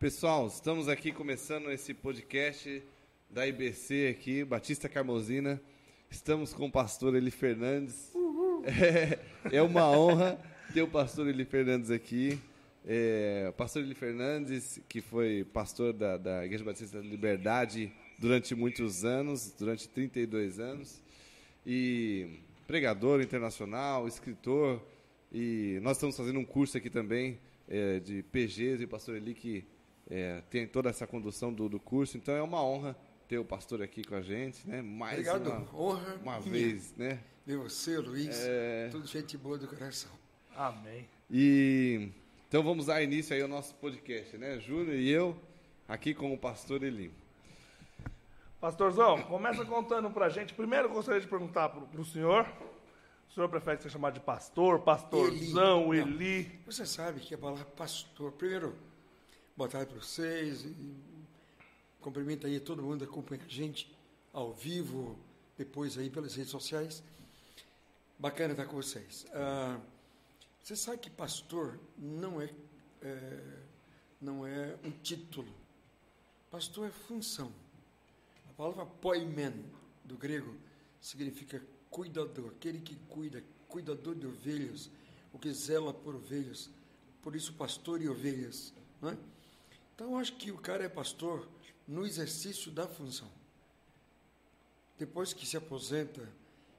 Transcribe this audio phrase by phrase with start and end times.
[0.00, 2.82] Pessoal, estamos aqui começando esse podcast
[3.28, 5.60] da IBC aqui, Batista Carmosina.
[6.10, 8.10] Estamos com o pastor Eli Fernandes.
[8.64, 10.38] É, é uma honra
[10.72, 12.38] ter o pastor Eli Fernandes aqui.
[12.86, 18.54] É, o pastor Eli Fernandes, que foi pastor da, da Igreja Batista da Liberdade durante
[18.54, 21.02] muitos anos, durante 32 anos,
[21.66, 24.80] e pregador internacional, escritor,
[25.30, 29.34] e nós estamos fazendo um curso aqui também é, de PGs e o pastor Eli
[29.34, 29.62] que
[30.10, 32.96] é, tem toda essa condução do, do curso, então é uma honra
[33.28, 34.82] ter o pastor aqui com a gente, né?
[34.82, 36.50] Mais Obrigado, uma, honra uma minha.
[36.52, 37.20] vez, né?
[37.46, 38.88] Ver você, Luiz, É.
[38.90, 40.10] tudo gente boa do coração.
[40.56, 41.08] Amém.
[41.30, 42.10] E
[42.48, 44.58] então vamos dar início aí ao nosso podcast, né?
[44.58, 45.36] Júnior e eu
[45.88, 47.12] aqui com o pastor Eli.
[48.60, 50.52] Pastorzão, começa contando pra gente.
[50.52, 52.46] Primeiro, eu gostaria de perguntar pro, pro senhor.
[53.28, 56.02] O senhor prefere ser chamado de pastor, pastorzão, Eli.
[56.42, 56.60] Eli?
[56.66, 58.74] Você sabe que a palavra pastor, primeiro,
[59.60, 60.64] boa tarde para vocês,
[62.00, 63.94] cumprimento aí todo mundo que acompanha a gente
[64.32, 65.18] ao vivo,
[65.58, 67.02] depois aí pelas redes sociais.
[68.18, 69.26] Bacana estar com vocês.
[69.34, 69.78] Ah,
[70.62, 72.48] você sabe que pastor não é,
[73.02, 73.58] é,
[74.18, 75.52] não é um título.
[76.50, 77.52] Pastor é função.
[78.48, 79.62] A palavra poimen,
[80.06, 80.56] do grego,
[81.02, 84.88] significa cuidador, aquele que cuida, cuidador de ovelhas,
[85.34, 86.70] o que zela por ovelhas.
[87.20, 88.72] Por isso, pastor e ovelhas.
[89.02, 89.18] Não é?
[90.00, 91.46] Então, eu acho que o cara é pastor
[91.86, 93.28] no exercício da função.
[94.98, 96.26] Depois que se aposenta,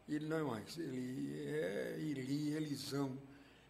[0.10, 0.76] ele não é mais.
[0.76, 3.16] Ele é Eli, Elisão,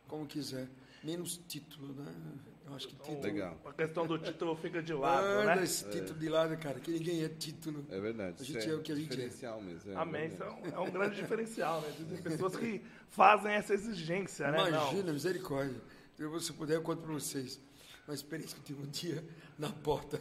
[0.07, 0.69] como quiser.
[1.03, 2.13] Menos título, né?
[2.65, 3.21] Eu acho que título.
[3.21, 3.59] Legal.
[3.65, 5.63] A questão do título fica de lado, Manda né?
[5.65, 7.85] esse título de lado, cara, que ninguém é título.
[7.89, 8.37] É verdade.
[8.39, 9.09] A gente isso é o que a gente é.
[9.09, 9.91] diferencial mesmo.
[9.91, 10.27] é Amém.
[10.27, 11.89] Isso é um, é um grande diferencial, né?
[11.89, 14.69] Existem pessoas que fazem essa exigência, né?
[14.69, 15.13] Imagina, Não.
[15.13, 15.81] misericórdia.
[16.15, 17.59] Se você puder, eu conto para vocês.
[18.07, 19.23] Uma experiência que eu tive um dia
[19.57, 20.19] na porta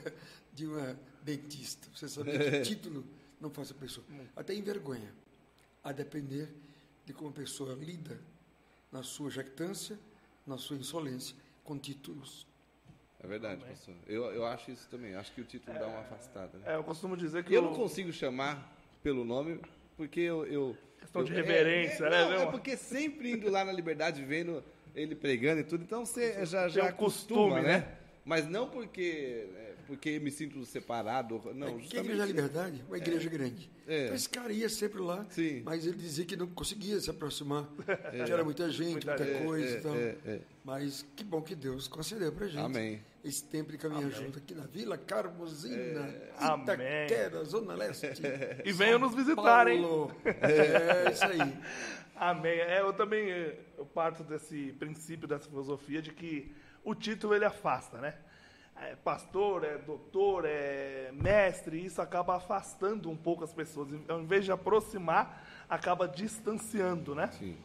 [0.53, 1.89] de uma dentista.
[1.95, 3.05] Você sabia que título
[3.41, 4.07] não faz a pessoa.
[4.37, 5.13] Até envergonha.
[5.83, 6.49] A depender
[7.07, 8.21] de como a pessoa lida
[8.93, 9.99] na sua jactância,
[10.47, 11.35] na sua insolência,
[11.65, 12.47] com títulos.
[13.23, 13.95] É verdade, pastor.
[14.07, 15.15] Eu, eu acho isso também.
[15.15, 16.59] Acho que o título dá uma afastada.
[16.59, 16.73] Né?
[16.73, 19.61] É, eu costumo dizer que Eu o- não consigo chamar pelo nome
[19.97, 20.47] porque eu.
[20.47, 22.41] eu Questão de eu- reverência, é, né, Não, meu?
[22.43, 24.63] é porque sempre indo lá na Liberdade, vendo
[24.94, 27.78] ele pregando e tudo, então você já, já um acostuma, costume, né?
[27.78, 27.97] né?
[28.25, 31.40] Mas não porque, é, porque me sinto separado.
[31.54, 33.70] Não, É que a justamente- Igreja da Liberdade, uma igreja grande.
[33.88, 34.04] É.
[34.04, 35.62] Então esse cara ia sempre lá, Sim.
[35.64, 37.66] mas ele dizia que não conseguia se aproximar,
[38.25, 39.94] que era muita gente, Muita muita, coisa É, e tal.
[39.97, 40.40] é, é.
[40.62, 43.00] Mas que bom que Deus concedeu pra gente Amém.
[43.23, 46.65] Esse tempo de caminhar junto aqui na Vila Carmosina, Amém.
[46.65, 48.07] Itaquera, Zona Leste.
[48.65, 49.83] E venham nos visitar, hein?
[49.83, 50.15] Paulo.
[50.25, 51.59] É isso aí.
[52.17, 52.59] Amém.
[52.61, 57.45] É, eu também eh, eu parto desse princípio, dessa filosofia de que o título ele
[57.45, 58.15] afasta, né?
[58.77, 63.89] É pastor, é doutor, é mestre, e isso acaba afastando um pouco as pessoas.
[64.09, 67.31] Ao invés de aproximar, acaba distanciando, né?
[67.39, 67.59] Sim.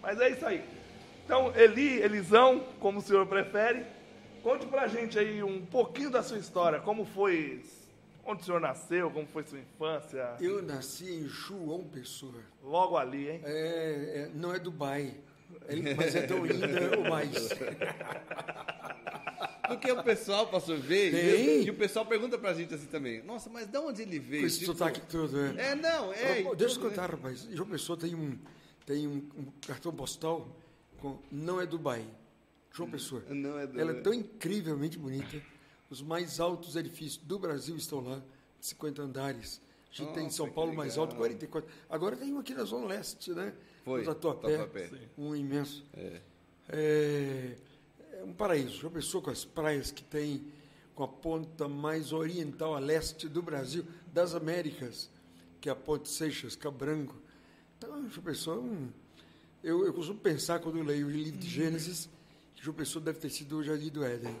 [0.00, 0.64] Mas é isso aí.
[1.24, 3.84] Então, Eli, Elisão, como o senhor prefere,
[4.44, 6.78] conte pra gente aí um pouquinho da sua história.
[6.80, 7.64] Como foi,
[8.26, 10.36] onde o senhor nasceu, como foi sua infância.
[10.38, 12.34] Eu nasci em João Pessoa.
[12.62, 13.40] Logo ali, hein?
[13.42, 15.14] É, é, não é Dubai,
[15.66, 17.32] é- mas é tão linda ou mais.
[19.66, 21.62] Porque o pessoal, pastor, vê Tem.
[21.64, 24.42] e, o pessoal pergunta pra gente assim também: Nossa, mas de onde ele veio?
[24.42, 25.40] Com esse Tipo, sotaque todo.
[25.40, 25.70] É.
[25.70, 26.44] É, não, é.
[26.46, 27.14] Ó, e Deixa eu tudo, contar, né?
[27.14, 27.48] rapaz.
[27.50, 28.38] João Pessoa tem um,
[28.84, 30.46] tem um, um cartão postal
[30.98, 32.04] com não é Dubai.
[32.74, 33.22] João Pessoa.
[33.30, 33.82] Não é Dubai.
[33.82, 35.40] Ela é tão incrivelmente bonita.
[35.88, 38.20] Os mais altos edifícios do Brasil estão lá,
[38.60, 39.60] 50 andares.
[39.92, 41.70] A gente tem em Nossa, São Paulo mais alto, 44.
[41.88, 43.54] Agora tem um aqui na Zona Leste, né?
[43.84, 44.88] Foi, No Tatuapé, Tatuapé.
[44.88, 45.08] Sim.
[45.16, 45.84] um imenso.
[45.94, 46.20] É.
[46.68, 47.56] É,
[48.14, 48.80] é um paraíso.
[48.80, 50.44] João Pessoa com as praias que tem,
[50.96, 55.08] com a ponta mais oriental a leste do Brasil, das Américas,
[55.60, 57.14] que é a Ponte Seixas, Cabranco.
[57.78, 58.88] Então, João Pessoa, é um,
[59.62, 62.08] eu, eu costumo pensar quando eu leio o livro de Gênesis,
[62.64, 64.34] João Pessoa deve ter sido o Jardim do Éden.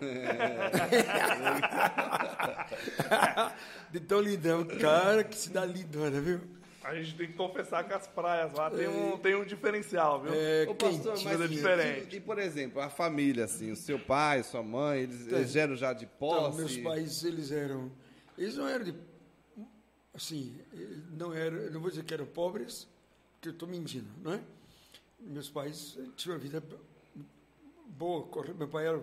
[3.92, 6.40] de tão lindão, cara, que se dá lindona, viu?
[6.82, 10.32] A gente tem que confessar que as praias lá tem um, tem um diferencial, viu?
[10.34, 12.16] É, Ô, pastor, mas é diferente.
[12.16, 15.36] E, por exemplo, a família, assim, o seu pai, sua mãe, eles, É.
[15.36, 16.56] eles geram já de Então, posse?
[16.58, 17.92] meus pais, eles eram.
[18.38, 18.94] Eles não eram de.
[20.14, 20.58] Assim,
[21.12, 21.70] não eram.
[21.70, 22.88] Não vou dizer que eram pobres,
[23.34, 24.40] porque eu estou mentindo, não é?
[25.20, 26.62] Meus pais tinham uma vida
[27.96, 28.28] boa.
[28.56, 29.02] Meu pai era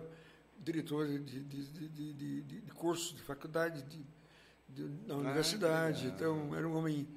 [0.60, 4.06] diretor de, de, de, de, de, de- de curso, de faculdade, de,
[5.08, 6.04] na universidade.
[6.06, 6.16] legal.
[6.16, 7.08] Então, era um homem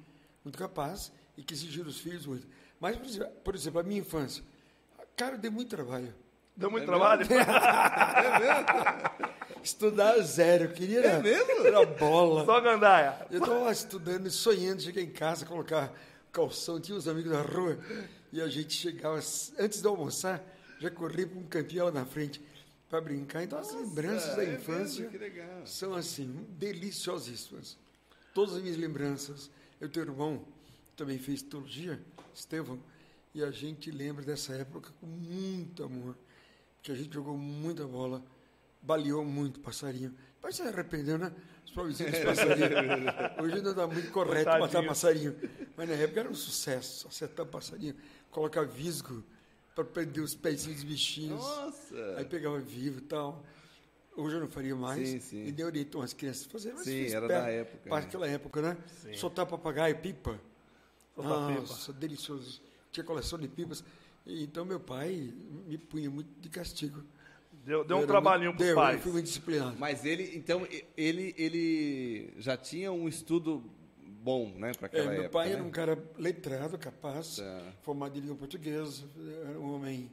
[0.43, 2.47] muito capaz e que exigia dos filhos muito.
[2.79, 2.97] Mas,
[3.43, 4.43] por exemplo, a minha infância.
[5.15, 6.13] Cara, deu muito trabalho.
[6.57, 7.25] Deu muito É trabalho?
[9.63, 11.65] Estudar zero, eu queria É mesmo?
[11.65, 12.45] era bola.
[12.45, 13.25] Só gandaia.
[13.31, 15.91] Eu estava lá estudando, sonhando, cheguei em casa, colocar
[16.31, 17.79] calção, tinha uns amigos da rua,
[18.31, 19.15] e a gente chegava,
[19.57, 20.43] antes de almoçar,
[20.79, 22.41] já corria para um campinho lá na frente
[22.89, 23.43] para brincar.
[23.43, 25.67] Então as lembranças da é infância mesmo?
[25.67, 27.77] São assim, deliciosíssimas.
[28.33, 29.49] Todas as minhas lembranças.
[29.79, 30.45] Eu tenho um irmão
[30.89, 32.01] que também fez teologia,
[32.33, 32.79] Estevão,
[33.33, 36.15] e a gente lembra dessa época com muito amor,
[36.77, 38.23] porque a gente jogou muita bola,
[38.81, 40.15] baleou muito passarinho.
[40.35, 41.33] Depois se arrependeu, né?
[41.65, 42.71] Os pobrezinhos dos passarinhos.
[43.43, 44.87] Hoje não dá muito correto matar Coitadinho.
[44.87, 45.35] passarinho.
[45.75, 47.95] Mas na época era um sucesso, acertar passarinho,
[48.31, 49.23] colocar visgo
[49.75, 51.41] para prender os pezinhos dos bichinhos.
[51.41, 52.15] Nossa.
[52.17, 53.43] Aí pegava vivo e tal.
[54.15, 55.07] Hoje eu não faria mais.
[55.07, 55.45] Sim, sim.
[55.45, 56.75] E dei oriento às crianças fazer.
[56.77, 58.11] Sim, era perto, da época, Parte né?
[58.11, 58.77] daquela época, né?
[59.01, 59.13] Sim.
[59.15, 60.39] Soltar papagaio, pipa.
[61.13, 61.61] Soltar pipa.
[61.61, 62.61] Nossa, delicioso.
[62.91, 63.83] Tinha coleção de pipas.
[64.25, 65.33] Então meu pai
[65.67, 67.03] me punha muito de castigo.
[67.65, 68.95] Deu, deu Eu um trabalhinho pros deu, pais.
[68.95, 69.75] Eu fui muito disciplinado.
[69.77, 70.65] Mas ele, então,
[70.95, 73.63] ele, ele já tinha um estudo
[74.25, 75.29] bom, né, para É, aquela meu época.
[75.29, 75.53] pai né?
[75.53, 77.73] era um cara letrado, capaz, Tá.
[77.83, 79.03] formado em língua portuguesa,
[79.47, 80.11] era um homem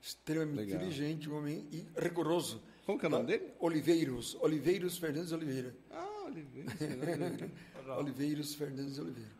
[0.00, 0.76] extremamente Legal.
[0.80, 1.64] inteligente, um homem
[1.96, 2.60] rigoroso.
[2.84, 3.52] Como que é o nome dele?
[3.60, 5.72] Oliveiros, Oliveiros Fernandes Oliveira.
[5.92, 7.50] Ah, Oliveira.
[7.76, 7.98] Legal.
[8.00, 9.30] Oliveiros Fernandes Oliveira.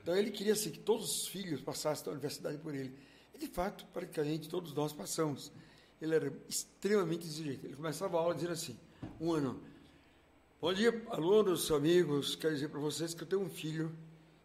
[0.00, 2.94] Então ele queria assim, que todos os filhos passassem da universidade por ele.
[3.34, 5.52] E de fato, praticamente todos nós passamos.
[6.00, 7.64] Ele era extremamente exigente.
[7.66, 8.76] Ele começava a aula dizendo assim,
[9.20, 9.60] um ano,
[10.62, 13.88] bom dia, alunos, amigos, quero dizer para vocês que eu tenho um filho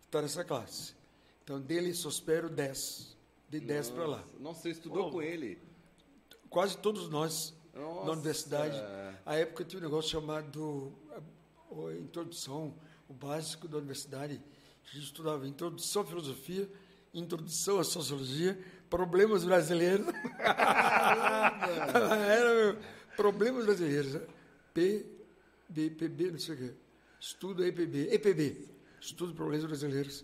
[0.02, 0.96] que está nessa classe.
[1.44, 3.16] Então dele só espero 10,
[3.48, 4.24] de 10 para lá.
[4.40, 5.12] Nossa, você estudou Oh.
[5.12, 5.60] com ele.
[6.50, 8.06] Quase todos nós, Nossa.
[8.06, 8.76] na universidade,
[9.26, 11.18] a época tinha um negócio chamado a,
[11.90, 12.74] a introdução,
[13.08, 14.42] o básico da universidade.
[14.86, 16.68] A gente estudava introdução à filosofia,
[17.14, 18.58] introdução à sociologia,
[18.90, 20.08] problemas brasileiros.
[22.28, 22.76] Era
[23.16, 24.14] problemas brasileiros.
[24.16, 24.22] né?
[24.74, 25.06] P,
[25.70, 26.74] B, PB, não sei o quê.
[27.20, 28.68] Estudo EPB, EPB,
[29.02, 30.24] estudo problemas brasileiros.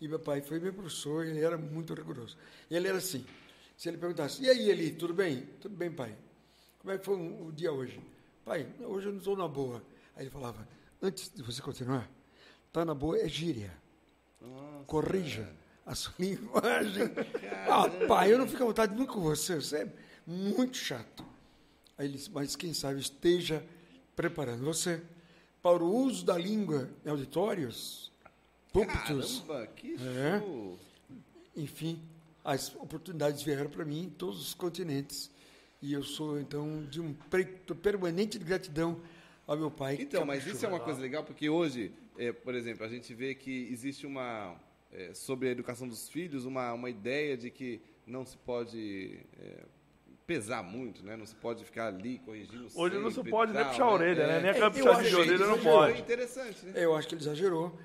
[0.00, 2.36] E meu pai foi meu professor, ele era muito rigoroso.
[2.70, 3.24] E ele era assim,
[3.76, 5.46] se ele perguntasse, e aí, Eli, tudo bem?
[5.60, 6.16] Tudo bem, pai.
[6.78, 8.00] Como é que foi o dia hoje?
[8.44, 9.82] Pai, hoje eu não estou na boa.
[10.16, 10.66] Aí ele falava,
[11.02, 12.10] antes de você continuar,
[12.72, 13.76] tá na boa é gíria.
[14.40, 14.84] Nossa.
[14.86, 15.52] Corrija
[15.84, 17.12] a sua linguagem.
[17.68, 19.92] ah, pai, eu não fico à vontade nunca com você, você é
[20.26, 21.24] muito chato.
[21.98, 23.62] Aí ele disse, mas quem sabe esteja
[24.16, 25.02] preparando você
[25.62, 28.10] para o uso da língua em auditórios,
[28.72, 30.40] púlpitos, Caramba, que É.
[30.40, 30.78] show.
[31.56, 32.00] enfim,
[32.44, 35.30] as oportunidades vieram para mim em todos os continentes.
[35.82, 39.00] E eu sou, então, de um preto permanente de gratidão
[39.46, 39.96] ao meu pai.
[40.00, 40.56] Então, mas caprichou.
[40.56, 44.06] isso é uma coisa legal, porque hoje, é, por exemplo, a gente vê que existe
[44.06, 44.56] uma,
[44.92, 49.64] é, sobre a educação dos filhos, uma, uma ideia de que não se pode é,
[50.30, 51.16] pesar muito, né?
[51.16, 54.26] Não se pode ficar ali corrigindo Hoje não se pode nem tal, puxar a orelha,
[54.28, 54.40] né?
[54.40, 55.92] Nem É, eu puxadinha acho de orelha não pode.
[55.92, 56.72] É interessante, né?
[56.76, 57.76] É, eu acho que ele exagerou.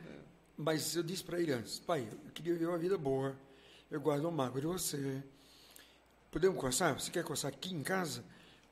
[0.55, 3.35] Mas eu disse para ele antes, pai, eu queria viver uma vida boa.
[3.89, 5.23] Eu guardo um mágoa de você.
[6.29, 6.93] Podemos coçar?
[6.93, 8.23] Você quer coçar aqui em casa?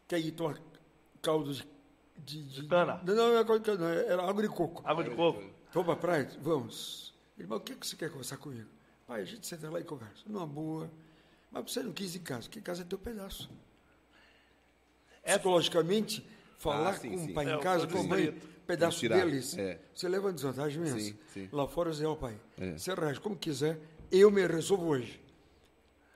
[0.07, 0.59] Quer ir tomar
[1.19, 1.67] caldo de...
[2.15, 3.01] De, de- cana?
[3.03, 4.83] Não, não, era, caldo de cana, era água de coco.
[4.85, 5.41] Água de coco.
[5.73, 6.29] Vamos para a praia?
[6.41, 7.11] Vamos.
[7.35, 8.69] Ele falou, o que, que você quer conversar comigo?
[9.07, 10.21] Pai, a gente senta lá e conversa.
[10.27, 10.91] Numa boa.
[11.53, 13.49] Mas você não quis ir em casa, porque em casa é teu pedaço.
[15.23, 16.25] É- Psicologicamente,
[16.57, 17.31] falar Ah, sim, com sim.
[17.31, 18.31] o pai É, em o casa, com a mãe,
[18.67, 19.79] pedaço Tirar, deles, é.
[19.93, 20.99] você leva uma desvantagem imensa.
[20.99, 21.49] Sim, sim.
[21.51, 22.77] Lá fora, você, ó pai, É.
[22.77, 23.79] você reage como quiser,
[24.11, 25.21] eu me resolvo hoje.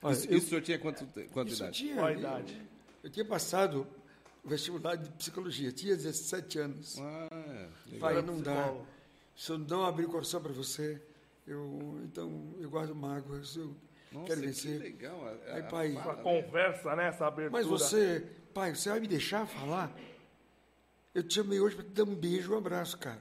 [0.02, 1.78] Olha, Isso, eu- isso o senhor tinha quanto, quanta isso idade?
[1.78, 1.94] tinha.
[1.94, 2.62] Qual a eu- idade?
[3.02, 3.86] Eu, tinha passado
[4.44, 6.96] o vestibular de psicologia, tinha 17 anos.
[7.00, 7.68] Ah.
[7.98, 8.74] Pai, não dá.
[9.36, 11.00] Se eu não abrir o coração para você,
[11.46, 13.74] eu, então eu guardo mágoas, eu
[14.12, 14.78] Nossa, quero que vencer.
[14.80, 15.26] legal.
[15.26, 16.22] a- Aí, a pai, Essa né?
[16.22, 17.08] conversa, né?
[17.08, 17.50] Essa abertura.
[17.50, 18.20] Mas você,
[18.54, 19.94] pai, você vai me deixar falar?
[21.14, 23.20] Eu te chamei hoje para te dar um beijo, um abraço, cara.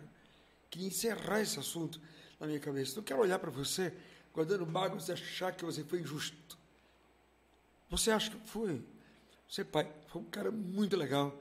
[0.70, 2.00] Queria encerrar esse assunto
[2.40, 2.96] na minha cabeça.
[2.96, 3.94] Não quero olhar para você
[4.34, 6.58] guardando mágoas e achar que você foi injusto.
[7.90, 8.84] Você acha que foi?
[9.50, 11.34] Você, pai, foi um cara muito legal.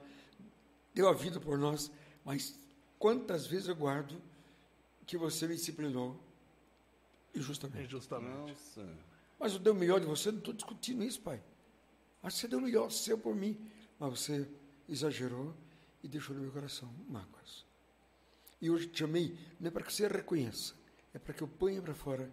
[0.94, 1.90] Deu a vida por nós.
[2.24, 2.58] Mas
[2.98, 4.20] quantas vezes eu guardo
[5.06, 6.18] que você me disciplinou
[7.34, 7.84] injustamente?
[7.86, 8.50] Injustamente.
[8.50, 8.88] Nossa.
[9.38, 11.42] Mas eu dei o melhor de você, não estou discutindo isso, pai.
[12.22, 13.58] Acho que você deu o melhor seu por mim.
[13.98, 14.48] Mas você
[14.88, 15.54] exagerou
[16.02, 17.64] e deixou no meu coração mágoas.
[18.60, 20.74] E hoje te chamei, não é para que você reconheça,
[21.12, 22.32] é para que eu ponha para fora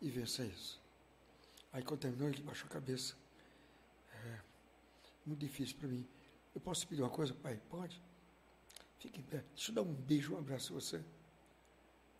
[0.00, 0.80] e vença isso.
[1.72, 3.16] Aí quando terminou, ele baixou a cabeça.
[4.12, 4.40] É
[5.26, 6.06] muito difícil para mim.
[6.54, 7.60] Eu posso te pedir uma coisa, pai?
[7.68, 8.00] Pode?
[8.98, 9.44] Fique em pé.
[9.54, 11.04] Deixa eu dar um beijo, um abraço a você.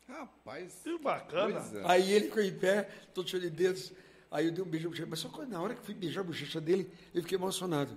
[0.09, 0.81] Rapaz.
[0.83, 1.61] Que bacana.
[1.61, 1.89] coisa.
[1.89, 2.83] Aí ele ficou em pé,
[3.15, 3.93] todo cheio de dedos.
[4.35, 5.07] Aí eu dei um beijo na bochecha.
[5.09, 7.97] Mas só que na hora que fui beijar a bochecha dele, eu fiquei emocionado.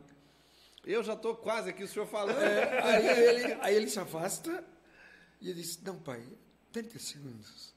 [0.86, 2.38] Eu já tô quase aqui, o senhor falando.
[2.38, 4.64] É, aí, ele, aí ele se afasta
[5.42, 6.24] e ele disse, não, pai,
[6.72, 7.74] 30 segundos.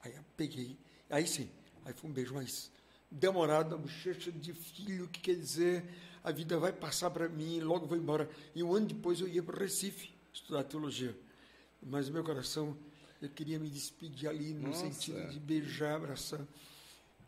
[0.00, 0.78] Aí eu peguei,
[1.10, 1.50] aí sim,
[1.84, 2.70] aí foi um beijo mais
[3.10, 5.84] demorado na bochecha de filho, que quer dizer,
[6.22, 8.30] a vida vai passar para mim, logo vou embora.
[8.54, 11.16] E um ano depois eu ia para Recife estudar teologia.
[11.82, 12.76] Mas o meu coração,
[13.20, 14.88] eu queria me despedir ali, no Nossa.
[14.88, 16.40] sentido de beijar, abraçar.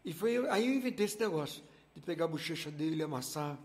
[0.07, 3.59] E foi aí eu inventei esse negócio, de pegar a bochecha dele, amassar,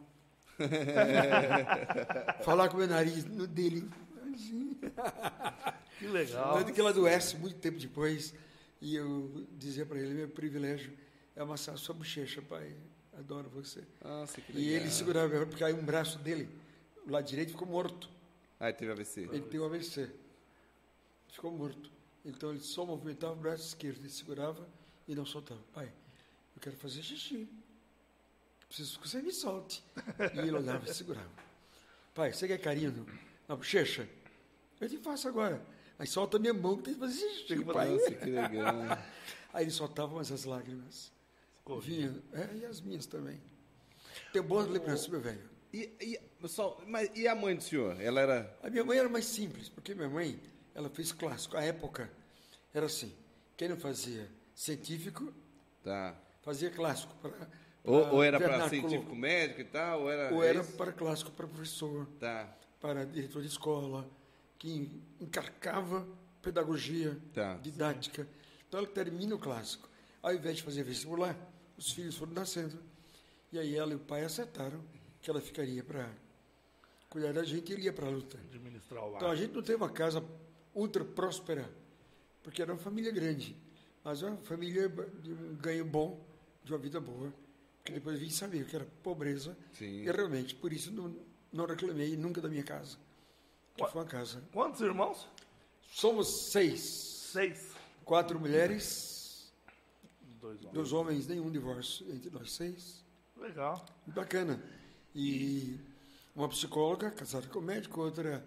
[2.43, 3.87] falar com o meu nariz no dele.
[4.33, 4.77] assim.
[6.01, 6.57] Que legal.
[6.57, 8.33] Tanto que ele adoece muito tempo depois.
[8.81, 10.91] E eu dizia para ele: meu privilégio
[11.35, 12.75] é amassar a sua bochecha, pai.
[13.15, 13.83] Adoro você.
[14.03, 14.67] Nossa, que legal.
[14.67, 16.49] E ele segurava, porque aí um braço dele,
[17.05, 18.09] o lado direito, ficou morto.
[18.59, 19.29] Aí teve AVC.
[19.31, 20.09] Ele um AVC.
[21.27, 21.91] Ficou morto.
[22.25, 23.99] Então ele só movimentava o braço esquerdo.
[23.99, 24.67] Ele segurava
[25.07, 25.61] e não soltava.
[25.71, 25.93] Pai,
[26.61, 27.49] quero fazer xixi.
[28.67, 29.83] Preciso que você me solte.
[30.33, 31.29] E ele olhava e segurava.
[32.13, 33.05] Pai, você quer carinho
[33.47, 34.07] na bochecha?
[34.79, 35.61] Eu te faço agora.
[35.99, 37.89] Aí solta a minha mão que tem que fazer xixi, pai.
[37.89, 38.75] Nossa, que legal.
[39.53, 41.11] Aí ele soltava, mas as lágrimas
[41.63, 42.09] Corria.
[42.09, 42.23] vinham.
[42.31, 43.39] É, e as minhas também.
[44.31, 45.49] Tem boas lembranças, meu velho.
[45.73, 47.99] E, e, pessoal, mas, e a mãe do senhor?
[47.99, 48.59] Ela era.
[48.63, 50.41] A minha mãe era mais simples, porque minha mãe,
[50.73, 51.57] ela fez clássico.
[51.57, 52.09] A época
[52.73, 53.13] era assim,
[53.57, 55.33] quem não fazia científico,
[55.83, 56.15] Tá.
[56.41, 57.13] Fazia clássico.
[57.21, 57.47] Para,
[57.83, 60.33] Ou, ou era para científico médico e tal, ou era.
[60.33, 60.73] Ou é era isso?
[60.73, 62.47] para clássico para professor, Tá,
[62.79, 64.07] para diretor de escola,
[64.59, 66.07] que encarcava
[66.41, 67.55] pedagogia, Tá.
[67.55, 68.27] didática.
[68.67, 69.89] Então ela termina o clássico.
[70.21, 71.35] Ao invés de fazer vestibular,
[71.77, 72.77] os filhos foram nascendo.
[73.51, 74.79] E aí ela e o pai acertaram
[75.21, 76.07] que ela ficaria para
[77.09, 78.37] cuidar da gente e ele ia para a luta.
[78.37, 79.37] Administrar o Então a ar.
[79.37, 80.23] gente não teve uma casa
[80.73, 81.67] ultra próspera,
[82.43, 83.57] porque era uma família grande,
[84.03, 84.87] mas uma família
[85.21, 86.19] de um ganho bom,
[86.63, 87.33] de uma vida boa,
[87.83, 90.03] que depois vim saber que era pobreza, Sim.
[90.03, 91.15] e realmente, por isso não,
[91.51, 92.97] não reclamei nunca da minha casa,
[93.75, 94.41] que foi uma casa.
[94.53, 95.27] Quantos irmãos?
[95.91, 96.79] Somos seis,
[97.31, 97.71] Seis.
[98.05, 99.51] quatro mulheres,
[100.39, 100.73] Dois homens.
[100.73, 103.03] dois homens, nenhum divórcio entre nós seis,
[103.37, 103.85] Legal.
[104.07, 104.61] bacana.
[105.13, 105.77] E
[106.35, 108.43] uma psicóloga, casada com um médico, outra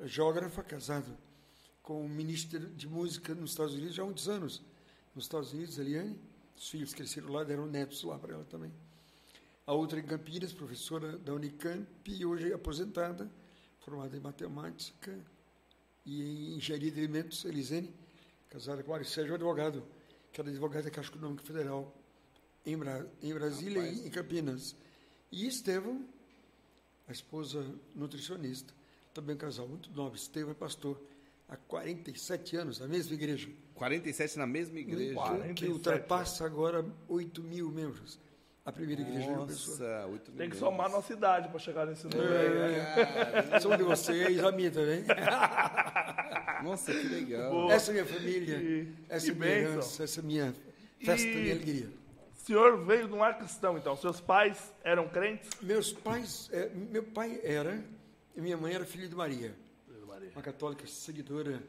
[0.00, 1.06] geógrafa, casada
[1.82, 4.62] com um ministro de música nos Estados Unidos já há muitos anos.
[5.14, 6.18] Nos Estados Unidos, Eliane,
[6.62, 8.72] os filhos cresceram lá, deram netos lá para ela também.
[9.66, 13.28] A outra em Campinas, professora da Unicamp, e hoje aposentada,
[13.80, 15.18] formada em matemática
[16.06, 17.92] e em engenharia de alimentos, Elisene,
[18.48, 19.82] casada com o Sérgio, advogado,
[20.32, 21.92] que era advogado da Caixa Econômica Federal
[22.64, 24.76] em, Bra em Brasília e em Campinas.
[25.32, 26.06] E Estevão,
[27.08, 28.72] a esposa nutricionista,
[29.12, 30.16] também um casal muito nobre.
[30.16, 31.00] Estevão é pastor
[31.52, 33.48] há 47 anos, na mesma igreja.
[33.74, 35.04] 47 na mesma igreja.
[35.04, 38.18] Que- Que 47, ultrapassa agora 8 mil membros.
[38.64, 39.76] A primeira igreja de uma pessoa.
[39.76, 40.58] Nossa, 8 mil Tem que membros.
[40.60, 43.48] somar a nossa idade para chegar nesse número né?
[43.52, 45.04] É, são de vocês, a minha também.
[46.62, 47.50] Nossa, que legal.
[47.50, 47.72] Boa.
[47.72, 50.54] Essa é minha família, Que- essa é minha herança, essa é minha
[51.04, 51.88] festa, E- minha alegria.
[52.40, 53.96] O senhor veio de um lar cristão, então.
[53.96, 55.48] Seus pais eram crentes?
[55.60, 57.82] Meus pais, é, meu pai era,
[58.36, 59.54] e minha mãe era filha de Maria.
[60.22, 60.30] Maria.
[60.34, 61.62] uma católica seguidora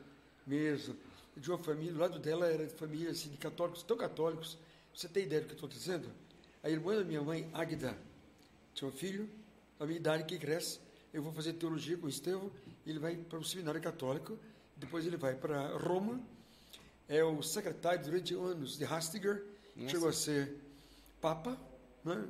[0.46, 0.96] mesmo,
[1.36, 4.58] de uma família, o lado dela era de família assim, de católicos, tão católicos,
[4.94, 6.10] você tem ideia do que eu estou dizendo?
[6.62, 7.98] A irmã da minha mãe, Águida,
[8.74, 9.30] tinha um filho,
[9.80, 10.80] da minha idade, que cresce,
[11.14, 12.52] eu vou fazer teologia com o Estevão,
[12.86, 14.38] ele vai para o seminário católico,
[14.76, 16.22] depois ele vai para Roma,
[17.08, 19.44] é o secretário durante anos de Rastiger,
[19.88, 20.56] chegou a ser
[21.20, 21.60] Papa,
[22.04, 22.24] né?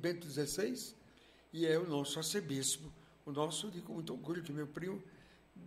[0.00, 0.94] Bento XVI,
[1.52, 2.92] e é o nosso arcebispo,
[3.26, 5.02] o nosso, digo com muito orgulho, que é meu primo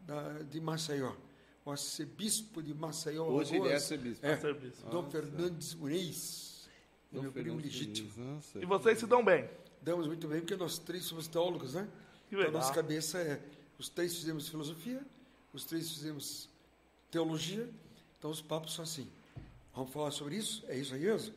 [0.05, 1.13] da, de Maceió,
[1.63, 3.25] o arcebispo de Maceió.
[3.25, 4.25] Hoje ele é Alagoas, arcebispo.
[4.25, 4.89] É, Arcebispo.
[4.89, 6.69] Dom Fernandes Muniz,
[7.11, 8.11] Dom meu primo legítimo.
[8.15, 8.59] Nossa.
[8.59, 9.49] E vocês se dão bem?
[9.81, 11.87] Damos muito bem, porque nós três somos teólogos, né?
[12.29, 13.39] Que Então, a nossa cabeça é,
[13.77, 15.01] os três fizemos filosofia,
[15.53, 16.49] os três fizemos
[17.11, 17.69] teologia,
[18.17, 19.07] então os papos são assim.
[19.73, 20.63] Vamos falar sobre isso?
[20.67, 21.33] É isso aí mesmo?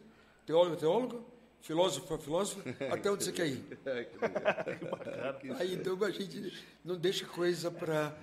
[0.47, 1.27] Teólogo é teólogo,
[1.61, 3.65] filósofo é filósofo, até onde você quer ir?
[3.85, 5.53] É.
[5.59, 6.53] Aí então a gente
[6.85, 8.17] não deixa coisa para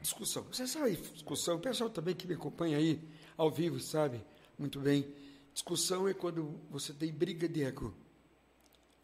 [0.00, 0.42] discussão.
[0.44, 3.00] Você sabe discussão, o pessoal também que me acompanha aí
[3.36, 4.24] ao vivo sabe
[4.58, 5.06] muito bem.
[5.52, 7.94] Discussão é quando você tem briga de ego.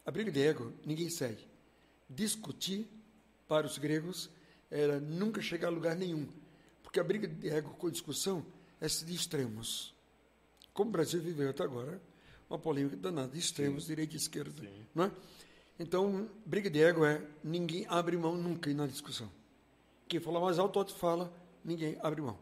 [0.05, 1.45] A briga de ego ninguém segue.
[2.09, 2.87] Discutir
[3.47, 4.29] para os gregos
[4.69, 6.27] era nunca chegar a lugar nenhum,
[6.83, 8.45] porque a briga de ego com discussão
[8.79, 9.93] é de extremos.
[10.73, 12.01] Como o Brasil viveu até agora,
[12.49, 14.53] uma polêmica danada de extremos, direita e esquerda,
[14.93, 15.11] não é?
[15.79, 19.29] Então, briga de ego é ninguém abre mão nunca na discussão.
[20.07, 21.31] Quem fala mais alto, outro fala,
[21.63, 22.37] ninguém abre mão.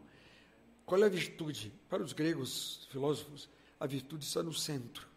[0.84, 1.72] Qual é a virtude?
[1.88, 3.48] Para os gregos, filósofos,
[3.78, 5.08] a virtude está no centro.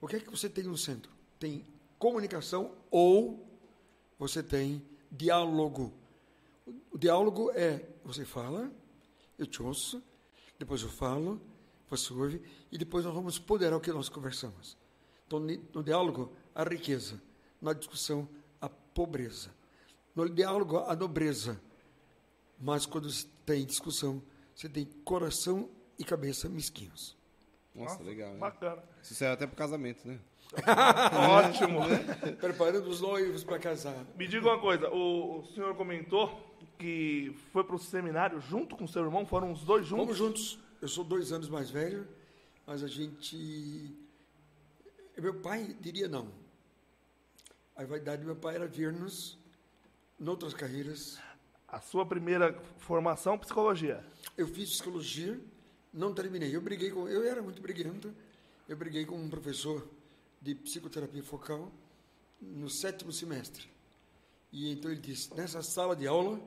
[0.00, 1.10] O que é que você tem no centro?
[1.38, 1.66] Tem
[1.98, 3.44] comunicação ou
[4.18, 5.92] você tem diálogo.
[6.90, 8.70] O diálogo é você fala,
[9.38, 10.02] eu te ouço,
[10.58, 11.40] depois eu falo,
[11.88, 14.76] você ouve, e depois nós vamos ponderar o que nós conversamos.
[15.26, 17.20] Então, no diálogo, a riqueza,
[17.60, 18.28] na discussão,
[18.60, 19.50] a pobreza.
[20.16, 21.60] No diálogo, a nobreza.
[22.58, 23.06] Mas quando
[23.44, 24.22] tem discussão,
[24.54, 27.14] você tem coração e cabeça mesquinhos.
[27.74, 28.32] Nossa, legal.
[28.32, 28.38] Né?
[28.38, 28.82] Bacana.
[29.02, 30.18] Isso serve até pro casamento, né?
[31.28, 31.80] Ótimo.
[32.40, 34.06] Preparando os noivos para casar.
[34.16, 38.86] Me diga uma coisa, o, o senhor comentou que foi para o seminário junto com
[38.86, 40.04] seu irmão, foram os dois juntos?
[40.04, 40.58] Fomos juntos.
[40.80, 42.08] Eu sou dois anos mais velho,
[42.66, 43.94] mas a gente.
[45.18, 46.32] Meu pai diria não.
[47.74, 49.38] A vaidade do meu pai era ver-nos
[50.18, 51.18] em outras carreiras.
[51.68, 54.04] A sua primeira formação, psicologia?
[54.36, 55.38] Eu fiz psicologia,
[55.92, 56.54] não terminei.
[56.54, 57.08] Eu briguei com.
[57.08, 58.14] Eu era muito briguento.
[58.68, 59.86] Eu briguei com um professor
[60.40, 61.70] de psicoterapia focal
[62.40, 63.68] no sétimo semestre.
[64.52, 66.40] E então ele disse: nessa sala de aula,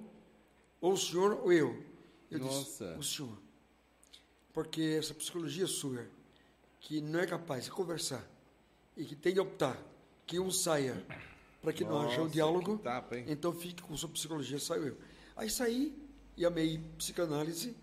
[0.79, 1.83] ou o senhor ou eu.
[2.31, 2.95] Eu Nossa.
[2.95, 3.37] disse: o senhor.
[4.53, 6.07] Porque essa psicologia sua,
[6.79, 8.25] que não é capaz de conversar
[8.95, 9.77] e que tem de optar
[10.25, 11.05] que um saia
[11.61, 14.97] para que não haja Nossa, diálogo, tapa, então fique com sua psicologia, saio eu.
[15.35, 15.93] Aí saí
[16.37, 17.75] e amei psicanálise.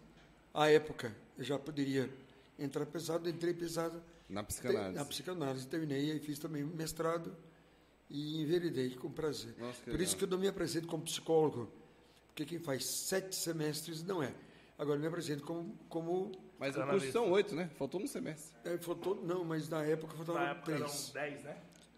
[0.55, 2.09] À época, eu já poderia
[2.59, 4.03] entrar pesado, entrei pesado.
[4.29, 4.95] Na Te- psicanálise.
[4.99, 7.37] Na psicanálise, terminei e fiz também mestrado
[8.09, 9.55] e enveredei com prazer.
[9.59, 10.17] Nossa, Por isso legal.
[10.19, 11.71] que eu não me apresento como psicólogo,
[12.29, 14.33] porque quem faz sete semestres não é.
[14.79, 17.71] Agora eu me apresento como, como Mas o curso são oito, né?
[17.79, 18.55] Faltou um semestre.
[18.65, 21.11] é, faltou, não, mas na época faltavam Na época eram três.
[21.11, 21.57] 10, né?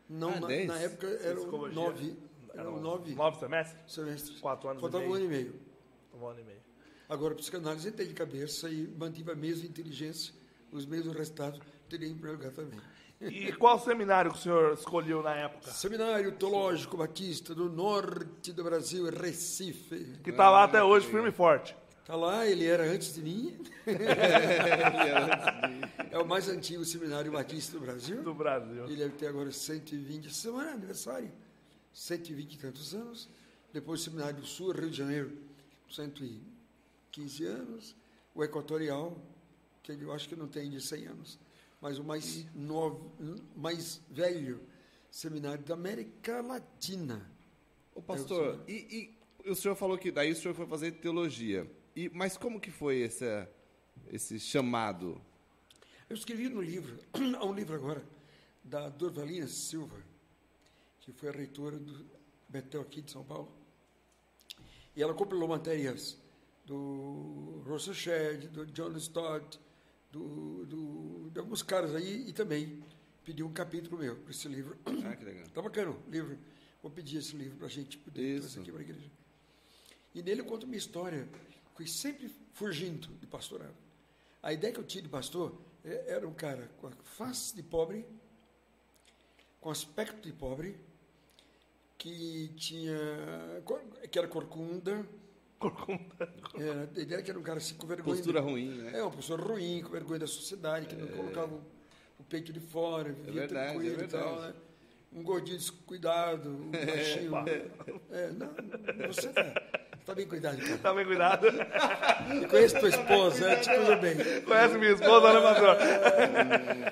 [0.09, 0.67] Não, Ah, na, dez?
[0.67, 1.75] na época eram Psicologia.
[1.75, 2.17] nove,
[2.55, 3.93] eram nove Nove semestres?
[3.93, 4.41] semestres.
[4.41, 5.25] Quatro anos Faltava e um meio.
[5.25, 5.61] ano e meio.
[6.15, 6.59] Um ano e meio.
[7.09, 10.35] Agora, psicanálise entrei de cabeça e mantive a mesma inteligência,
[10.73, 12.79] os mesmos resultados, teria em primeiro lugar também.
[13.21, 15.71] E qual seminário que o senhor escolheu na época?
[15.73, 20.19] Seminário Teológico Batista do Norte do Brasil, Recife.
[20.23, 21.75] Que está lá até hoje, firme e forte.
[22.09, 23.55] Tá lá, ele era antes de mim.
[26.11, 28.23] é o mais antigo seminário batista do Brasil.
[28.23, 28.87] Do Brasil.
[28.87, 31.31] Ele deve ter agora 120, semana aniversário,
[31.93, 33.29] 120 e tantos anos.
[33.71, 35.37] Depois o Seminário do Sul, Rio de Janeiro,
[35.91, 37.95] 115 anos.
[38.35, 39.21] O Equatorial,
[39.83, 41.39] que eu acho que não tem de 100 anos.
[41.79, 43.13] Mas o mais, novo,
[43.55, 44.63] mais velho
[45.11, 47.31] seminário da América Latina.
[47.95, 49.13] Ô, pastor, e,
[49.45, 51.71] e o senhor falou que daí o senhor foi fazer teologia.
[51.99, 53.25] E, mas como que foi esse,
[54.13, 55.21] esse chamado?
[56.09, 56.97] Eu escrevi no livro,
[57.37, 58.05] há um livro agora,
[58.63, 60.01] da Dorvalina Silva,
[61.01, 62.07] que foi a reitora do
[62.49, 63.53] Betel aqui de São Paulo.
[64.95, 66.17] E ela compilou matérias
[66.65, 69.59] do Russell Shedd, do John Stott,
[70.13, 72.81] do, do, de alguns caras aí, e também
[73.25, 74.79] pediu um capítulo meu para esse livro.
[74.87, 75.47] Ah, que legal.
[75.53, 76.39] Tá bacana o livro.
[76.81, 78.43] Vou pedir esse livro para a gente poder Isso.
[78.43, 79.11] trazer aqui para a igreja.
[80.15, 81.29] E nele eu conto minha história.
[81.79, 83.77] Fui sempre fugindo de pastorado.
[84.43, 87.63] A ideia que eu tinha de pastor é- era um cara com a face de
[87.63, 88.05] pobre,
[89.61, 90.77] com aspecto de pobre,
[91.97, 92.99] que tinha.
[94.11, 95.07] que era corcunda.
[95.61, 96.33] Corcunda.
[96.57, 98.17] Era, a ideia que era um cara assim, com vergonha.
[98.17, 98.99] Postura ruim, né?
[98.99, 101.63] É, uma pessoa ruim, com vergonha da sociedade, que não colocava o,
[102.19, 104.57] o peito de fora, vivia verdade, tranquilo é e tal, verdade.
[104.57, 104.63] né?
[105.13, 107.33] Um gordinho descuidado, um baixinho.
[108.11, 108.49] É, não,
[109.09, 109.78] você tá,
[110.15, 110.79] bem cuidado, cara.
[110.79, 111.47] Tá bem cuidado.
[111.47, 114.17] Eu conheço tua esposa, te cuida bem.
[114.43, 115.77] Conhece minha esposa, né, pastor?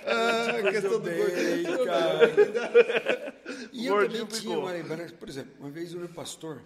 [0.07, 1.85] Ah, questão do bem, gordinho.
[1.85, 3.37] cara.
[3.73, 6.63] E eu Gordinho também tinha uma lembrança, por exemplo, uma vez o meu pastor,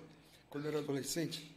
[0.48, 1.54] quando eu era adolescente,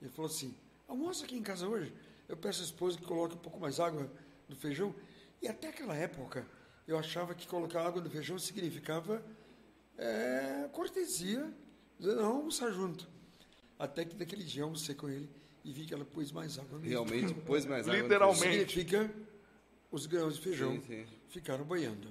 [0.00, 0.54] ele falou assim,
[0.88, 1.92] almoça aqui em casa hoje,
[2.28, 4.10] eu peço à esposa que coloque um pouco mais água
[4.48, 4.94] no feijão,
[5.40, 6.46] e até aquela época
[6.86, 9.22] eu achava que colocar água no feijão significava
[9.96, 11.50] é, cortesia,
[11.98, 13.08] dizer, não, almoçar junto.
[13.78, 15.28] Até que naquele dia eu almocei com ele
[15.64, 18.42] e vi que ela pôs mais água no Realmente pôs mais água Literalmente.
[18.42, 19.12] Significa
[19.90, 21.06] os grãos de feijão Sim, sim.
[21.28, 22.08] ficaram boiando.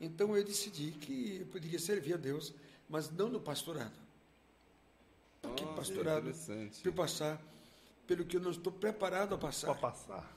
[0.00, 2.52] Então eu decidi que eu poderia servir a Deus,
[2.88, 3.94] mas não no pastorado.
[5.40, 6.80] Porque Nossa, pastorado, interessante.
[6.80, 7.42] para eu passar
[8.06, 9.74] pelo que eu não estou preparado a passar.
[9.76, 10.30] passar.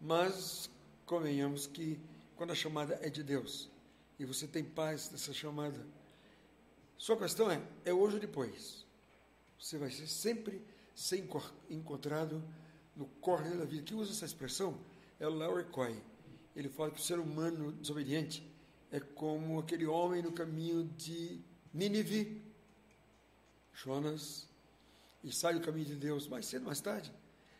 [0.00, 0.70] Mas
[1.06, 1.98] convenhamos que
[2.36, 3.68] quando a chamada é de Deus
[4.18, 5.84] e você tem paz nessa chamada,
[6.96, 8.86] sua questão é, é hoje ou depois?
[9.58, 10.62] Você vai ser sempre
[10.94, 11.24] ser
[11.68, 12.42] encontrado
[12.96, 13.82] no córner da vida.
[13.82, 14.78] Quem usa essa expressão
[15.18, 15.96] é o Larry Coy.
[16.54, 18.46] Ele fala que o ser humano desobediente
[18.90, 21.40] é como aquele homem no caminho de
[21.72, 22.42] Nínive,
[23.74, 24.48] Jonas,
[25.22, 27.12] e sai do caminho de Deus mais cedo, mais tarde.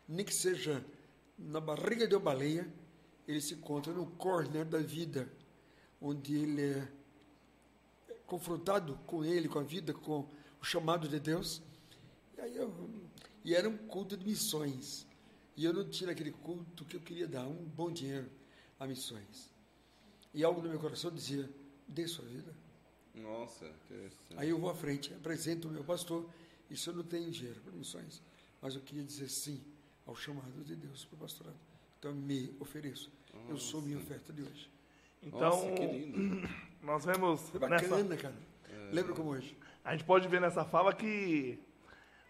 [0.07, 0.83] Nem que seja
[1.37, 2.67] na barriga de uma baleia,
[3.27, 5.31] ele se encontra no corner da vida,
[6.01, 6.87] onde ele é
[8.25, 10.27] confrontado com ele, com a vida, com
[10.61, 11.61] o chamado de Deus.
[12.39, 12.89] E, aí eu,
[13.43, 15.05] e era um culto de missões.
[15.57, 18.29] E eu não tinha aquele culto que eu queria dar um bom dinheiro
[18.79, 19.53] a missões.
[20.33, 21.49] E algo no meu coração dizia:
[21.87, 22.55] dê sua vida.
[23.13, 24.37] Nossa, interessante.
[24.37, 26.29] Aí eu vou à frente, apresento o meu pastor.
[26.69, 28.21] Isso eu não tenho dinheiro para missões.
[28.61, 29.61] Mas eu queria dizer sim
[30.05, 31.59] ao chamado de Deus para o pastorado.
[31.97, 33.11] Então eu me ofereço.
[33.49, 34.69] Eu sou minha oferta de hoje.
[35.21, 36.49] Então, Nossa, que lindo.
[36.81, 38.35] nós vemos Foi bacana, nessa, cara.
[38.93, 39.57] Lembra como hoje?
[39.83, 41.59] a gente pode ver nessa fala que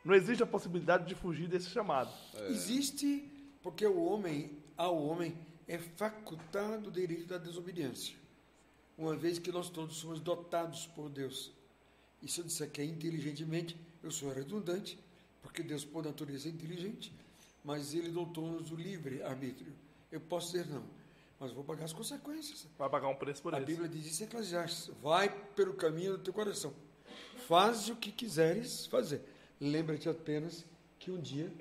[0.03, 2.11] não existe a possibilidade de fugir desse chamado.
[2.47, 3.29] Existe
[3.61, 8.15] porque o homem, ao homem, é facultado o direito da desobediência.
[8.97, 11.51] Uma vez que nós todos somos dotados por Deus.
[12.21, 14.99] E se eu disser que é inteligentemente, eu sou redundante,
[15.41, 17.13] porque Deus, por natureza, é inteligente,
[17.63, 19.73] mas Ele dotou-nos o livre arbítrio.
[20.11, 20.83] Eu posso dizer não,
[21.39, 22.67] mas vou pagar as consequências.
[22.77, 23.67] Vai pagar um preço por A isso.
[23.67, 26.73] Bíblia diz isso em Eclesiastes: vai pelo caminho do teu coração,
[27.47, 29.21] faz o que quiseres fazer.
[29.59, 30.65] Lembra-te apenas
[30.97, 31.51] que um dia,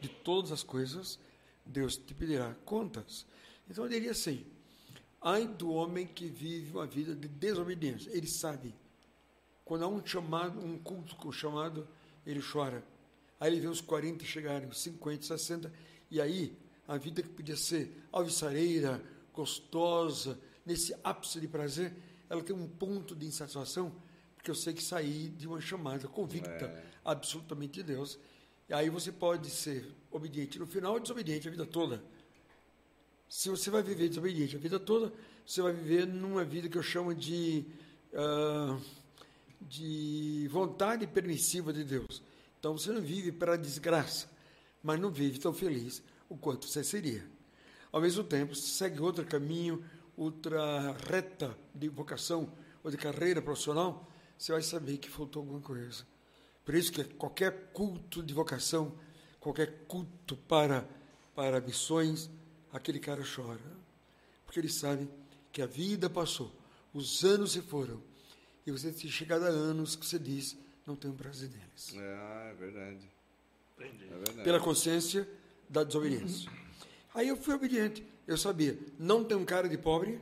[0.00, 1.18] de todas as coisas,
[1.64, 3.26] Deus te pedirá contas.
[3.68, 4.44] Então eu diria assim:
[5.20, 8.10] ai do homem que vive uma vida de desobediência.
[8.12, 8.74] Ele sabe.
[9.64, 11.88] Quando há um chamado, um culto chamado,
[12.26, 12.84] ele chora.
[13.40, 15.72] Aí ele vê os 40 chegarem, os 50, 60,
[16.10, 21.94] e aí a vida que podia ser alvissareira, gostosa, nesse ápice de prazer,
[22.28, 23.92] ela tem um ponto de insatisfação,
[24.44, 28.18] porque eu sei que saí de uma chamada convicta absolutamente de Deus.
[28.68, 32.04] E aí você pode ser obediente no final ou desobediente a vida toda.
[33.26, 35.10] Se você vai viver desobediente a vida toda,
[35.46, 37.64] você vai viver numa vida que eu chamo de,
[38.12, 38.78] ah,
[39.62, 42.22] de vontade permissiva de Deus.
[42.60, 44.28] Então você não vive para a desgraça,
[44.82, 47.24] mas não vive tão feliz o quanto você seria.
[47.90, 49.82] Ao mesmo tempo, se segue outro caminho,
[50.14, 52.52] outra reta de vocação
[52.82, 54.06] ou de carreira profissional,
[54.38, 56.06] você vai saber que faltou alguma coisa.
[56.64, 58.94] Por isso que qualquer culto de vocação,
[59.38, 60.88] qualquer culto para,
[61.34, 62.30] para missões,
[62.72, 63.60] aquele cara chora.
[64.44, 65.08] Porque ele sabe
[65.52, 66.52] que a vida passou,
[66.92, 68.02] os anos se foram,
[68.66, 71.94] e você tem chegado a anos que você diz, não tenho prazer neles.
[71.94, 73.10] É, é verdade.
[73.78, 74.04] Entendi.
[74.04, 74.42] É verdade.
[74.42, 75.28] Pela consciência
[75.68, 76.50] da desobediência.
[77.14, 78.04] Aí eu fui obediente.
[78.26, 80.18] Eu sabia, não tem um cara de pobre,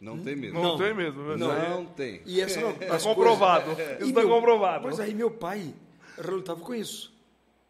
[0.00, 0.54] Não tem mesmo.
[0.60, 0.78] Não, Não.
[0.78, 1.28] tem mesmo.
[1.30, 2.22] Isso Não, aí tem.
[2.24, 3.72] e essa não, Tá comprovado.
[3.72, 4.82] Isso E tá meu- comprovado.
[4.82, 5.74] Pois aí meu pai
[6.16, 7.12] relutava com isso.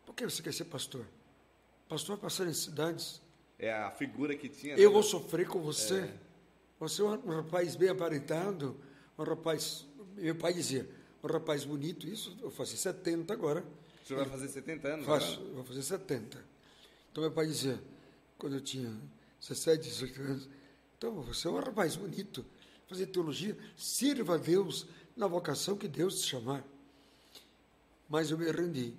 [0.04, 1.06] Por que você quer ser pastor?
[1.88, 3.22] Pastor vai passar em cidades.
[3.58, 4.74] É a figura que tinha.
[4.76, 4.92] Eu né?
[4.94, 6.10] vou sofrer com você.
[6.78, 8.76] Você é um rapaz bem aparentado,
[9.18, 9.86] um rapaz.
[10.16, 10.88] Meu pai dizia,
[11.24, 13.64] um rapaz bonito, isso, eu faço 70 agora.
[14.04, 15.06] O senhor vai fazer 70 anos?
[15.06, 15.54] Faço, agora?
[15.54, 16.38] vou fazer 70.
[17.10, 17.80] Então meu pai dizia,
[18.36, 18.94] quando eu tinha
[19.40, 20.48] 17, 18 anos,
[20.98, 22.44] então você é um rapaz bonito,
[22.88, 26.64] fazer teologia, sirva a Deus na vocação que Deus te chamar.
[28.08, 28.94] Mas eu me rendi,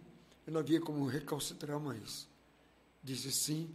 [0.47, 2.25] eu não havia como recalcitrar mais.
[3.03, 3.69] Disse sim,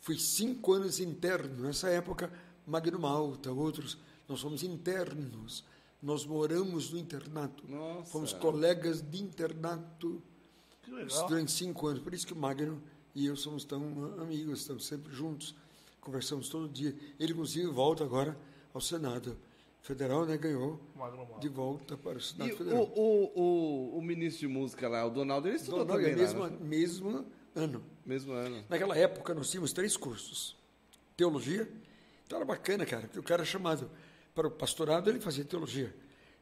[0.00, 2.32] fui cinco anos interno, nessa época,
[2.66, 3.96] Magno Malta, outros,
[4.28, 5.64] nós fomos internos,
[6.02, 8.10] nós moramos no internato, Nossa.
[8.10, 10.20] fomos colegas de internato,
[11.28, 12.02] durante cinco anos.
[12.02, 12.82] Por isso que o Magno
[13.14, 15.54] e eu somos tão amigos, estamos sempre juntos,
[16.00, 16.94] conversamos todo dia.
[17.18, 18.36] Ele, inclusive, volta agora
[18.72, 19.36] ao Senado
[19.82, 20.36] Federal, né?
[20.36, 20.80] Ganhou
[21.40, 22.82] de volta para o Senado E Federal.
[22.82, 23.40] o, o,
[23.94, 26.50] o, o ministro de música lá, o Donaldo, ele estudou Donald, também é lá, mesmo,
[26.50, 26.58] né?
[26.60, 27.84] mesmo ano.
[28.04, 28.64] Mesmo ano.
[28.68, 30.56] Naquela época, nós tínhamos três cursos.
[31.16, 31.70] Teologia.
[32.26, 33.90] Então era bacana, cara, porque o cara chamado
[34.34, 35.94] para o pastorado, ele fazia teologia.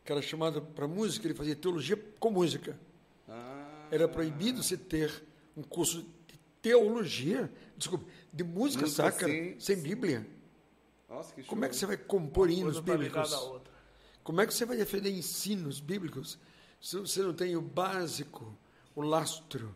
[0.03, 2.79] O cara chamado para música, ele fazia teologia com música.
[3.29, 5.11] Ah, Era proibido você ter
[5.57, 6.09] um curso de
[6.63, 10.27] teologia, desculpa, de música, Música sacra, sem- sem Bíblia.
[11.09, 11.49] nossa, que show.
[11.51, 13.35] Como é que você vai compor hinos bíblicos?
[14.23, 16.39] Como é que você vai defender ensinos bíblicos
[16.81, 18.57] se você não tem o básico,
[18.95, 19.75] o lastro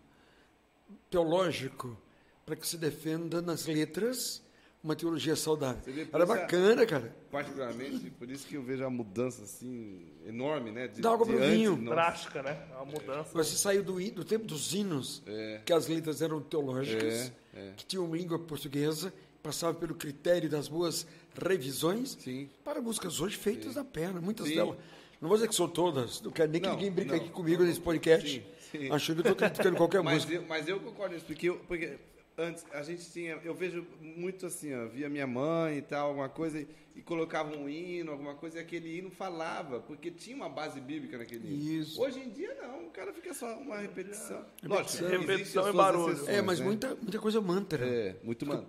[1.10, 1.96] teológico,
[2.44, 4.42] para que se defenda nas letras
[4.82, 5.80] uma teologia saudável?
[5.86, 7.14] Vê, Era é- bacana, cara.
[7.30, 10.88] Particularmente, por isso que eu vejo a mudança assim, enorme, né?
[10.88, 11.76] De, Dá água pro vinho.
[11.76, 12.58] Drástica, né?
[12.72, 13.30] É uma mudança.
[13.32, 15.60] Você saiu do, do tempo dos hinos, É.
[15.64, 17.72] que as letras eram teológicas, É, é.
[17.76, 21.06] que tinham língua portuguesa, passava pelo critério das boas
[21.40, 22.48] revisões, Sim.
[22.64, 24.54] para músicas hoje feitas na perna, muitas Sim.
[24.54, 24.76] delas.
[25.20, 27.16] Não vou dizer que são todas, não quero nem que Não, ninguém brinque não.
[27.18, 28.90] aqui comigo nesse podcast, Sim, sim.
[28.92, 30.34] achando que eu estou criticando qualquer Mas música.
[30.34, 31.96] eu, mas eu concordo nisso, porque, eu- porque
[32.36, 36.28] antes a gente tinha, eu vejo muito assim, ó, via minha mãe e tal, alguma
[36.28, 36.66] coisa, e,
[36.96, 41.18] e colocava um hino, alguma coisa, e aquele hino falava, porque tinha uma base bíblica
[41.18, 41.80] naquele hino.
[41.80, 42.00] Isso.
[42.00, 44.44] Hoje em dia não, o cara fica só uma repetição.
[44.62, 45.06] Repetição.
[45.06, 46.12] existem Repetição e suas barulho.
[46.12, 46.64] exceções, É, mas né?
[46.66, 47.86] muita, muita coisa mantra.
[47.86, 48.66] É, muito mantra.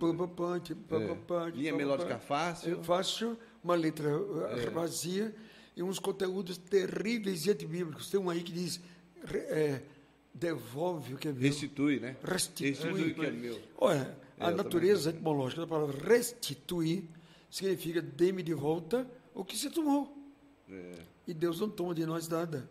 [1.46, 1.50] É.
[1.50, 2.80] Linha melódica fácil.
[2.80, 5.34] É fácil, uma letra uh, vazia.
[5.76, 8.10] e uns conteúdos terríveis e antibíblicos.
[8.10, 8.80] Tem um aí que diz,
[9.32, 9.80] é,
[10.34, 11.42] devolve o que é meu.
[11.42, 12.16] Restitui, né?
[12.22, 12.70] Restitui.
[12.70, 13.60] Restitui o que é meu.
[13.78, 17.04] Olha, a É, eu natureza etimológica da palavra restituir
[17.48, 20.12] significa dê-me de volta o que se tomou.
[20.68, 20.94] É.
[21.28, 22.68] E Deus não toma de nós nada.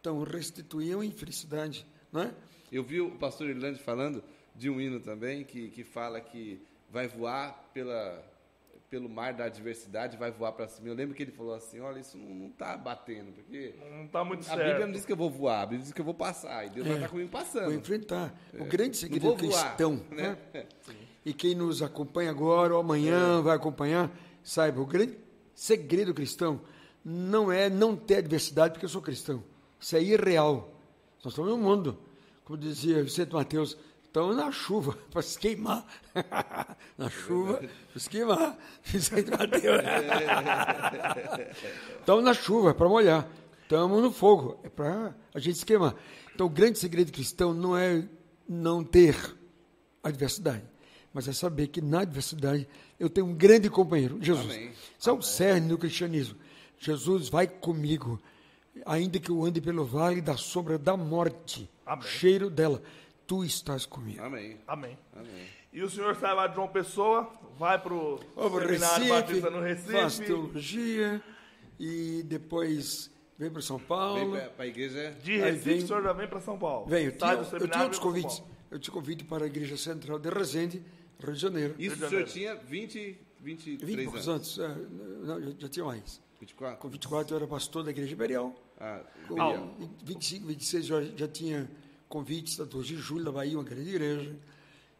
[0.00, 2.34] Então, restituir é uma infelicidade, não é?
[2.72, 4.24] Eu vi o pastor Irlande falando
[4.56, 8.24] de um hino também que, que fala que vai voar pela,
[8.92, 10.86] pelo mar da adversidade, vai voar para cima.
[10.86, 14.40] Eu lembro que ele falou assim: olha, isso não está batendo, porque Não tá muito
[14.40, 14.66] a certo.
[14.66, 16.68] Bíblia não diz que eu vou voar, a Bíblia diz que eu vou passar, e
[16.68, 17.72] Deus vai estar comigo Vou passando.
[17.72, 18.38] enfrentar.
[18.52, 20.36] O grande Não segredo vou voar, cristão, né?
[20.52, 20.66] né?
[21.24, 24.10] E quem nos acompanha agora ou amanhã vai acompanhar,
[24.42, 25.16] saiba, o grande
[25.54, 26.60] segredo cristão
[27.02, 29.42] não é não ter adversidade porque eu sou cristão.
[29.80, 30.74] Isso é irreal.
[31.24, 31.96] Nós estamos no mundo.
[32.44, 33.78] Como dizia Vicente Mateus,
[34.12, 35.86] estamos na chuva para se queimar.
[36.98, 38.58] na chuva para se queimar.
[38.84, 39.82] Vicente Mateus.
[41.98, 43.26] Estamos na chuva para molhar.
[43.62, 45.94] Estamos no fogo, é para a gente se queimar.
[46.34, 48.06] Então, o grande segredo cristão não é
[48.46, 49.16] não ter
[50.02, 50.64] adversidade,
[51.12, 52.68] mas é saber que na adversidade
[53.00, 54.44] eu tenho um grande companheiro, Jesus.
[54.44, 54.72] Amém.
[54.98, 56.36] Isso é o cerne do cristianismo.
[56.78, 58.20] Jesus vai comigo,
[58.84, 62.06] ainda que eu ande pelo vale da sombra da morte, Amém.
[62.06, 62.82] cheiro dela,
[63.32, 64.22] tu estás comigo.
[64.22, 64.58] Amém.
[64.66, 64.98] Amém.
[65.16, 65.46] Amém.
[65.72, 70.04] E o senhor sai lá de João Pessoa, vai para Seminário Batista no Recife, faz
[70.18, 71.22] Recife, teologia
[71.80, 74.36] e depois vem para São Vem Paulo.
[74.54, 75.16] para a igreja.
[75.22, 76.86] de Recife vem- o senhor já vem para São Paulo.
[76.86, 78.42] Vem, eu Sai tinha, eu tinha outros vem convites.
[78.70, 80.82] Eu te convido para a Igreja Central de Resende,
[81.18, 81.74] Rio de Janeiro.
[81.78, 82.30] Isso de o senhor Janeiro.
[82.30, 84.58] tinha 20, 23 20 e poucos anos.
[84.58, 86.20] anos, é, não, já, já tinha mais.
[86.38, 86.78] 24?
[86.78, 88.54] Com 24 eu era pastor da Igreja Imperial.
[88.78, 89.70] Ah, Com Ah.
[90.04, 91.70] 25, 26 eu já tinha
[92.12, 94.36] convites da 12 de julho da Bahia, uma grande igreja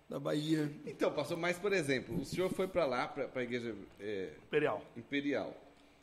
[0.08, 0.72] da Bahia.
[0.86, 4.82] Então, pastor, mas por exemplo, o senhor foi para lá, para a igreja é, Imperial.
[4.96, 5.54] imperial,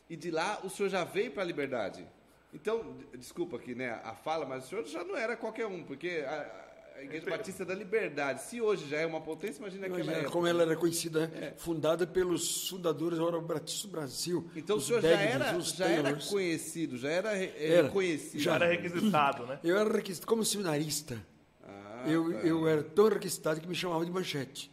[0.08, 2.06] e de lá o senhor já veio para a liberdade.
[2.54, 6.24] Então, desculpa aqui, né, a fala, mas o senhor já não era qualquer um, porque
[6.28, 6.69] a,
[7.00, 10.18] a Igreja Imper- Batista da Liberdade, se hoje já é uma potência, imagina aquela Imagina
[10.18, 10.32] época.
[10.32, 11.54] como ela era conhecida, né?
[11.58, 14.50] fundada pelos fundadores da Hora Batista do Brasil.
[14.56, 17.84] Então o senhor já era, já era conhecido, já era, re- é, Era.
[17.88, 18.42] reconhecido.
[18.42, 19.60] Já era requisitado, né?
[19.64, 21.18] Eu era requisitado como seminarista.
[21.64, 22.40] Ah, eu, tá.
[22.40, 24.70] eu era tão requisitado que me chamavam de manchete.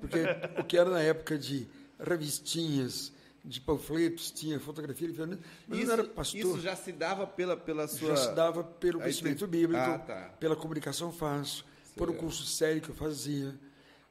[0.00, 0.18] Porque
[0.58, 1.66] o que era na época de
[1.98, 3.12] revistinhas,
[3.44, 6.38] de panfletos, tinha fotografia, de mas isso, não era pastor.
[6.40, 8.08] isso já se dava pela, pela sua...
[8.08, 10.34] já se dava pelo Aí conhecimento tem- bíblico, Ah, tá.
[10.38, 11.64] pela comunicação fácil,
[11.96, 13.58] por um curso sério que eu fazia.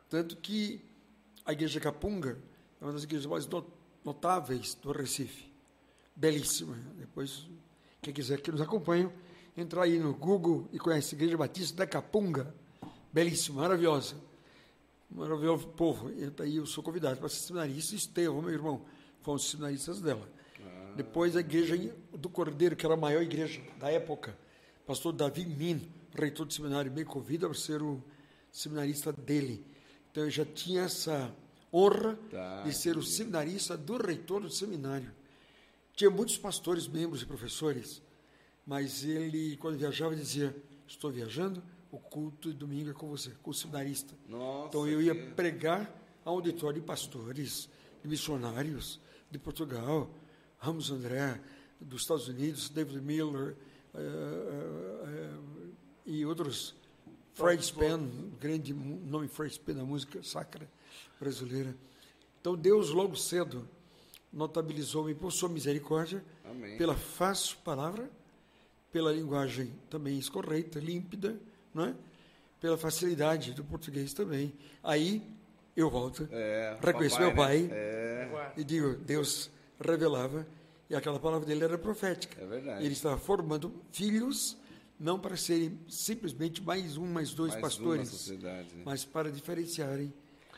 [0.09, 0.81] Tanto que
[1.45, 2.37] a Igreja Capunga
[2.81, 3.65] é uma das igrejas mais no-
[4.03, 5.47] notáveis do Recife.
[6.15, 6.75] Belíssima.
[6.97, 7.47] Depois,
[8.01, 9.09] quem quiser que nos acompanhe,
[9.55, 12.53] entrar aí no Google e conhece a Igreja Batista da Capunga.
[13.13, 14.15] Belíssima, maravilhosa.
[15.09, 16.11] Maravilhoso povo.
[16.11, 17.95] E daí eu sou convidado para ser seminarista.
[17.95, 18.81] Estevão, meu irmão,
[19.21, 20.27] fomos seminaristas dela.
[20.95, 21.77] Depois a igreja
[22.17, 24.37] do Cordeiro, que era a maior igreja da época,
[24.85, 28.03] pastor Davi Min, reitor do seminário, me convida para ser o
[28.51, 29.63] seminarista dele.
[30.11, 31.33] Então eu já tinha essa
[31.73, 35.11] honra Tá, de ser o seminarista do reitor do seminário.
[35.93, 38.01] Tinha muitos pastores, membros e professores,
[38.65, 40.55] mas ele, quando viajava, dizia:
[40.87, 41.61] Estou viajando,
[41.91, 44.13] o culto de domingo é com você, com o seminarista.
[44.27, 45.93] Nossa, Então eu ia que- pregar
[46.25, 47.69] a auditório de pastores,
[48.01, 48.99] de missionários
[49.29, 50.09] de Portugal,
[50.57, 51.39] Ramos André,
[51.79, 53.55] dos Estados Unidos, David Miller
[53.93, 53.99] eh,
[55.05, 55.37] eh,
[56.05, 56.75] e outros.
[57.33, 60.69] Fred Spen, grande nome Fred Spen da música sacra
[61.17, 61.73] brasileira.
[62.41, 63.65] Então Deus logo cedo
[64.31, 66.77] notabilizou-me por sua misericórdia, Amém.
[66.77, 68.11] pela fácil palavra,
[68.91, 71.39] pela linguagem também escorreita, límpida,
[71.73, 71.95] não é?
[72.59, 74.53] pela facilidade do português também.
[74.83, 75.23] Aí
[75.79, 77.69] eu volto, É, reconheço papai, meu pai né?
[77.71, 79.49] É, e digo, Deus
[79.79, 80.45] revelava,
[80.89, 82.41] e aquela palavra dele era profética.
[82.41, 82.83] É verdade.
[82.83, 84.57] Ele estava formando filhos,
[84.99, 88.75] não para serem simplesmente mais um, mais dois mais uma pastores, sociedade.
[88.75, 88.83] né?
[88.85, 90.13] mas para diferenciarem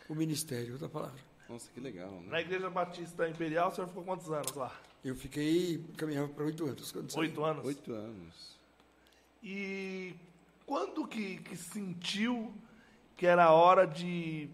[0.10, 1.20] o ministério da palavra.
[1.50, 2.28] Nossa, que legal, né?
[2.30, 4.74] Na Igreja Batista Imperial, o senhor ficou quantos anos lá?
[5.04, 6.94] Eu fiquei, caminhava para oito anos.
[7.16, 7.66] Oito anos?
[7.66, 8.58] Oito anos.
[9.44, 10.16] E
[10.66, 12.54] quando que, que sentiu
[13.18, 14.50] que era a hora de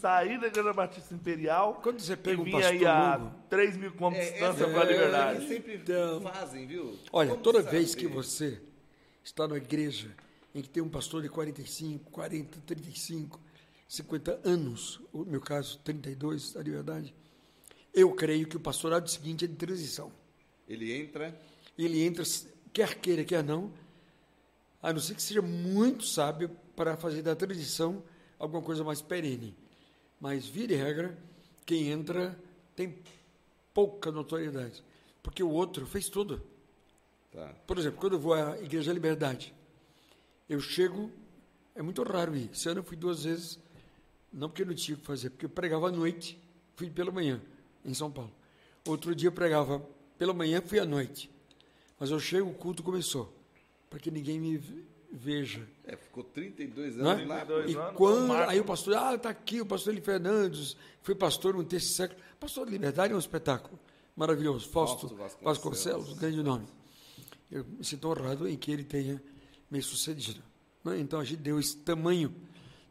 [0.00, 3.76] sair da Igreja Batista Imperial Quando você pega e um pastor aí a longo- 3
[3.76, 5.36] mil quilômetros de distância essa para a é, liberdade?
[5.38, 6.98] eles sempre Então, fazem, viu?
[7.12, 8.60] Olha, Como toda vez que você
[9.24, 10.10] está numa igreja
[10.54, 13.40] em que tem um pastor de 45, 40, 35,
[13.88, 17.14] 50 anos, no meu caso, 32, da liberdade,
[17.94, 20.10] eu creio que o pastorado seguinte é de transição.
[20.68, 21.38] Ele entra,
[21.78, 22.24] Ele entra,
[22.72, 23.72] quer queira, quer não,
[24.82, 28.02] a não ser que seja muito sábio para fazer da transição
[28.38, 29.54] alguma coisa mais perene.
[30.22, 31.18] Mas, vira e regra,
[31.66, 32.38] quem entra
[32.76, 32.96] tem
[33.74, 34.80] pouca notoriedade.
[35.20, 36.40] Porque o outro fez tudo.
[37.32, 37.48] Tá.
[37.66, 39.52] Por exemplo, quando eu vou à Igreja da Liberdade,
[40.48, 41.10] eu chego,
[41.74, 42.48] é muito raro ir.
[42.52, 43.58] Esse ano eu fui duas vezes,
[44.32, 46.40] não porque eu não tinha o que fazer, porque eu pregava à noite,
[46.76, 47.42] fui pela manhã,
[47.84, 48.32] em São Paulo.
[48.86, 49.80] Outro dia eu pregava
[50.16, 51.28] pela manhã, fui à noite.
[51.98, 53.36] Mas eu chego, o culto começou,
[53.90, 54.56] para que ninguém me
[55.12, 55.66] veja.
[55.84, 57.10] É, ficou 32 Né?
[57.10, 57.36] anos lá.
[57.44, 61.14] 32 E anos, quando, aí o pastor, ah, está aqui o pastor Eli Fernandes, foi
[61.14, 62.18] pastor um terço século.
[62.40, 63.78] Pastor de Liberdade é um espetáculo
[64.16, 64.68] maravilhoso.
[64.68, 65.42] Fausto, Fausto Vasconcelos.
[65.44, 66.66] Vasconcelos, um grande nome.
[67.50, 69.22] Eu me sinto honrado em que ele tenha
[69.70, 70.42] me sucedido.
[70.84, 70.98] né?
[70.98, 72.34] Então a gente deu esse tamanho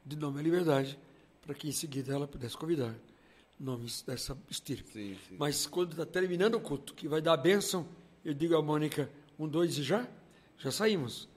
[0.06, 0.98] de nome à liberdade
[1.42, 2.96] para que em seguida ela pudesse convidar
[3.60, 4.92] nomes dessa estirpe.
[4.92, 5.36] Sim, sim.
[5.38, 7.88] Mas quando está terminando o culto, que vai dar a bênção,
[8.26, 10.08] eu digo a Mônica, um, dois e já?
[10.58, 11.28] Já saímos.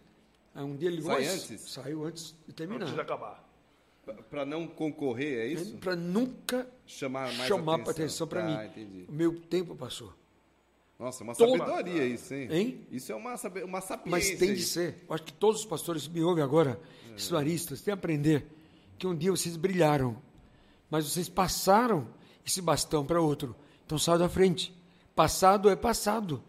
[0.54, 1.60] Aí um dia ele ligou, Sai "Mas antes?
[1.70, 2.82] Saiu antes de terminar.
[2.84, 3.44] Antes de acabar.
[4.30, 5.76] Para não concorrer, é isso?
[5.78, 7.90] Para nunca Chamar mais chamar atenção.
[7.92, 8.66] atenção para Tá, mim.
[8.66, 9.04] entendi.
[9.08, 10.12] O meu tempo passou.
[10.98, 12.48] Nossa, é uma Todo- sabedoria isso, hein?
[12.52, 12.86] Hein?
[12.90, 13.34] Isso é uma,
[13.64, 14.10] uma sapiência.
[14.10, 15.02] Mas tem de ser.
[15.08, 16.78] Eu acho que todos os pastores que me ouvem agora,
[17.14, 17.18] É.
[17.18, 18.46] seminaristas, têm que aprender
[18.98, 20.16] que um dia vocês brilharam,
[20.90, 22.06] mas vocês passaram
[22.46, 23.56] esse bastão para outro.
[23.86, 24.72] Então saiam da frente.
[25.16, 26.42] Passado é passado.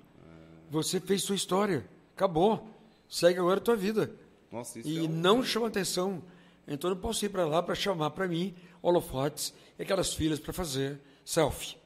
[0.70, 1.88] Você fez sua história.
[2.16, 2.68] Acabou.
[3.10, 4.12] Segue agora a tua vida.
[4.52, 5.08] Nossa, isso E é um...
[5.08, 6.24] não chama atenção.
[6.68, 10.40] Então eu não posso ir para lá para chamar para mim holofotes e aquelas filas
[10.40, 11.78] para fazer selfie.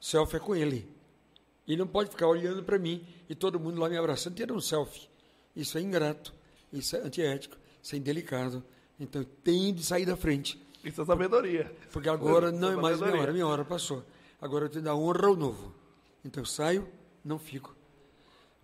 [0.00, 0.88] Selfie é com ele.
[1.66, 4.60] E não pode ficar olhando para mim e todo mundo lá me abraçando tirando um
[4.60, 5.08] selfie.
[5.54, 6.32] Isso é ingrato,
[6.72, 8.62] isso é antiético, isso é indelicado.
[8.98, 10.60] Então tem de sair da frente.
[10.84, 11.70] Isso é sabedoria.
[11.92, 14.04] Porque agora não é Isso mais minha hora, minha hora passou.
[14.40, 15.74] Agora eu tenho que dar honra ao novo.
[16.24, 16.88] Então eu saio,
[17.24, 17.74] não fico.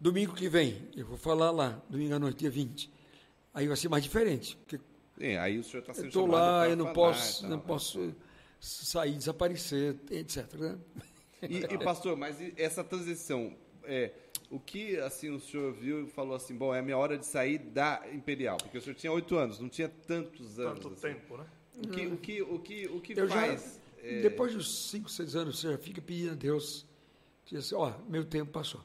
[0.01, 2.91] Domingo que vem, eu vou falar lá, domingo à noite, dia 20.
[3.55, 4.81] Aí vai ser mais diferente, porque
[5.19, 7.51] É, aí o senhor está sendo eu estou chamado lá, eu não falar posso, tal.
[7.51, 8.15] não posso
[8.61, 10.53] sair, desaparecer, etc.
[10.55, 10.79] né?
[11.43, 14.11] E, e, pastor, mas e essa transição, é,
[14.51, 17.27] o que assim o senhor viu e falou assim, bom, é a minha hora de
[17.27, 20.81] sair da Imperial, porque o senhor tinha oito anos, não tinha tantos anos.
[20.81, 21.15] Tanto assim.
[21.15, 21.47] tempo, né?
[21.77, 23.81] O que, o que, o que, o que Eu já, faz?
[24.03, 26.87] é, depois dos 5, 6 anos, você já fica pedindo a Deus,
[27.47, 28.81] diz assim, ó, meu tempo passou.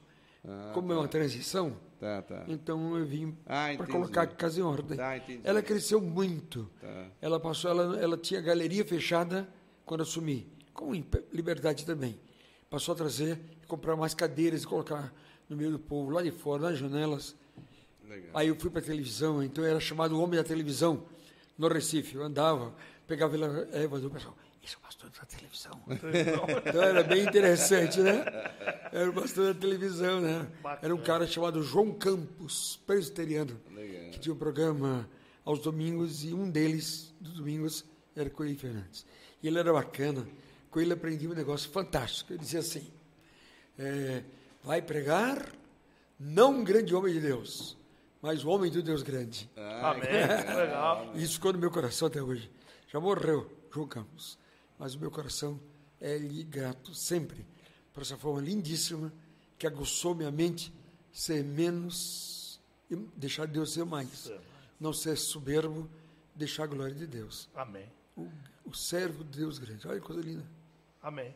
[0.48, 2.46] Ah, Como é uma transição, Tá, tá.
[2.48, 4.98] então eu vim Ah, para colocar a casa em ordem.
[4.98, 5.16] Tá.
[5.44, 6.70] Ela cresceu muito.
[6.80, 7.08] Tá.
[7.22, 9.48] Ela passou, ela, ela tinha galeria fechada
[9.86, 10.92] quando assumi, com
[11.34, 12.18] liberdade também.
[12.70, 15.14] Passou a trazer, comprar mais cadeiras e colocar
[15.50, 17.36] no meio do povo, lá de fora, nas janelas.
[18.08, 18.30] Legal.
[18.34, 21.04] Aí eu fui para a televisão, então eu era chamado o homem da televisão
[21.58, 22.16] no Recife.
[22.16, 22.74] Eu andava,
[23.08, 24.36] pegava ele, Eva do pessoal,
[24.70, 25.82] esse é o pastor da televisão.
[26.70, 28.24] então era bem interessante, né?
[28.92, 30.48] Era o pastor da televisão, né?
[30.82, 34.12] Era um cara chamado João Campos, presbiteriano, Legal.
[34.12, 35.10] que tinha um programa
[35.44, 37.84] aos domingos e um deles, dos domingos,
[38.16, 39.08] era com ele Fernandes.
[39.42, 40.28] E ele era bacana,
[40.70, 42.34] com ele aprendi um negócio fantástico.
[42.34, 42.92] Ele dizia assim,
[43.78, 44.22] é,
[44.64, 45.52] vai pregar,
[46.20, 47.76] não um grande homem de Deus,
[48.22, 49.50] mas o homem do Deus grande.
[49.58, 50.04] Ah, Amém.
[50.56, 51.12] Legal.
[51.16, 52.52] Isso ficou no meu coração até hoje.
[52.88, 54.38] Já morreu, João Campos.
[54.80, 55.60] Mas o meu coração
[56.00, 57.46] é lhe grato sempre
[57.94, 59.12] por essa forma lindíssima
[59.58, 60.74] que aguçou minha mente
[61.12, 62.60] ser menos
[62.90, 64.32] e deixar Deus ser mais.
[64.80, 65.90] Não ser soberbo,
[66.34, 67.50] deixar a glória de Deus.
[67.54, 67.92] Amém.
[68.16, 68.30] O,
[68.64, 69.86] o servo de Deus grande.
[69.86, 70.46] Olha que coisa linda.
[71.02, 71.36] Amém.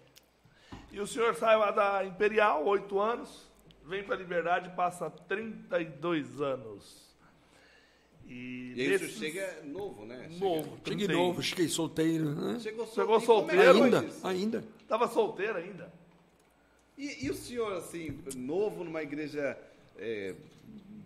[0.92, 3.52] E o senhor sai lá da Imperial, oito anos,
[3.84, 7.03] vem para a Liberdade, passa 32 anos.
[8.28, 10.28] E, E aí chega novo, né?
[10.30, 10.78] Chega- novo.
[10.86, 11.14] Cheguei 31.
[11.18, 12.30] novo, cheguei solteiro.
[12.34, 12.60] Né?
[12.60, 13.74] Chegou, Chegou é que solteiro.
[13.74, 14.28] foi Ainda, isso?
[14.28, 14.64] ainda.
[14.88, 15.94] Tava solteiro ainda.
[16.98, 19.58] E, e o senhor, assim, novo numa igreja
[19.98, 20.36] é,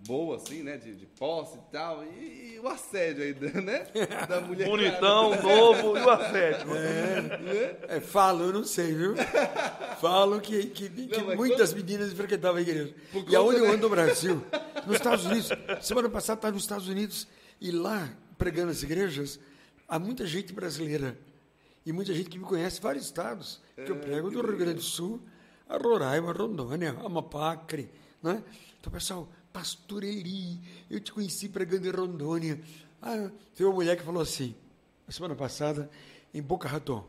[0.08, 0.78] boa, assim, né?
[0.78, 3.86] De, de posse e tal, e, e o assédio aí, né?
[4.28, 4.68] Da mulher.
[4.68, 6.68] Bonitão, novo e o assédio.
[7.88, 9.16] É, falo, eu não sei, viu?
[9.99, 12.95] Falo que, que, que mas muitas meninas frequentavam a igreja.
[13.28, 14.43] E aonde eu ando no Brasil?
[14.86, 15.49] Nos Estados Unidos.
[15.82, 17.28] Semana passada estava nos Estados Unidos
[17.60, 19.39] e lá, pregando as igrejas,
[19.88, 21.18] há muita gente brasileira.
[21.86, 23.62] E muita gente que me conhece, vários estados.
[23.76, 25.22] Que eu prego do Rio Grande do Sul,
[25.70, 27.89] a Roraima, Rondônia, Amapá, Acre.
[28.22, 28.43] Né?
[28.80, 29.28] Então, pessoal,
[29.58, 32.62] pastor Eli, eu te conheci pregando em Rondônia.
[33.01, 34.53] Ah, teve uma mulher que falou assim,
[35.10, 35.89] semana passada,
[36.32, 37.03] em Boca Raton.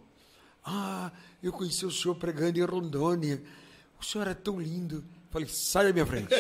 [0.65, 3.43] Ah, eu conheci o senhor pregando em Rondônia.
[4.01, 5.05] O senhor é tão lindo.
[5.31, 6.29] Falei, sai da minha frente.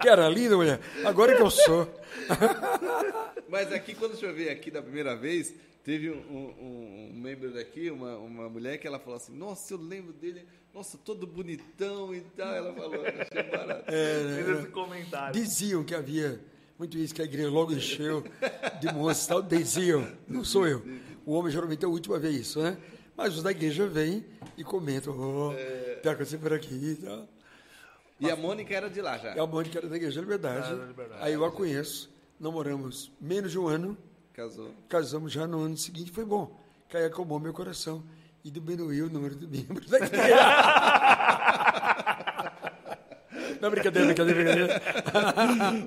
[0.00, 0.80] que era linda, mulher.
[1.04, 1.94] Agora que eu sou.
[3.46, 5.52] Mas aqui, quando o senhor veio aqui da primeira vez,
[5.84, 9.78] teve um, um- um membro daqui, uma, uma mulher, que ela falou assim, nossa, eu
[9.78, 12.54] lembro dele, nossa, todo bonitão e tal.
[12.54, 13.84] Ela falou, achei barato.
[13.90, 15.32] Fiz esse comentário.
[15.40, 16.40] Diziam que havia
[16.78, 18.24] muito isso, que a igreja logo encheu
[18.80, 19.42] de moças e tal.
[19.42, 20.82] Diziam, não sou eu.
[21.26, 22.76] O homem geralmente é o último a ver isso, né?
[23.16, 24.24] Mas os da igreja vêm
[24.56, 25.96] e comentam, oh, é...
[26.02, 27.28] tem acontecer por aqui e tal.
[28.18, 29.34] E a Mônica era de lá já?
[29.34, 30.72] E a Mônica era da Igreja da Liberdade.
[30.72, 31.20] Ah, Liberdade.
[31.22, 32.08] Aí eu a conheço,
[32.38, 33.98] namoramos menos de um ano.
[34.32, 34.70] Casou.
[34.88, 36.58] Casamos já no ano seguinte, foi bom.
[36.88, 38.02] Que aí acalmou meu coração
[38.44, 40.36] e diminuiu o número de membros da igreja.
[43.60, 44.82] Não, brincadeira, brincadeira, brincadeira.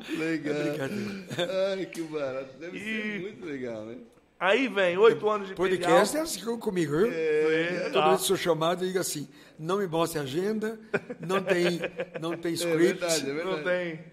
[0.17, 0.55] Legal.
[0.55, 1.73] É brincadeira.
[1.73, 2.57] Ai, que barato.
[2.57, 2.81] Deve e...
[2.81, 3.97] ser muito legal, né?
[4.39, 7.09] Aí vem oito anos de Podcast é assim comigo, viu?
[7.11, 9.27] É, Toda vez que sou chamado, eu digo assim,
[9.57, 10.79] não me mostre agenda,
[11.19, 11.79] não tem,
[12.19, 13.03] não tem é script.
[13.03, 13.57] É verdade, é verdade.
[13.57, 14.03] Não tem.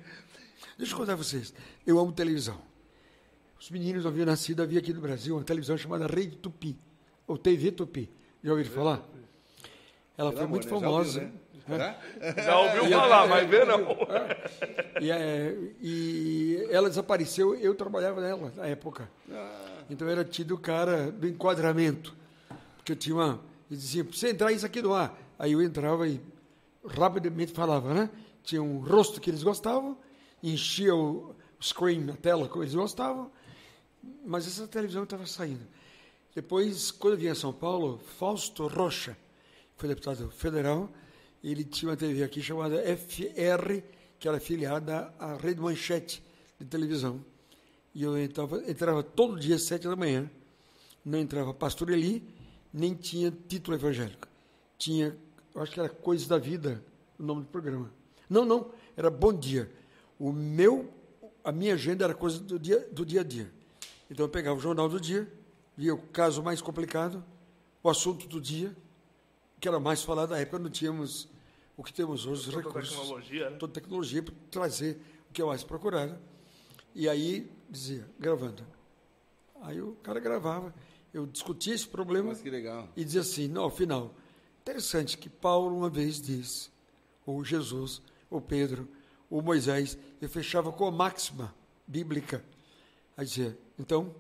[0.79, 1.53] Deixa eu contar a vocês.
[1.87, 2.72] Eu amo televisão.
[3.63, 6.77] Os meninos haviam nascido, havia aqui no Brasil uma televisão chamada Rede Tupi,
[7.29, 8.11] ou TV Tupi.
[8.43, 9.09] Já ouviram falar?
[10.19, 10.81] Ela Pelo foi amor, muito né?
[10.81, 11.33] famosa.
[11.69, 11.97] Já, ouviu, né?
[12.21, 12.43] é.
[12.43, 13.87] Já ouviu falar, mas vê não.
[15.01, 19.09] E, é, e ela desapareceu, eu trabalhava nela na época.
[19.31, 19.85] Ah.
[19.89, 22.17] Então era tido o cara do enquadramento.
[22.77, 23.41] Porque eu tinha uma.
[23.71, 25.17] Eles diziam, você entrar isso aqui no ar.
[25.39, 26.21] Aí eu entrava e
[26.85, 28.11] rapidamente falava, né?
[28.43, 29.97] Tinha um rosto que eles gostavam,
[30.43, 33.31] enchia o screen, a tela, como eles gostavam,
[34.25, 35.67] mas essa televisão estava saindo.
[36.35, 39.17] Depois, quando eu vim a São Paulo, Fausto Rocha,
[39.77, 40.89] foi deputado federal,
[41.43, 43.83] ele tinha uma TV aqui chamada FR,
[44.19, 46.23] que era afiliada à Rede Manchete
[46.59, 47.23] de televisão.
[47.95, 50.31] E eu entrava, entrava todo dia às sete da manhã.
[51.05, 52.23] Não entrava pastor Eli,
[52.73, 54.27] nem tinha título evangélico.
[54.79, 55.17] Tinha,
[55.57, 56.83] acho que era Coisas da Vida,
[57.19, 57.93] o nome do programa.
[58.31, 59.71] Não, não, era Bom Dia.
[60.19, 60.89] O meu,
[61.45, 63.53] a minha agenda era coisa do dia, do dia a dia.
[64.13, 65.27] Então eu pegava o jornal do dia,
[65.75, 67.25] via o caso mais complicado,
[67.83, 68.77] o assunto do dia,
[69.59, 71.27] que era mais falado na época, não tínhamos
[71.79, 72.95] o que temos hoje, os toda recursos.
[72.95, 73.57] Tecnologia, né?
[73.57, 75.01] Toda tecnologia para trazer
[75.31, 76.19] o que é mais procurado.
[76.95, 78.63] E aí dizia, gravando.
[79.63, 80.75] Aí o cara gravava,
[81.15, 82.35] eu discutia esse problema
[82.95, 84.15] e dizia assim, não, afinal,
[84.61, 86.69] interessante que Paulo uma vez disse,
[87.25, 88.87] ou Jesus, ou Pedro,
[89.31, 91.55] ou Moisés, eu fechava com a máxima
[91.87, 92.45] bíblica.
[93.17, 94.15] Aí dizia, então,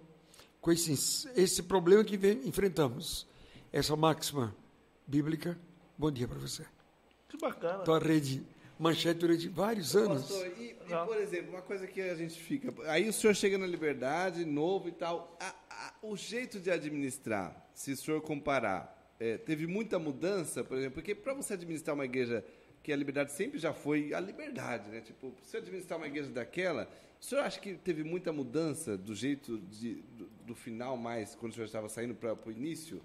[0.60, 0.92] com esse,
[1.36, 3.28] esse problema que enfrentamos,
[3.72, 4.54] essa máxima
[5.06, 5.56] bíblica,
[5.96, 6.66] bom dia para você.
[7.28, 7.78] Que bacana.
[7.82, 8.44] Então a rede
[8.76, 10.22] manchete durante vários anos.
[10.22, 12.74] Pastor, e, e, por exemplo, uma coisa que a gente fica.
[12.90, 15.36] Aí o senhor chega na liberdade, novo e tal.
[15.38, 20.76] A, a, o jeito de administrar, se o senhor comparar, é, teve muita mudança, por
[20.76, 22.44] exemplo, porque para você administrar uma igreja
[22.82, 25.00] que a liberdade sempre já foi a liberdade, né?
[25.00, 29.58] Tipo, se administrar uma igreja daquela, o senhor acha que teve muita mudança do jeito
[29.58, 33.00] de, do, do final mais, quando o senhor estava saindo para o início?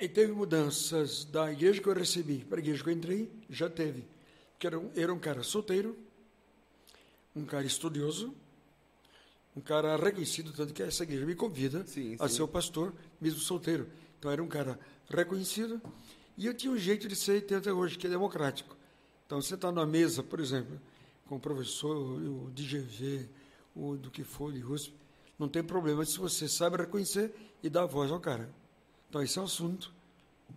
[0.00, 3.68] E teve mudanças da igreja que eu recebi para a igreja que eu entrei, já
[3.68, 4.04] teve
[4.58, 5.96] que era um, era um cara solteiro,
[7.34, 8.34] um cara estudioso,
[9.54, 13.38] um cara reconhecido, tanto que essa igreja me convida sim, a ser o pastor, mesmo
[13.40, 13.88] solteiro.
[14.18, 14.78] Então era um cara
[15.08, 15.80] reconhecido
[16.36, 18.76] e eu tinha um jeito de ser até hoje, que é democrático.
[19.26, 20.80] Então você está na mesa, por exemplo,
[21.26, 23.28] com o professor, o DGV,
[23.74, 24.94] o do que for, de USP,
[25.38, 28.48] não tem problema se você sabe reconhecer e dar voz ao cara.
[29.08, 29.92] Então esse é o assunto.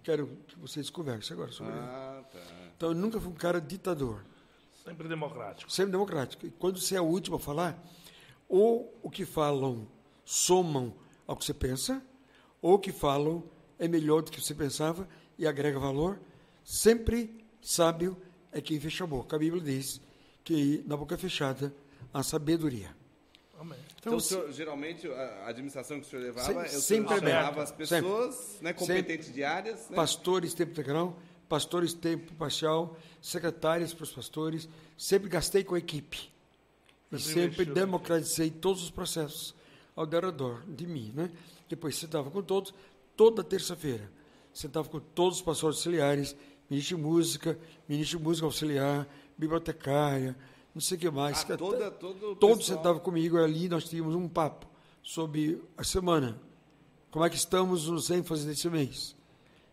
[0.04, 2.40] Quero que vocês conversem agora sobre ah, tá.
[2.78, 4.24] Então, eu nunca fui um cara ditador.
[4.86, 5.70] Sempre democrático.
[5.70, 6.46] Sempre democrático.
[6.46, 7.78] E quando você é o último a falar,
[8.48, 9.86] ou o que falam
[10.24, 10.94] somam
[11.28, 12.02] ao que você pensa,
[12.62, 13.44] ou o que falam
[13.78, 15.08] é melhor do que você pensava
[15.40, 16.20] e agrega valor.
[16.64, 18.16] Sempre sábio
[18.52, 19.36] é quem fecha a boca.
[19.36, 20.00] A Bíblia diz
[20.44, 21.74] que na boca fechada
[22.14, 22.96] há sabedoria.
[23.58, 23.80] Amém.
[24.00, 28.58] Então, então senhor, geralmente, a administração que o senhor levava, sempre, sempre chamava as pessoas
[28.62, 29.34] né, competentes sempre.
[29.34, 29.90] diárias.
[29.90, 29.96] Né?
[29.96, 31.18] Pastores, tempo integral,
[31.48, 36.32] pastores tempo parcial, secretárias para os pastores, sempre gastei com a equipe.
[37.12, 39.56] E sempre democratizei todos os processos
[39.96, 41.12] ao redor de mim.
[41.16, 41.32] Né?
[41.68, 42.74] Depois sentava com todos,
[43.18, 44.10] toda terça-feira.
[44.54, 46.36] Sentava com todos os pastores auxiliares,
[46.70, 50.36] ministro de música, ministro de música auxiliar, bibliotecária,
[50.74, 51.46] não sei o que mais.
[51.50, 54.68] Ah, toda, todo todos sentavam comigo ali, nós tínhamos um papo
[55.02, 56.40] sobre a semana.
[57.10, 59.16] Como é que estamos nos ênfases desse mês?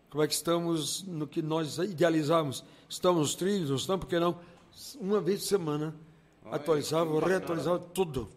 [0.09, 2.63] Como é que estamos no que nós idealizamos?
[2.89, 4.39] Estamos nos trilhos, não estamos, porque não?
[4.99, 5.95] Uma vez por semana,
[6.45, 8.29] atualizava, reatualizava tudo.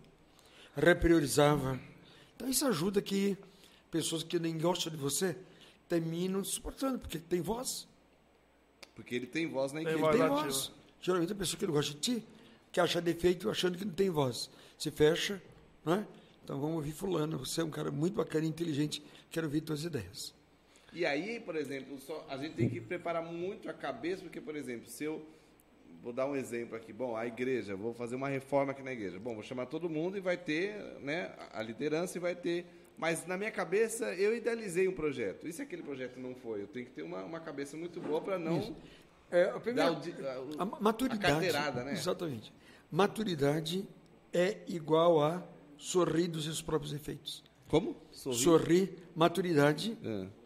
[0.76, 1.80] Repriorizava.
[2.34, 3.36] Então isso ajuda que
[3.90, 5.36] pessoas que nem gostam de você
[5.90, 7.88] terminam suportando, porque tem voz.
[8.94, 9.98] Porque ele tem voz na igreja.
[9.98, 10.18] Tem voz.
[10.18, 10.72] Tem voz.
[11.00, 12.26] Geralmente a pessoa que não gosta de ti,
[12.70, 14.48] que acha defeito achando que não tem voz.
[14.78, 15.42] Se fecha,
[15.84, 16.06] né?
[16.44, 19.84] Então vamos ouvir fulano, você é um cara muito bacana e inteligente, quero ouvir tuas
[19.84, 20.32] ideias.
[20.92, 24.54] E aí, por exemplo, só, a gente tem que preparar muito a cabeça, porque, por
[24.54, 25.24] exemplo, se eu.
[26.02, 26.94] Vou dar um exemplo aqui.
[26.94, 29.18] Bom, a igreja, vou fazer uma reforma aqui na igreja.
[29.18, 32.64] Bom, vou chamar todo mundo e vai ter né, a liderança e vai ter
[33.00, 35.48] Mas na minha cabeça eu idealizei um projeto.
[35.48, 36.62] E se aquele projeto não foi?
[36.62, 38.76] Eu tenho que ter uma, uma cabeça muito boa para não.
[39.30, 41.48] É, a, primeira, a- a ma- maturidade.
[41.56, 41.92] a né?
[41.92, 42.52] Exatamente.
[42.90, 43.88] Maturidade
[44.32, 45.42] é igual a
[45.78, 47.42] sorrir dos seus próprios efeitos.
[47.68, 47.96] Como?
[48.10, 48.36] Sorrir.
[48.38, 49.96] Sorrir, maturidade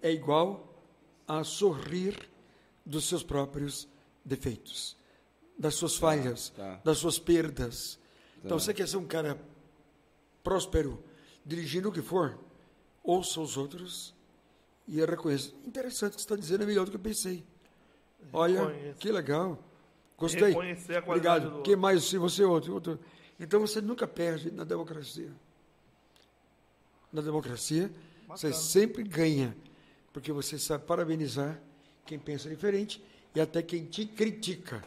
[0.02, 0.10] É.
[0.10, 0.72] é igual
[1.26, 2.16] a sorrir
[2.86, 3.88] dos seus próprios
[4.24, 4.96] defeitos,
[5.58, 6.80] das suas falhas, tá.
[6.84, 7.98] das suas perdas.
[8.44, 9.40] Então, você quer ser um cara
[10.42, 11.02] próspero,
[11.44, 12.38] dirigindo o que for,
[13.02, 14.14] ouça os outros
[14.86, 15.52] e reconheça.
[15.64, 17.44] Interessante o que você está dizendo, é melhor do que eu pensei.
[18.32, 18.98] Olha, Reconheça.
[18.98, 19.58] que legal.
[20.16, 20.48] Gostei.
[20.48, 21.58] Reconhecer a qualidade Obrigado.
[21.58, 22.04] do Quem mais?
[22.04, 22.98] Se você outro, outro.
[23.38, 25.30] Então você nunca perde na democracia.
[27.12, 27.88] Na democracia,
[28.28, 28.52] você Bacana.
[28.54, 29.56] sempre ganha,
[30.12, 31.60] porque você sabe parabenizar
[32.06, 33.02] quem pensa diferente
[33.34, 34.82] e até quem te critica.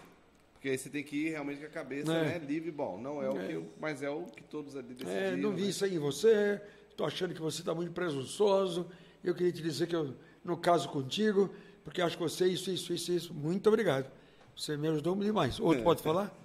[0.57, 2.39] Porque aí você tem que ir realmente com a cabeça É.
[2.39, 2.71] né, livre.
[2.71, 3.45] Bom, não é, o É.
[3.47, 5.15] que eu, mas é o que todos ali decidiram.
[5.15, 5.67] É, não vi né?
[5.69, 8.87] isso aí em você, estou achando que você está muito presunçoso.
[9.23, 11.53] Eu queria te dizer que eu não caso contigo,
[11.83, 13.33] porque acho que você é isso, isso, isso, isso.
[13.33, 14.09] Muito obrigado.
[14.55, 15.59] Você me ajudou demais.
[15.59, 16.35] Outro pode falar?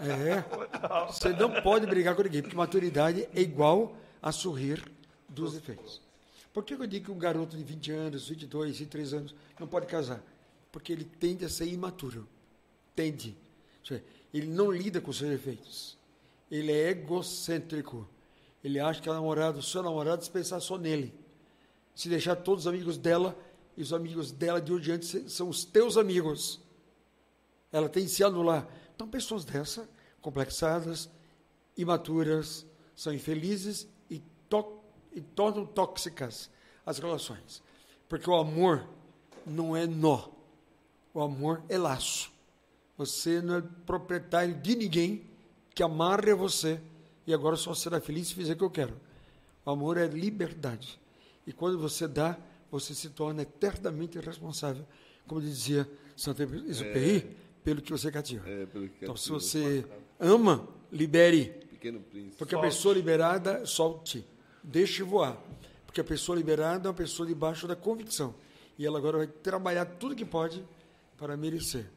[0.00, 1.06] É.
[1.06, 4.82] Você não pode brigar com ninguém, porque maturidade é igual a sorrir
[5.28, 6.02] dos efeitos.
[6.52, 9.86] Por que eu digo que um garoto de 20 anos, 22, 23 anos não pode
[9.86, 10.20] casar?
[10.72, 12.26] Porque ele tende a ser imaturo.
[12.96, 13.36] Tende.
[13.80, 15.96] Ou seja, Ele não lida com seus efeitos.
[16.50, 18.08] Ele é egocêntrico.
[18.64, 21.14] Ele acha que a namorada, o seu namorado, se pensar só nele.
[21.94, 23.36] Se deixar todos os amigos dela,
[23.76, 26.60] e os amigos dela de hoje em diante são os teus amigos.
[27.70, 28.66] Ela tem que se anular.
[28.94, 29.88] Então, pessoas dessa,
[30.20, 31.10] complexadas,
[31.76, 34.80] imaturas, são infelizes e, to
[35.12, 36.50] e tornam tóxicas
[36.84, 37.62] as relações.
[38.08, 38.88] Porque o amor
[39.44, 40.28] não é nó.
[41.12, 42.32] O amor é laço.
[42.96, 45.26] Você não é proprietário de ninguém
[45.74, 46.80] que amarre você
[47.26, 48.94] e agora só será feliz se fizer o que eu quero.
[49.64, 50.98] O amor é liberdade.
[51.46, 52.38] E quando você dá,
[52.70, 54.86] você se torna eternamente responsável,
[55.26, 58.48] como dizia Saint-Exupéry, pelo que você cativa.
[58.48, 59.84] É, que Então, se você
[60.18, 61.54] ama, libere.
[62.38, 64.24] Porque a pessoa liberada, solte.
[64.62, 65.36] Deixe voar.
[65.84, 68.34] Porque a pessoa liberada é uma pessoa debaixo da convicção.
[68.78, 70.64] E ela agora vai trabalhar tudo que pode
[71.18, 71.95] para merecer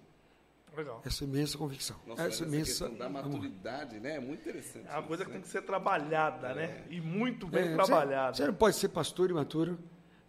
[0.79, 1.01] Legal.
[1.05, 1.97] essa imensa convicção.
[2.07, 3.23] Nossa, essa essa imensa questão da amor.
[3.25, 4.15] maturidade, né?
[4.15, 4.87] É muito interessante.
[4.87, 5.43] É uma coisa que tem né?
[5.45, 6.85] que ser trabalhada, né?
[6.89, 8.33] E muito bem É, trabalhada.
[8.35, 9.79] Você, você não pode ser pastor imaturo,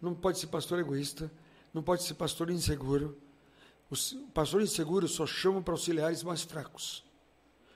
[0.01, 1.31] não pode ser pastor egoísta,
[1.73, 3.17] não pode ser pastor inseguro.
[3.89, 3.95] O
[4.33, 7.03] pastor inseguro só chama para auxiliares mais fracos.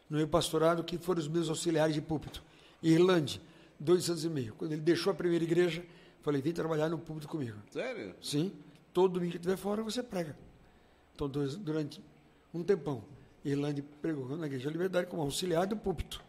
[0.09, 2.41] No meu pastorado, que foram os meus auxiliares de púlpito.
[2.81, 3.41] Irlande,
[3.79, 4.53] dois anos e meio.
[4.53, 5.83] Quando ele deixou a primeira igreja,
[6.21, 7.57] falei, vem trabalhar no púlpito comigo.
[7.71, 8.15] Sério?
[8.21, 8.53] Sim,
[8.93, 10.37] todo domingo que estiver fora, você prega.
[11.13, 12.01] Então, dois- durante
[12.59, 13.03] um tempão,
[13.43, 16.23] Irlande pregou na Igreja da Liberdade como auxiliar do púlpito.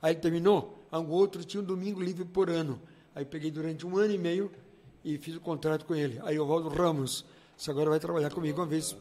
[0.00, 2.80] Aí ele terminou, um outro tinha um domingo livre por ano.
[3.14, 4.50] Aí peguei durante um ano e meio
[5.04, 6.20] e fiz o contrato com ele.
[6.22, 7.24] Aí o Valdo Ramos,
[7.56, 8.96] você agora vai trabalhar comigo uma vez.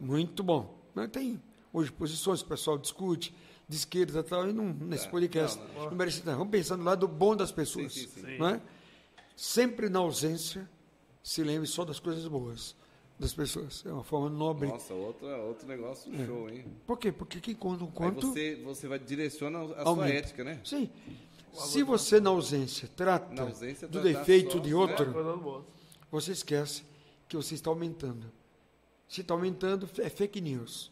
[0.00, 0.78] Muito bom.
[0.94, 1.40] Mas tem
[1.72, 3.34] hoje posições o pessoal discute,
[3.68, 5.60] de esquerda e tal, e não, nesse podcast.
[5.76, 6.38] Não, merece nada.
[6.38, 7.92] Vamos pensar no lado bom das pessoas.
[7.92, 8.38] Sim, sim, sim.
[8.38, 8.60] Não é?
[9.36, 10.68] Sempre na ausência,
[11.22, 12.76] se lembre só das coisas boas
[13.20, 13.84] das pessoas.
[13.86, 14.66] É uma forma nobre.
[14.66, 16.64] Nossa, outra, outro negócio show, hein?
[16.86, 17.12] Por quê?
[17.12, 18.28] Porque quem conta um Aí conto.
[18.28, 20.14] você, você vai direcionar a sua Aumenta.
[20.14, 20.60] ética, né?
[20.64, 20.88] Sim.
[21.52, 24.74] Se você, na ausência, trata Na ausência, do tratar defeito só, de né?
[24.76, 25.64] outro, boa.
[26.10, 26.84] você esquece
[27.28, 28.32] que você está aumentando.
[29.08, 30.90] Se está aumentando, é fake news.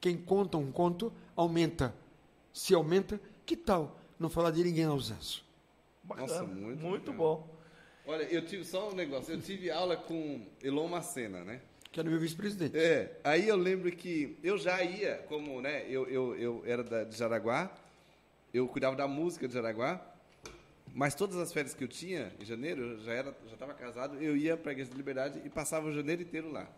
[0.00, 1.94] Quem conta um conto, aumenta.
[2.52, 5.42] Se aumenta, que tal não falar de ninguém na ausência?
[6.02, 6.28] Bacana.
[6.28, 7.46] Nossa, muito muito bom.
[8.06, 9.34] Olha, eu tive só um negócio.
[9.34, 11.60] Eu tive aula com Elon Macena, né?
[11.90, 12.76] Que era meu vice-presidente.
[12.76, 17.04] É, aí eu lembro que eu já ia, como, né, eu, eu, eu era da,
[17.04, 17.74] de Jaraguá,
[18.52, 20.00] eu cuidava da música de Jaraguá,
[20.94, 24.22] mas todas as férias que eu tinha, em janeiro, eu já era, já estava casado,
[24.22, 26.68] eu ia para a Igreja de Liberdade e passava o janeiro inteiro lá,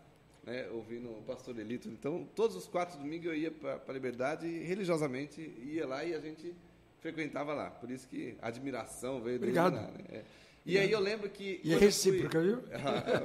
[0.43, 1.89] né, ouvindo o pastor Elito.
[1.89, 6.15] Então, todos os quatro domingos eu ia para a Liberdade e religiosamente ia lá e
[6.15, 6.55] a gente
[7.01, 7.69] frequentava lá.
[7.69, 9.73] Por isso que a admiração veio daí Obrigado.
[9.73, 9.91] né?
[10.11, 10.21] É.
[10.69, 11.59] E aí eu lembro que...
[11.63, 12.63] E é recíproca, viu?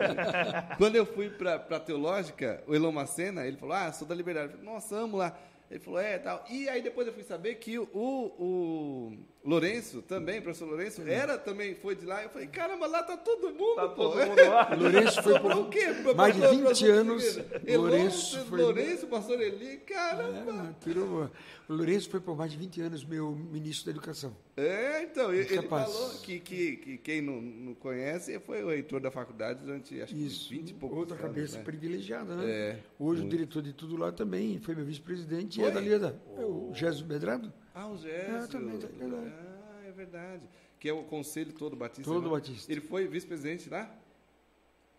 [0.79, 4.53] quando eu fui para a teológica, o Elon Macena, ele falou, ah, sou da Liberdade.
[4.53, 5.39] Eu falei, Nossa, amo lá.
[5.71, 6.45] Ele falou, é, tal.
[6.51, 11.75] E aí depois eu fui saber que o, o Lourenço, também, professor Lourenço, era também,
[11.75, 12.23] foi de lá.
[12.23, 14.09] Eu falei, caramba, lá tá todo mundo, Tá pô.
[14.11, 14.71] todo mundo lá.
[14.75, 15.87] Lourenço foi por o quê?
[16.17, 17.37] Mais de pra- 20 pra- anos.
[17.67, 18.61] Elon, Lourenço foi.
[18.63, 20.75] Lourenço, pastor Eli, caramba.
[20.81, 21.31] É, tirou-
[21.69, 24.35] o Lourenço foi por mais de 20 anos meu ministro da Educação.
[24.57, 25.93] É, então, ele, ele Capaz.
[25.93, 30.15] falou que, que, que quem não, não conhece foi o reitor da faculdade durante, acho
[30.17, 30.49] Isso.
[30.49, 31.65] que 20 e poucos Outra anos, cabeça né?
[31.65, 32.45] privilegiada, né?
[32.51, 33.35] É, Hoje muito.
[33.35, 36.09] o diretor de tudo lá também foi meu vice-presidente e é dali da.
[36.09, 37.53] é O Gésio Medrado?
[37.75, 38.37] Ah, o Gésio.
[38.37, 38.87] É, também, tá.
[38.89, 40.43] Ah, é verdade.
[40.79, 42.05] que é o conselho todo batista.
[42.05, 42.31] Todo né?
[42.31, 42.71] batista.
[42.71, 43.93] Ele foi vice-presidente lá?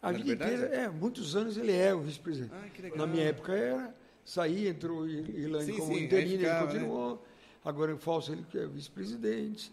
[0.02, 2.54] A Na vida inteira, é, muitos anos ele é o vice-presidente.
[2.54, 2.98] Ah, que legal.
[2.98, 3.96] Na minha época era
[4.26, 7.26] sair, entrou Ilane Sim, como sim, interino, ele ficava, continuou.
[7.64, 9.72] Agora eu falso ele que é vice-presidente.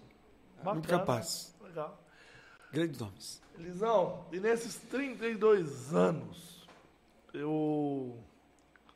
[0.59, 0.75] Bacana.
[0.75, 1.55] Muito capaz.
[1.63, 2.03] Legal.
[2.73, 3.43] Grandes nomes.
[3.59, 6.67] Elisão, e nesses 32 anos,
[7.35, 8.17] eu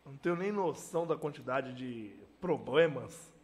[0.05, 3.36] não tenho nem noção da quantidade de problemas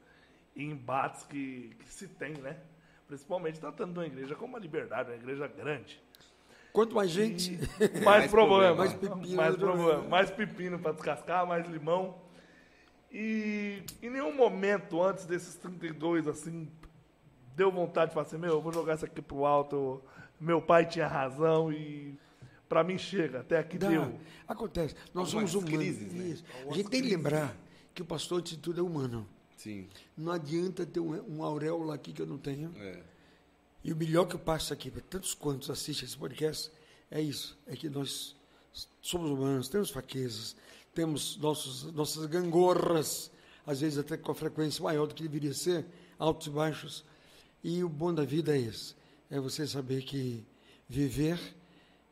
[0.54, 2.56] e embates que, que se tem, né?
[3.06, 6.00] Principalmente tratando de uma igreja como a Liberdade, uma igreja grande.
[6.72, 8.76] Quanto mais gente, mais, Mais problema, problema.
[8.76, 9.58] Mais pepino, mais né?
[9.58, 12.16] problema, mais pepino para descascar, mais limão.
[13.10, 16.66] E em nenhum momento antes desses 32, assim,
[17.54, 20.02] deu vontade de falar assim, meu, eu vou jogar isso aqui pro alto,
[20.40, 22.18] meu pai tinha razão e
[22.70, 23.88] para mim chega, até aqui Dá.
[23.88, 24.18] deu.
[24.48, 24.94] Acontece.
[25.12, 25.78] Nós Algumas somos humanos.
[25.78, 26.48] crises, né?
[26.70, 27.54] A gente tem que lembrar
[27.94, 29.28] que o pastor de tudo é humano.
[29.62, 29.88] Sim.
[30.16, 32.74] Não adianta ter um, um auréola aqui que eu não tenho.
[32.76, 33.00] É.
[33.84, 36.68] E o melhor que eu passo aqui para tantos quantos assistem esse podcast
[37.08, 38.34] é isso: é que nós
[39.00, 40.56] somos humanos, temos fraquezas,
[40.92, 43.30] temos nossos, nossas gangorras,
[43.64, 45.86] às vezes até com a frequência maior do que deveria ser,
[46.18, 47.04] altos e baixos.
[47.62, 48.96] E o bom da vida é esse:
[49.30, 50.44] é você saber que
[50.88, 51.38] viver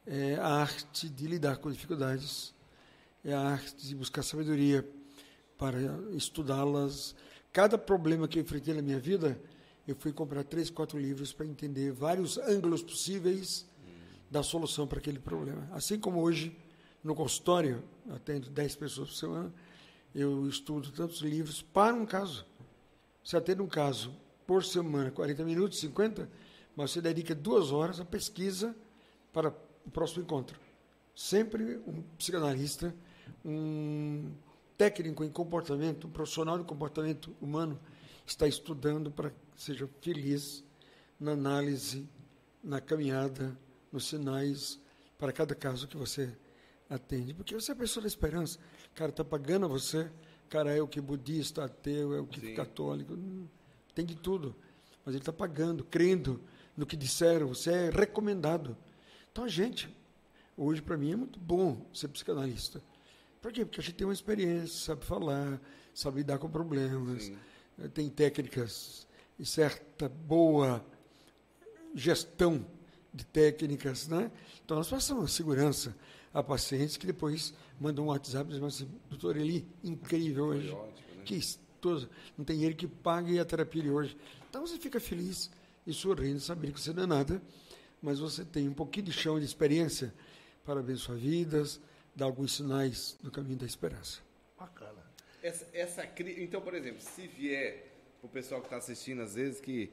[0.07, 2.55] é a arte de lidar com dificuldades,
[3.25, 4.89] é a arte de buscar sabedoria
[5.59, 5.79] para
[6.13, 7.15] estudá-las.
[7.53, 9.41] Cada problema que eu enfrentei na minha vida,
[9.87, 13.67] eu fui comprar três, quatro livros para entender vários ângulos possíveis
[14.31, 15.69] da solução para aquele problema.
[15.73, 16.57] Assim como hoje,
[17.03, 19.53] no consultório, atendo 10 pessoas por semana,
[20.15, 22.47] eu estudo tantos livros para um caso.
[23.25, 24.15] Você atende um caso
[24.47, 26.31] por semana, 40 minutos, 50,
[26.77, 28.77] mas você dedica duas horas à pesquisa
[29.33, 29.49] para
[29.85, 30.59] o próximo encontro.
[31.17, 32.95] Sempre um psicanalista,
[33.45, 34.31] um
[34.81, 37.79] técnico em comportamento, um profissional de comportamento humano
[38.27, 40.65] está estudando para que seja feliz
[41.21, 42.09] na análise,
[42.65, 43.55] na caminhada,
[43.93, 44.81] nos sinais
[45.19, 46.35] para cada caso que você
[46.89, 47.35] atende.
[47.35, 48.59] Porque você é a pessoa da esperança.
[48.91, 50.11] O cara está pagando a você,
[50.49, 52.55] cara é o que budista, ateu, é o que Sim.
[52.55, 53.47] católico, hum,
[53.95, 54.57] tem de tudo.
[55.05, 56.41] Mas ele está pagando, crendo
[56.75, 58.75] no que disseram, você é recomendado.
[59.31, 59.95] Então a gente,
[60.57, 62.81] hoje para mim é muito bom ser psicanalista.
[63.41, 63.65] Por quê?
[63.65, 65.61] Porque a gente tem uma experiência, sabe falar,
[65.95, 67.39] sabe lidar com problemas, Sim.
[67.79, 69.07] eh, tem técnicas
[69.39, 70.85] e certa boa
[71.95, 72.65] gestão
[73.13, 74.31] de técnicas, né?
[74.65, 75.97] Então nós passamos a segurança
[76.33, 80.71] a pacientes que depois mandam um WhatsApp e dizem assim, doutor Eli, incrível Foi hoje.
[80.71, 81.23] ótimo, né?
[81.25, 82.09] Que estoso.
[82.39, 84.17] Não tem ele que pague a terapia de hoje.
[84.49, 85.51] Então você fica feliz
[85.87, 87.43] e sorrindo, sabendo que você não é nada,
[88.01, 90.15] mas você tem um pouquinho de chão de experiência
[90.65, 91.81] para abençoar vidas,
[92.15, 94.21] dar alguns sinais do caminho da esperança.
[94.59, 95.05] Bacana.
[95.43, 96.05] Essa, essa
[96.39, 97.87] Então, por exemplo, se vier
[98.23, 99.91] o pessoal que está assistindo, às vezes, que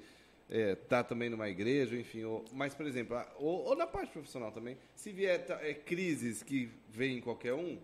[0.50, 4.78] está também numa igreja, enfim, ou, mas, por exemplo, ou, ou na parte profissional também,
[4.96, 7.78] se vier ta- é, crises que vem em qualquer um,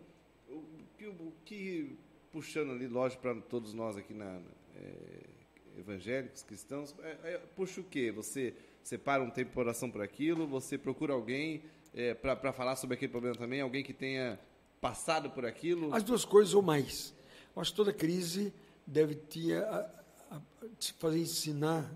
[0.50, 0.64] o
[0.98, 1.98] que, o que
[2.32, 4.42] puxando ali, lógico, para todos nós aqui na,
[4.76, 8.12] é, evangélicos, cristãos, é, é, puxa o quê?
[8.12, 11.64] Você separa um tempo para oração por aquilo, você procura alguém
[11.94, 14.40] é, para falar sobre aquele problema também, alguém que tenha
[14.82, 15.94] passado por aquilo?
[15.94, 17.14] As duas coisas ou mais.
[17.56, 18.54] Eu acho que toda crise
[18.86, 20.42] deve te, a- a-
[20.80, 21.90] te fazer ensinar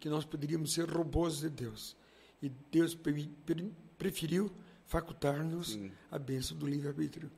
[0.00, 1.96] que nós poderíamos ser robôs de Deus.
[2.42, 4.50] E Deus pre- pre- preferiu
[4.86, 5.78] facultar-nos
[6.10, 7.30] a bênção do livre-arbítrio.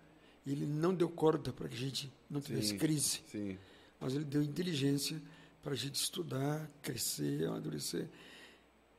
[0.46, 2.78] Ele não deu corda para que a gente não tivesse Sim.
[2.78, 3.58] crise, Sim.
[4.00, 5.20] mas ele deu inteligência
[5.62, 8.08] para a gente estudar, crescer, amadurecer.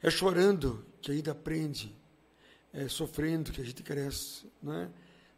[0.01, 1.95] É chorando que a gente aprende,
[2.77, 4.89] é sofrendo que a gente cresce, não é?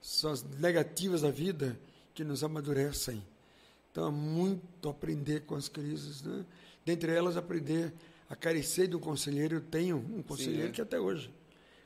[0.01, 1.79] São as negativas da vida
[2.13, 3.23] que nos amadurecem.
[3.91, 6.45] Então, há muito aprender com as crises, né?
[6.85, 7.93] Dentre elas, aprender
[8.29, 9.55] a carecer de um conselheiro.
[9.55, 10.71] Eu tenho um conselheiro é.
[10.71, 11.33] que até hoje,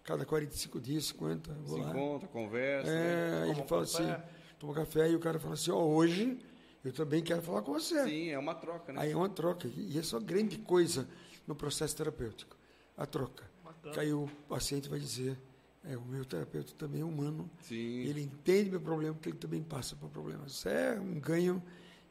[0.04, 1.90] cada 45 dias, 50, eu vou Se lá.
[1.92, 2.92] encontra, conversa.
[2.92, 3.02] né?
[3.04, 4.04] É, Toma ele um fala café.
[4.12, 4.24] assim,
[4.60, 6.38] toma café, e o cara fala assim, ó, hoje
[6.84, 8.04] eu também quero falar com você.
[8.06, 9.02] Sim, é uma troca, né?
[9.02, 9.68] Aí é uma troca.
[9.68, 11.08] E essa é uma grande coisa
[11.46, 12.58] no processo terapêutico.
[12.98, 13.53] A troca.
[13.84, 13.94] Bacana.
[13.94, 15.38] Que aí o paciente vai dizer,
[15.84, 17.76] é, o meu terapeuta também é humano, Sim.
[17.76, 20.54] ele entende meu problema, porque ele também passa por problemas.
[20.54, 21.62] Isso é um ganho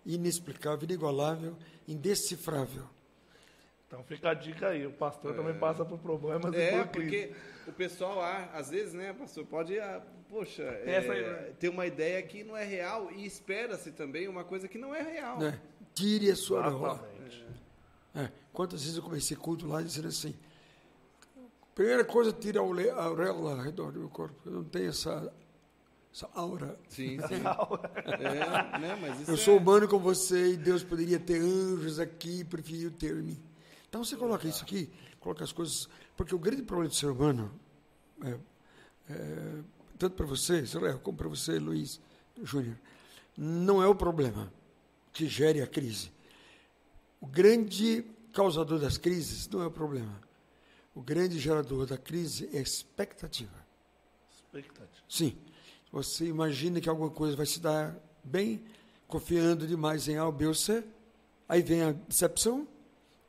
[0.04, 1.56] inexplicável, inigualável,
[1.88, 2.84] indecifrável.
[3.86, 7.32] Então fica a dica aí, o pastor também passa por problemas É, porque
[7.66, 11.52] o pessoal, ah, às vezes, né, pastor, pode, ah, poxa, Tem essa aí, é, né?
[11.58, 15.02] ter uma ideia que não é real e espera-se também uma coisa que não é
[15.02, 15.38] real.
[15.38, 15.60] Né?
[15.94, 16.68] Tire a sua.
[16.68, 17.46] Exatamente.
[18.14, 20.34] É, quantas vezes eu comecei culto lá dizendo assim,
[21.74, 24.36] primeira coisa, tira a auréola ao redor do meu corpo.
[24.44, 25.32] Eu não tenho essa,
[26.12, 26.78] essa aura.
[26.88, 27.42] Sim, sim.
[28.06, 29.36] é, né, mas Eu é...
[29.36, 33.42] sou humano como você e Deus poderia ter anjos aqui e preferiu ter em mim.
[33.88, 35.88] Então você coloca isso aqui, coloca as coisas.
[36.16, 37.50] Porque o grande problema do ser humano,
[38.24, 38.38] é,
[39.10, 39.58] é,
[39.98, 40.64] tanto para você,
[41.02, 42.00] como para você, Luiz
[42.42, 42.76] Júnior,
[43.36, 44.52] não é o problema
[45.12, 46.10] que gere a crise.
[47.20, 50.20] O grande causador das crises não é o problema.
[50.94, 53.64] O grande gerador da crise é a expectativa.
[54.30, 55.04] Expectativa.
[55.08, 55.36] Sim.
[55.90, 58.62] Você imagina que alguma coisa vai se dar bem,
[59.06, 60.84] confiando demais em A, B ou C,
[61.48, 62.66] aí vem a decepção,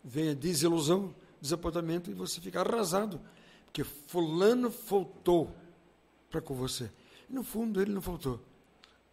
[0.03, 3.19] vem a desilusão, desapontamento e você fica arrasado,
[3.65, 5.53] porque fulano faltou
[6.29, 6.89] para com você.
[7.29, 8.39] No fundo ele não faltou.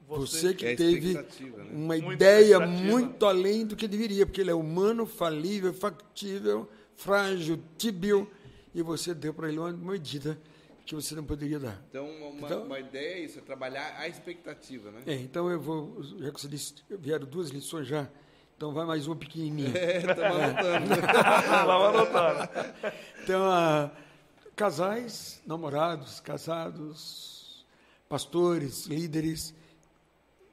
[0.06, 1.24] Você, Você que É teve né?
[1.72, 7.60] uma Muita ideia muito além do que deveria, porque ele é humano, falível, factível, frágil,
[7.78, 8.28] tíbio,
[8.74, 10.38] e você deu para ele uma medida
[10.86, 11.82] que você não poderia dar.
[11.88, 15.02] Então, uma, Então- uma ideia é isso, é trabalhar a expectativa, né?
[15.06, 18.08] É, então eu vou, já que você disse, vieram duas lições já,
[18.56, 19.70] então vai mais uma pequenininha.
[19.76, 20.88] É, estamos anotando.
[21.66, 22.50] Vamos anotando.
[23.22, 23.90] Então, ah,
[24.56, 27.64] casais, namorados, casados,
[28.08, 29.54] pastores, líderes,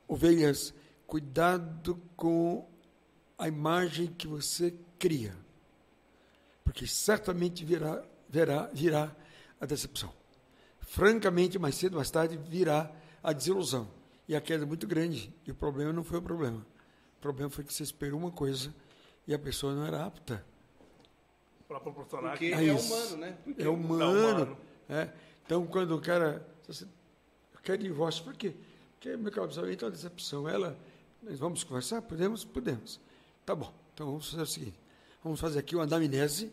[0.07, 0.73] ovelhas,
[1.07, 2.67] cuidado com
[3.37, 5.35] a imagem que você cria,
[6.67, 9.15] porque certamente virá, virá, virá
[9.59, 10.11] a decepção.
[10.81, 12.91] Francamente, mais cedo ou mais tarde, virá
[13.23, 13.87] a desilusão.
[14.27, 15.33] E a queda é muito grande.
[15.45, 16.59] E o problema não foi o problema.
[17.17, 18.75] O problema foi que você esperou uma coisa
[19.25, 20.45] e a pessoa não era apta.
[21.69, 22.65] Para proporcionar Porque aqui.
[22.65, 22.93] É é isso.
[22.93, 23.37] humano, né?
[23.45, 24.11] Porque É humano.
[24.11, 24.57] humano.
[24.89, 25.09] é.
[25.45, 26.45] Então, quando o cara
[27.63, 28.53] quer divórcio, por quê?
[28.95, 30.49] Porque meu casamento é uma decepção.
[30.49, 30.77] Ela,
[31.23, 32.01] nós vamos conversar?
[32.01, 32.43] Podemos?
[32.43, 32.99] Podemos.
[33.45, 33.73] Tá bom.
[33.93, 34.77] Então, vamos fazer o seguinte.
[35.23, 36.51] Vamos fazer aqui uma anamnese.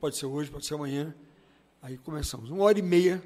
[0.00, 1.14] Pode ser hoje, pode ser amanhã.
[1.82, 2.50] Aí começamos.
[2.50, 3.22] Uma hora e meia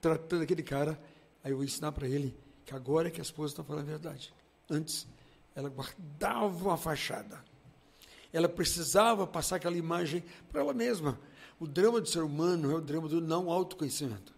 [0.00, 1.00] tratando aquele cara.
[1.42, 3.90] Aí eu vou ensinar para ele que agora é que a esposa está falando a
[3.90, 4.32] verdade.
[4.70, 5.06] Antes,
[5.54, 7.42] ela guardava uma fachada.
[8.32, 11.18] Ela precisava passar aquela imagem para ela mesma.
[11.58, 14.34] O drama do ser humano é o drama do não autoconhecimento.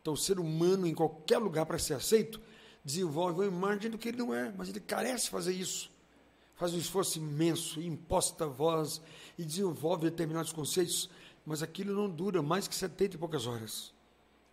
[0.00, 2.40] Então, o ser humano, em qualquer lugar para ser aceito,
[2.84, 5.90] desenvolve uma imagem do que ele não é, mas ele carece de fazer isso.
[6.60, 9.00] Faz um esforço imenso, imposta a voz
[9.38, 11.08] e desenvolve determinados conceitos,
[11.46, 13.94] mas aquilo não dura mais que 70 e poucas horas.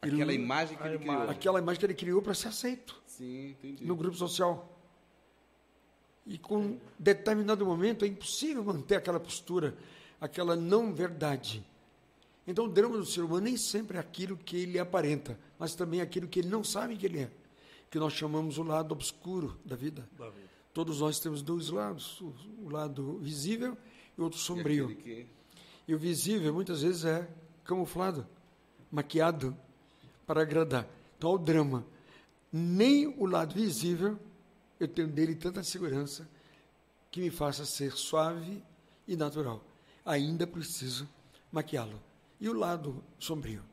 [0.01, 1.15] Ele aquela não- imagem que ele imagem.
[1.17, 1.29] criou.
[1.29, 3.83] aquela imagem que ele criou para ser aceito Sim, entendi.
[3.85, 4.73] no grupo social.
[6.25, 9.77] E com determinado momento é impossível manter aquela postura,
[10.21, 11.61] aquela não verdade.
[12.47, 15.99] Então o drama do ser humano nem sempre é aquilo que ele aparenta, mas também
[15.99, 17.31] é aquilo que ele não sabe que ele é,
[17.91, 20.07] que nós chamamos o lado obscuro da vida.
[20.17, 20.46] Da vida.
[20.77, 23.75] Todos nós temos dois lados, o, lado visível
[24.15, 24.85] e o outro E sombrio.
[24.85, 25.27] aquele que-
[25.87, 27.27] E o visível muitas vezes é
[27.63, 28.27] camuflado,
[28.91, 29.57] maquiado
[30.27, 30.87] para agradar.
[31.17, 31.83] Então, o drama.
[32.53, 34.19] Nem o lado visível
[34.79, 36.29] eu tenho dele tanta segurança
[37.09, 38.63] que me faça ser suave
[39.07, 39.63] e natural.
[40.05, 41.09] Ainda preciso
[41.51, 41.99] maquiá-lo.
[42.39, 43.63] E o lado sombrio.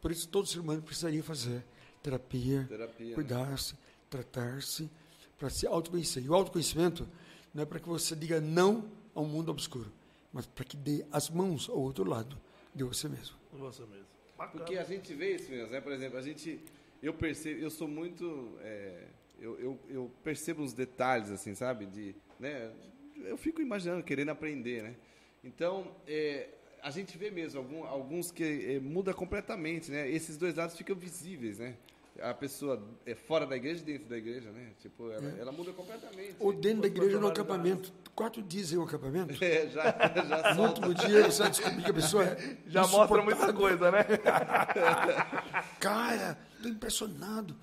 [0.00, 1.64] Por isso, todo ser humano precisaria fazer
[2.02, 3.14] terapia, Terapia, né?
[3.14, 3.76] cuidar-se,
[4.10, 4.90] tratar-se,
[5.38, 6.22] para se autoconhecer.
[6.24, 7.08] E o autoconhecimento
[7.52, 9.90] não é para que você diga não ao mundo obscuro,
[10.32, 12.36] mas para que dê as mãos ao outro lado
[12.74, 13.36] de você mesmo.
[13.52, 14.06] Você mesmo.
[14.36, 14.58] Bacana.
[14.64, 15.80] Porque a gente vê isso mesmo, né?
[15.80, 16.60] Por exemplo, a gente,
[17.02, 19.04] eu percebo, eu sou muito, é,
[19.38, 21.86] eu, eu, eu percebo uns detalhes assim, sabe?
[21.86, 22.72] De, né?
[23.16, 24.96] Eu fico imaginando, querendo aprender, né?
[25.44, 26.48] Então, é,
[26.82, 28.42] a gente vê mesmo algum- alguns que
[28.74, 30.10] é, muda completamente, né?
[30.10, 31.76] Esses dois lados ficam visíveis, né?
[32.22, 34.70] A pessoa é fora da igreja e dentro da igreja, né?
[34.78, 36.36] Tipo, ela, ela muda completamente.
[36.38, 37.92] Ou dentro da igreja no acampamento.
[38.14, 39.34] Quatro dias em um acampamento.
[39.42, 40.86] É, já, já No solta.
[40.86, 44.04] último dia você vai descobrir que a pessoa é Já mostra muita coisa, né?
[45.80, 47.56] Cara, estou impressionado.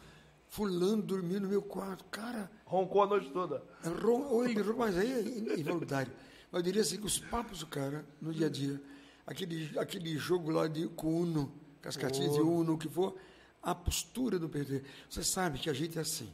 [0.48, 2.04] Fulano dormiu no meu quarto.
[2.12, 3.64] Cara, Roncou a noite toda.
[3.84, 5.12] É ron- Ou ele ron- mas aí
[5.50, 6.12] é involuntário.
[6.52, 8.82] Mas eu diria assim que os papos do cara, no dia a dia,
[9.26, 13.16] aquele, aquele jogo lá de, com Uno, com as cartinhas de Uno, o que for,
[13.62, 14.84] a postura do PT.
[15.10, 16.32] Você sabe que a gente é assim.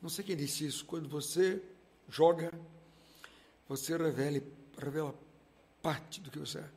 [0.00, 0.84] Não sei quem disse isso.
[0.84, 1.62] Quando você
[2.08, 2.52] joga,
[3.68, 4.40] você revela,
[4.78, 5.14] revela
[5.82, 6.68] parte do que você é.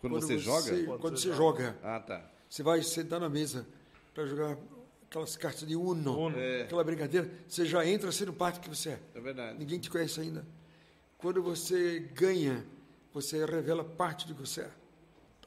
[0.00, 0.84] Quando, você, joga?
[0.84, 1.78] Quando, Quando você você joga.
[1.82, 2.30] Ah, tá.
[2.48, 3.66] Você vai sentar na mesa
[4.14, 4.56] para jogar
[5.10, 6.38] aquelas cartas de Uno, Uno.
[6.38, 6.62] É.
[6.62, 9.00] aquela brincadeira, você já entra sendo parte do que você é.
[9.14, 9.58] É verdade.
[9.58, 10.46] Ninguém te conhece ainda.
[11.18, 12.64] Quando você ganha,
[13.12, 14.70] você revela parte do que você é.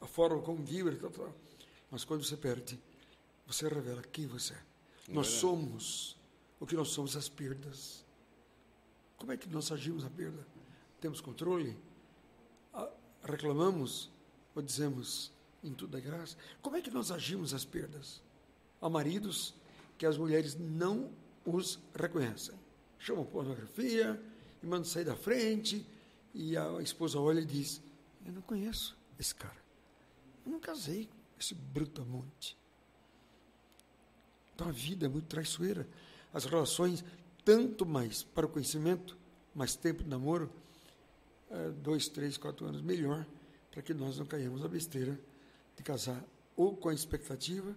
[0.00, 1.34] A forma como vibra, tal, tal.
[1.90, 2.78] Mas quando você perde,
[3.46, 4.62] você revela quem você é.
[5.08, 6.16] Nós somos
[6.58, 8.04] o que nós somos as perdas.
[9.16, 10.46] Como é que nós agimos a perda?
[11.00, 11.76] Temos controle?
[12.72, 12.90] Ah,
[13.22, 14.10] Reclamamos
[14.54, 15.32] ou dizemos
[15.62, 16.36] em tudo é graça?
[16.60, 18.22] Como é que nós agimos as perdas?
[18.80, 19.54] Há maridos
[19.96, 21.10] que as mulheres não
[21.44, 22.54] os reconhecem.
[22.98, 24.20] Chamam pornografia
[24.62, 25.86] e mandam sair da frente
[26.34, 27.80] e a esposa olha e diz,
[28.24, 29.62] Eu não conheço esse cara.
[30.44, 32.56] Eu não casei com esse brutamonte.
[34.54, 35.86] Então a vida é muito traiçoeira.
[36.32, 37.04] As relações,
[37.44, 39.16] tanto mais para o conhecimento,
[39.54, 40.50] mais tempo de namoro,
[41.50, 43.24] é, dois, três, quatro anos, melhor,
[43.70, 45.18] para que nós não caímos na besteira
[45.76, 46.22] de casar
[46.56, 47.76] ou com a expectativa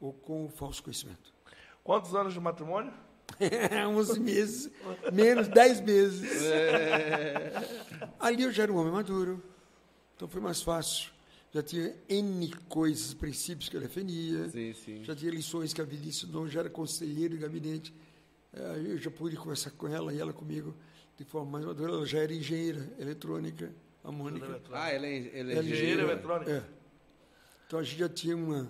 [0.00, 1.32] ou com o falso conhecimento.
[1.84, 2.92] Quantos anos de matrimônio?
[3.88, 4.70] 11 meses,
[5.12, 6.42] menos 10 meses.
[8.18, 9.42] Ali eu já era um homem maduro,
[10.14, 11.11] então foi mais fácil.
[11.52, 14.48] Já tinha N coisas, princípios que eu defendia.
[14.48, 15.04] Sim, sim.
[15.04, 17.94] Já tinha lições que a vida ensinou, já era conselheiro de gabinete.
[18.54, 20.74] Eh, Eu já pude conversar com ela e ela comigo
[21.18, 21.92] de forma mais madura.
[21.92, 23.70] Ela já era engenheira eletrônica,
[24.02, 24.60] a Mônica.
[24.72, 26.02] Ah, ela é, ela é Ela é engenheira.
[26.02, 26.50] eletrônico.
[26.50, 26.64] É.
[27.66, 28.66] Então a gente já tinha uma,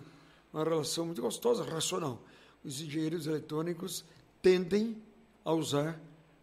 [0.52, 2.20] uma relação muito gostosa, racional.
[2.64, 4.04] Os engenheiros eletrônicos
[4.40, 5.00] tendem
[5.44, 6.00] a usar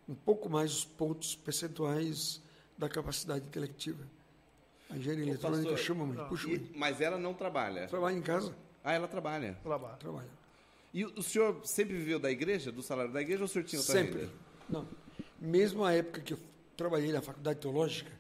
[0.08, 2.42] um pouco mais os pontos percentuais
[2.78, 4.08] da capacidade intelectiva.
[4.90, 6.78] A engenharia eletrônica pastor, chama muito, puxa E- muito.
[6.78, 7.88] mas ela não trabalha.
[7.88, 8.56] Trabalha em casa?
[8.84, 9.58] Ah, ela trabalha.
[9.62, 9.98] Trabalho.
[9.98, 10.30] Trabalha.
[10.94, 13.80] E o senhor sempre viveu da igreja, do salário da igreja, ou o senhor tinha
[13.80, 14.22] outra Sempre.
[14.22, 14.32] renda?
[14.68, 14.88] Não.
[15.40, 16.40] Mesmo a época que eu
[16.76, 18.12] trabalhei na faculdade teológica,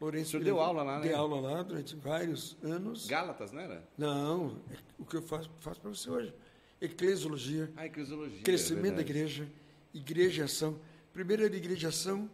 [0.00, 0.28] Lourenço.
[0.28, 1.02] O senhor deu aula lá, né?
[1.02, 3.06] Dei aula lá durante vários anos.
[3.06, 3.86] Gálatas, não era?
[3.98, 6.32] Não, é o que eu faço, faço para você hoje.
[6.80, 8.40] Eclesiologia, Ah, eclesiologia.
[8.42, 9.10] crescimento da é verdade.
[9.10, 9.48] igreja,
[9.92, 10.78] igreja e ação.
[11.12, 12.30] Primeiro era igreja e ação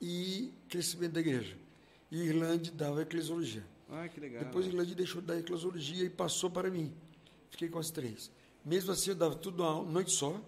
[0.00, 1.56] e crescimento da igreja.
[2.10, 3.64] E Irlande dava eclesiologia.
[3.90, 4.44] Ah, que legal.
[4.44, 6.92] Depois Irlande deixou de dar eclesiologia e passou para mim.
[7.50, 8.30] Fiquei com as três.
[8.64, 10.40] Mesmo assim, eu dava tudo uma noite só.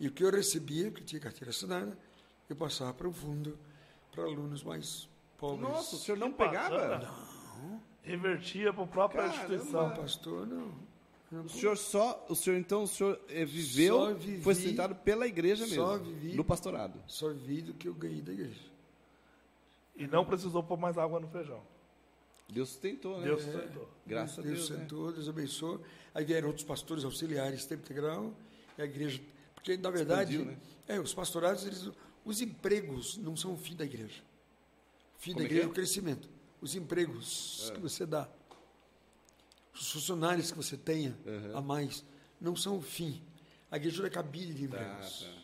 [0.00, 1.96] E o que eu recebia, que tinha carteira assinada,
[2.48, 3.58] eu passava para o fundo,
[4.12, 5.60] para alunos mais pobres.
[5.68, 6.76] Nossa, o senhor não Que pegava?
[6.76, 7.14] bacana.
[8.02, 9.54] Revertia para a própria Caramba.
[9.54, 9.88] instituição.
[9.88, 10.72] Não, pastor, não.
[11.30, 15.26] não O senhor só, o senhor então, o senhor eh, viveu, vivi- foi sustentado pela
[15.26, 16.98] igreja mesmo, só vivi- no pastorado.
[17.06, 18.60] Só vi do que eu ganhei da igreja.
[19.98, 21.62] E não precisou pôr mais água no feijão.
[22.48, 23.24] Deus sustentou, né?
[23.26, 23.88] Deus sustentou.
[24.06, 24.76] Graças a Deus Deus, né?
[24.78, 25.82] sentou, Deus abençoou.
[26.14, 28.32] Aí vieram outros pastores auxiliares, tempo integral,
[28.78, 29.20] e a igreja.
[29.54, 30.58] Porque, na verdade, Expandiu, né?
[30.86, 31.90] é, os pastorados, eles,
[32.24, 34.22] os empregos não são o fim da igreja.
[35.18, 35.70] O fim Como da é igreja é é?
[35.70, 36.28] o crescimento.
[36.60, 38.26] Os empregos que você dá,
[39.74, 41.56] os funcionários que você tenha Uhum.
[41.56, 42.04] a mais,
[42.40, 43.20] não são o fim.
[43.70, 45.20] A igreja não é cabide de Tá, empregos.
[45.20, 45.42] tá.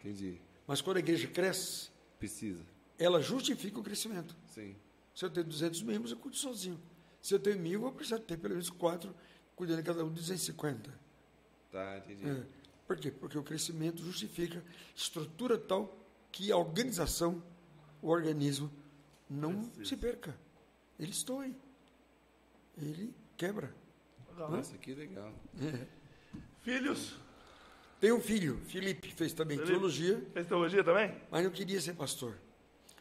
[0.00, 0.40] Entendi.
[0.66, 2.62] Mas quando a igreja cresce, Precisa.
[3.00, 4.36] Ela justifica o crescimento.
[4.48, 4.76] Sim.
[5.14, 6.80] Se eu tenho 200 membros, eu cuido sozinho.
[7.20, 9.14] Se eu tenho mil, eu vou precisar ter pelo menos quatro,
[9.56, 10.90] cuidando de cada um de 250.
[11.72, 12.28] Tá, entendi.
[12.28, 12.42] É.
[12.86, 13.10] Por quê?
[13.10, 14.62] Porque o crescimento justifica
[14.94, 15.96] estrutura tal
[16.32, 17.42] que a organização,
[18.02, 18.70] o organismo,
[19.28, 19.84] não Precisa.
[19.84, 20.38] se perca.
[20.98, 21.54] Ele estoure.
[22.76, 23.74] Ele quebra.
[24.30, 24.50] Legal.
[24.50, 25.32] Nossa, que legal.
[26.62, 27.16] Filhos?
[28.00, 29.74] Tem um filho, Felipe, fez também Felipe.
[29.74, 31.14] teologia, Fez teologia também?
[31.30, 32.38] mas não queria ser pastor.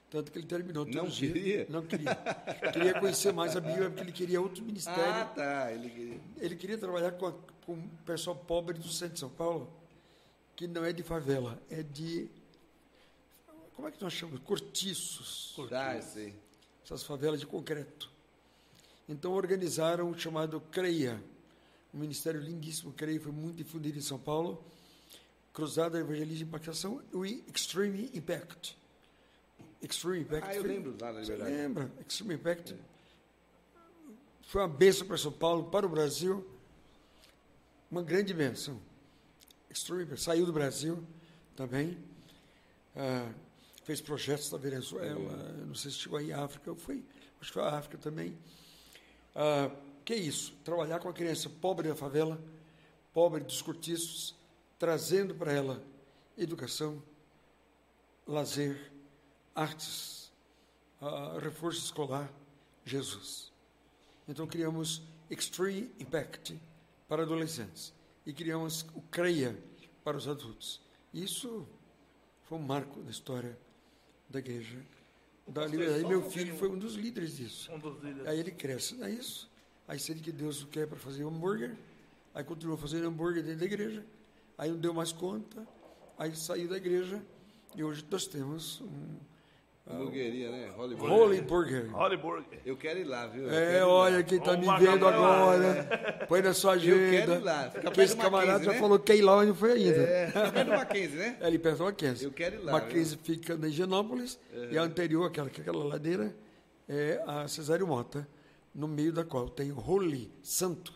[0.10, 1.32] Tanto que ele terminou Não teologia.
[1.32, 1.68] queria?
[1.70, 2.16] Não queria.
[2.74, 5.04] queria conhecer mais a Bíblia, porque ele queria outro ministério.
[5.04, 5.72] Ah, tá.
[5.72, 6.20] Ele queria.
[6.38, 7.34] Ele queria trabalhar com, a,
[7.66, 9.72] com o pessoal pobre do centro de São Paulo,
[10.56, 12.28] que não é de favela, é de.
[13.76, 14.42] Como é que nós chamamos?
[14.44, 15.56] Cortiços.
[15.72, 16.36] Ah, eu sei.
[16.84, 18.10] Essas favelas de concreto.
[19.08, 21.22] Então organizaram o chamado CREIA,
[21.94, 22.92] um ministério lindíssimo.
[22.94, 24.64] CREIA foi muito difundido em São Paulo.
[25.54, 28.78] Cruzada Evangelismo e Impactação e Extreme Impact.
[29.82, 30.48] Extreme Impact.
[30.48, 31.56] Ah, eu foi- lembro lá na Você Liberdade.
[31.56, 31.92] lembra?
[32.08, 32.76] Extreme Impact.
[34.44, 36.46] Foi uma bênção para São Paulo, para o Brasil.
[37.90, 38.80] Uma grande bênção.
[39.70, 40.22] Extreme Impact.
[40.24, 41.04] Saiu do Brasil
[41.56, 41.98] também.
[42.96, 43.32] Ah,
[43.84, 45.32] fez projetos na Venezuela.
[45.66, 46.76] Não sei se chegou aí à África.
[46.76, 47.04] Foi,
[47.40, 48.38] acho que foi a África também.
[49.36, 49.72] Ah,
[50.04, 50.54] que isso?
[50.64, 52.42] Trabalhar com a criança pobre da favela,
[53.14, 54.36] pobre dos cortiços,
[54.78, 55.82] trazendo para ela
[56.38, 57.02] educação,
[58.28, 58.92] lazer,
[59.60, 60.32] artes,
[61.02, 62.32] ah, reforço escolar,
[62.86, 63.52] Jesus.
[64.28, 66.58] Então criamos Extreme Impact
[67.10, 67.94] para adolescentes
[68.26, 69.58] e criamos o CREIA
[70.02, 70.82] para os adultos.
[71.14, 71.68] Isso
[72.44, 73.58] foi um marco na história
[74.30, 74.80] da igreja
[75.46, 76.02] da liberdade.
[76.04, 77.72] só Meu filho foi um dos líderes disso.
[77.72, 78.28] Um dos líderes.
[78.28, 79.50] Aí ele cresce, é isso.
[79.88, 81.76] Aí sente que Deus o quer para fazer hambúrguer,
[82.34, 84.06] aí continuou fazendo hambúrguer dentro da igreja,
[84.58, 85.68] aí não deu mais conta,
[86.18, 87.22] aí saiu da igreja
[87.76, 89.18] e hoje nós temos um
[89.90, 90.72] Hamburgueria, né?
[90.78, 91.90] Holy Burger.
[91.92, 92.46] Hollywood.
[92.66, 93.44] Eu quero ir lá, viu?
[93.44, 97.36] Eu É, quero olha quem está Vamos me vendo agora, põe na sua quero agenda.
[97.36, 98.80] ir lá, Porque esse camarada já né?
[98.80, 99.98] falou que quer ir lá, mas não foi ainda.
[100.02, 101.38] É, fica perto do Mackenzie, né?
[101.40, 102.26] É ali perto do Mackenzie.
[102.26, 104.40] Eu quero ir lá, Mackenzie fica na Higienópolis
[104.72, 106.36] e a anterior, aquela, que é aquela ladeira,
[106.88, 108.28] é a Cesário Mota,
[108.74, 110.94] no meio da qual tem o Holy, Santo,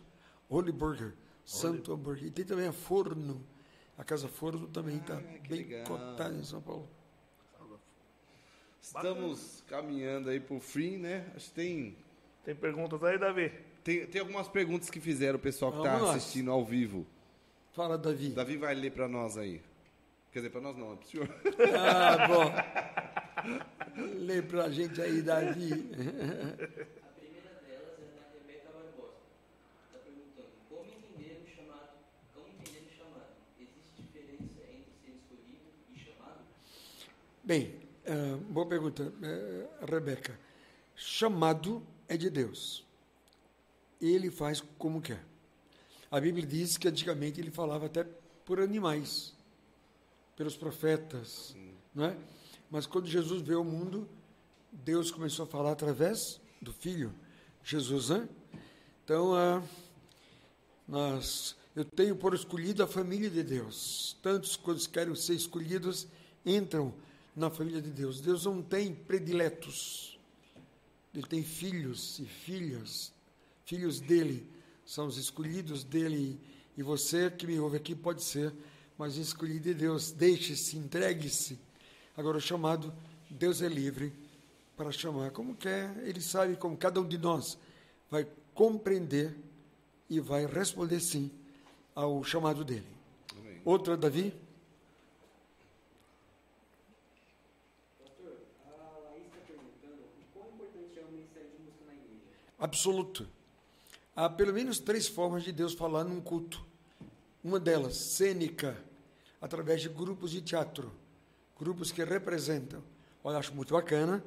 [0.48, 1.14] Holy Burger,
[1.44, 2.28] Santo Hambúrguer.
[2.28, 3.44] E tem também a Forno,
[3.98, 5.84] a Casa Forno também está Ah, bem legal.
[5.86, 6.88] cotada em São Paulo.
[8.84, 11.25] Estamos caminhando aí pro fim, né?
[11.36, 11.95] Acho que tem,
[12.43, 13.49] Tem perguntas aí, Davi?
[13.81, 16.13] tem, tem algumas perguntas que fizeram o pessoal que tá lá.
[16.15, 17.05] assistindo ao vivo.
[17.71, 18.29] Fala, Davi.
[18.31, 19.61] Davi vai ler pra nós aí.
[20.34, 21.29] Quer dizer, pra nós não, é pro senhor.
[21.79, 22.27] Ah,
[23.95, 24.03] bom.
[24.19, 25.72] Lê pra gente aí, Davi.
[25.72, 29.14] A primeira delas é da Rebeca Barbosa.
[29.88, 31.89] Está perguntando como entender o chamado.
[32.34, 33.27] Como entender o chamado?
[33.60, 36.41] Existe diferença entre ser escolhido e chamado?
[37.43, 40.38] Bem, ah, boa pergunta, eh, Rebeca.
[40.95, 42.85] Chamado é de Deus.
[44.01, 45.23] Ele faz como quer.
[46.11, 48.03] A Bíblia diz que antigamente ele falava até
[48.45, 49.34] por animais,
[50.35, 51.55] pelos profetas,
[51.95, 52.17] não é?
[52.69, 54.07] Mas quando Jesus veio ao mundo,
[54.71, 57.13] Deus começou a falar através do Filho,
[57.63, 58.27] Jesus, né?
[59.03, 59.63] Então, ah,
[60.88, 64.17] nós, eu tenho por escolhido a família de Deus.
[64.21, 66.07] Tantos quantos querem ser escolhidos
[66.45, 66.93] entram
[67.35, 68.22] na família de Deus.
[68.22, 70.19] Deus não tem prediletos.
[71.14, 73.11] Ele tem filhos e filhas.
[73.65, 74.47] Filhos dele
[74.85, 76.39] são os escolhidos dele.
[76.77, 78.53] E você que me ouve aqui pode ser,
[78.97, 80.11] mas escolhido de Deus.
[80.11, 81.60] Deixe-se, entregue-se.
[82.15, 82.93] Agora, o chamado,
[83.30, 84.14] Deus é livre
[84.76, 85.95] para chamar como quer.
[86.03, 87.57] Ele sabe como cada um de nós
[88.10, 89.35] vai compreender
[90.10, 91.31] e vai responder sim
[91.95, 92.88] ao chamado dele.
[93.35, 93.61] Amém.
[93.65, 94.34] Outra, Davi?
[97.99, 102.22] Pastor, a Laís está perguntando o quão importante é o ministério de música na igreja.
[102.64, 103.27] Absoluto.
[104.15, 106.65] Há pelo menos três formas de Deus falar num culto.
[107.44, 108.81] Uma delas, cênica,
[109.41, 110.90] através de grupos de teatro,
[111.60, 112.81] grupos que representam.
[113.22, 114.23] Olha, eu acho muito bacana.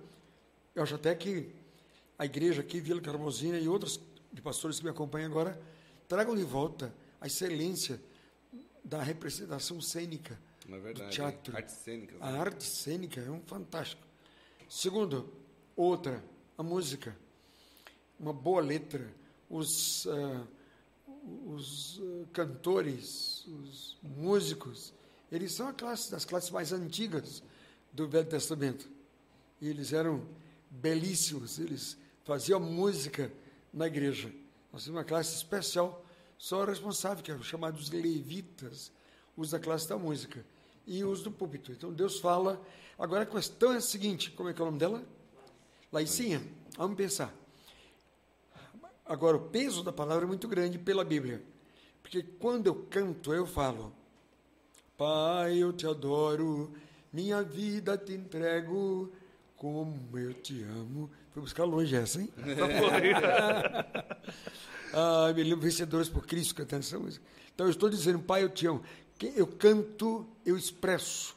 [0.74, 1.48] Eu acho até que
[2.18, 3.98] a igreja aqui, Vila Carmosina e outros
[4.30, 5.58] de pastores que me acompanham agora,
[6.06, 7.98] tragam de volta a excelência
[8.84, 10.38] da representação cênica
[10.68, 11.08] é verdade.
[11.08, 11.56] do teatro.
[11.56, 12.20] Artes cênicas.
[12.20, 12.38] A né?
[12.38, 14.02] arte cênica é um fantástico.
[14.68, 15.32] Segundo,
[15.74, 16.22] outra,
[16.58, 17.16] a música.
[18.18, 19.12] Uma boa letra.
[19.48, 20.47] Os, ah,
[21.47, 24.93] os ah, cantores, os músicos,
[25.30, 27.43] eles são a classe das classes mais antigas
[27.93, 28.88] do Velho Testamento.
[29.60, 30.26] E eles eram
[30.70, 33.32] belíssimos, eles faziam música
[33.72, 34.32] na igreja.
[34.72, 36.05] Nós tínhamos uma classe especial,
[36.38, 38.93] só responsável, que eram chamados levitas,
[39.36, 40.44] os da classe da música
[40.86, 41.72] e os do púlpito.
[41.72, 42.60] Então Deus fala.
[42.98, 45.05] Agora a questão é a seguinte: como é que é o nome dela?
[45.93, 46.43] Laicinha.
[46.76, 47.34] Vamos pensar.
[49.08, 51.42] Agora, o peso da palavra é muito grande pela Bíblia.
[52.02, 53.92] Porque quando eu canto, eu falo:
[54.96, 56.72] Pai, eu te adoro,
[57.12, 59.12] minha vida te entrego,
[59.56, 61.10] como eu te amo.
[61.32, 62.30] Fui buscar longe essa, hein?
[64.98, 67.22] Ah, me lembro Vencedores por Cristo cantando essa música.
[67.54, 68.82] Então eu estou dizendo, Pai, eu te amo.
[69.34, 71.36] Eu canto, eu expresso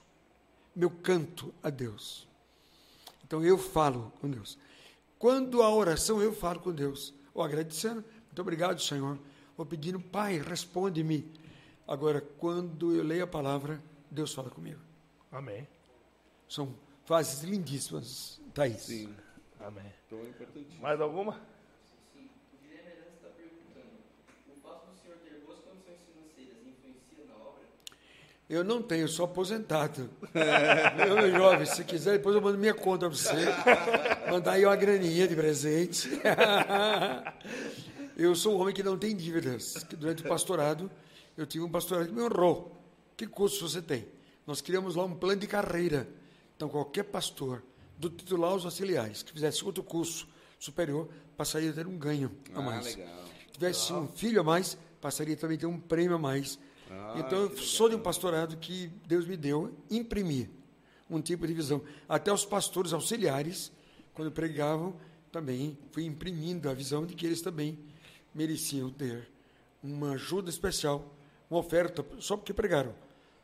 [0.76, 2.26] meu canto a Deus.
[3.26, 4.58] Então eu falo com Deus.
[5.18, 9.18] Quando a oração eu falo com Deus, ou agradecendo, muito obrigado, Senhor,
[9.58, 11.32] ou pedindo, Pai, responde-me.
[11.88, 14.80] Agora, quando eu leio a palavra, Deus fala comigo.
[15.32, 15.68] Amém.
[16.48, 16.74] São
[17.06, 18.82] fases lindíssimas, Thaís.
[18.82, 19.16] Sim.
[19.60, 19.92] Amém.
[20.06, 20.80] Então é importante.
[20.80, 21.34] Mais alguma?
[22.14, 22.30] Sim.
[22.54, 23.98] O Guilherme Arantes está perguntando
[24.48, 27.64] o fato do senhor ter boas condições financeiras influencia na obra?
[28.50, 30.10] Eu não tenho, sou aposentado.
[30.98, 33.36] Meu, meu jovem, se quiser, depois eu mando minha conta para você.
[34.32, 36.10] Mandar aí uma graninha de presente.
[38.18, 39.76] Eu sou um homem que não tem dívidas.
[39.98, 40.92] Durante o pastorado,
[41.38, 42.76] eu tive um pastorado que me honrou.
[43.16, 44.06] Que curso você tem?
[44.46, 46.06] Nós criamos lá um plano de carreira.
[46.56, 47.64] Então, qualquer pastor,
[47.98, 50.28] do titular aos auxiliares, que fizesse outro curso
[50.60, 51.08] superior,
[51.38, 52.96] passaria a ter um ganho a Ah, mais.
[52.98, 53.24] legal.
[53.54, 56.60] tivesse um filho a mais, passaria também a ter um prêmio a mais.
[56.90, 60.50] Ah, então, eu sou de um pastorado que Deus me deu, imprimir
[61.10, 61.82] um tipo de visão.
[62.08, 63.72] Até os pastores auxiliares,
[64.14, 64.96] quando pregavam,
[65.32, 67.78] também fui imprimindo a visão de que eles também
[68.34, 69.30] mereciam ter
[69.84, 71.14] uma ajuda especial,
[71.50, 72.94] uma oferta, só porque pregaram.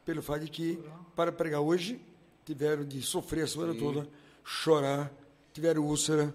[0.03, 0.79] Pelo fato de que,
[1.15, 1.99] para pregar hoje,
[2.45, 3.79] tiveram de sofrer a semana Sim.
[3.79, 4.09] toda,
[4.43, 5.11] chorar,
[5.53, 6.33] tiveram úlcera.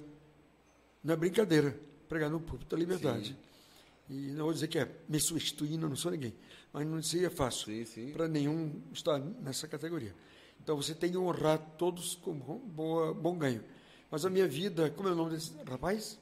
[1.03, 1.79] Não é brincadeira,
[2.09, 3.37] pregar no púlpito da liberdade.
[4.09, 6.35] E não vou dizer que é me substituindo, não sou ninguém.
[6.73, 8.13] Mas não seria fácil Sim, sim.
[8.13, 10.15] para nenhum estar nessa categoria.
[10.63, 13.65] Então você tem que honrar todos com bom, boa, bom ganho.
[14.11, 16.19] Mas a minha vida, como é o nome desse rapaz?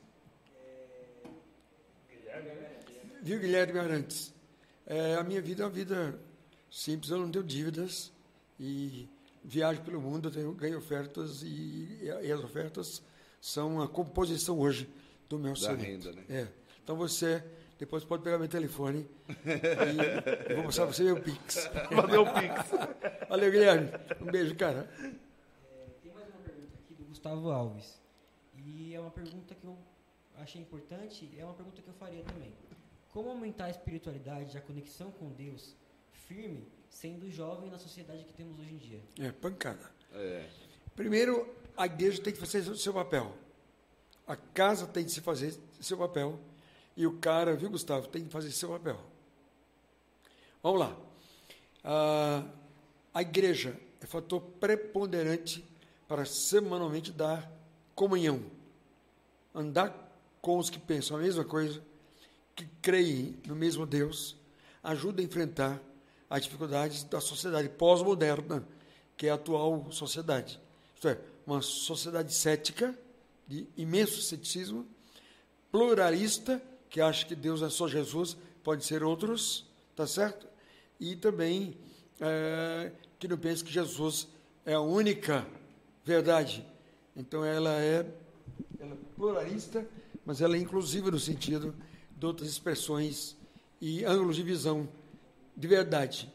[3.23, 4.33] Viu, Guilherme Arantes?
[4.87, 6.19] É, a minha vida é uma vida
[6.71, 8.13] simples, eu não tenho dívidas
[8.59, 9.09] e
[9.45, 13.03] viajo pelo mundo, eu tenho, ganho ofertas e, e as ofertas
[13.41, 14.89] são a composição hoje
[15.29, 15.83] do meu Da orçamento.
[16.07, 16.25] renda, né?
[16.29, 16.49] É.
[16.83, 17.45] Então você
[17.79, 21.67] depois pode pegar meu telefone e eu vou mostrar para você meu Pix.
[21.95, 23.29] Fazer o Pix.
[23.29, 23.91] Valeu, Guilherme.
[24.21, 24.91] Um beijo, cara.
[25.01, 28.01] É, tem mais uma pergunta aqui do Gustavo Alves.
[28.57, 29.79] E é uma pergunta que eu
[30.37, 32.53] achei importante, é uma pergunta que eu faria também.
[33.13, 35.77] Como aumentar a espiritualidade, a conexão com Deus
[36.13, 39.01] firme, sendo jovem na sociedade que temos hoje em dia?
[39.21, 39.91] É, pancada.
[40.15, 40.49] É.
[40.97, 43.35] Primeiro, a igreja tem que fazer o seu papel.
[44.27, 46.39] A casa tem que se fazer seu papel.
[46.99, 48.99] E o cara, viu, Gustavo, tem que fazer seu papel.
[50.61, 50.97] Vamos lá.
[51.85, 52.45] Ah,
[53.15, 55.65] a igreja é fator preponderante
[56.09, 57.49] para semanalmente dar
[57.95, 58.43] comunhão.
[59.55, 59.95] Andar
[60.43, 61.81] com os que pensam a mesma coisa,
[62.57, 64.37] que creem no mesmo Deus,
[64.83, 65.81] ajuda a enfrentar
[66.29, 68.67] as dificuldades da sociedade pós-moderna,
[69.17, 70.61] que é a atual sociedade.
[70.97, 72.93] Isto é, uma sociedade cética,
[73.47, 74.85] de imenso ceticismo,
[75.71, 80.47] pluralista, que acha que Deus é só Jesus, pode ser outros, tá certo?
[80.99, 81.77] E também
[82.21, 84.29] é, que não pensa que Jesus
[84.65, 85.47] é a única
[86.05, 86.65] verdade.
[87.17, 88.07] Então ela é,
[88.79, 89.87] ela é pluralista,
[90.25, 91.75] mas ela é inclusiva no sentido
[92.17, 93.37] de outras expressões
[93.81, 94.89] e ângulos de visão
[95.57, 96.33] de verdade.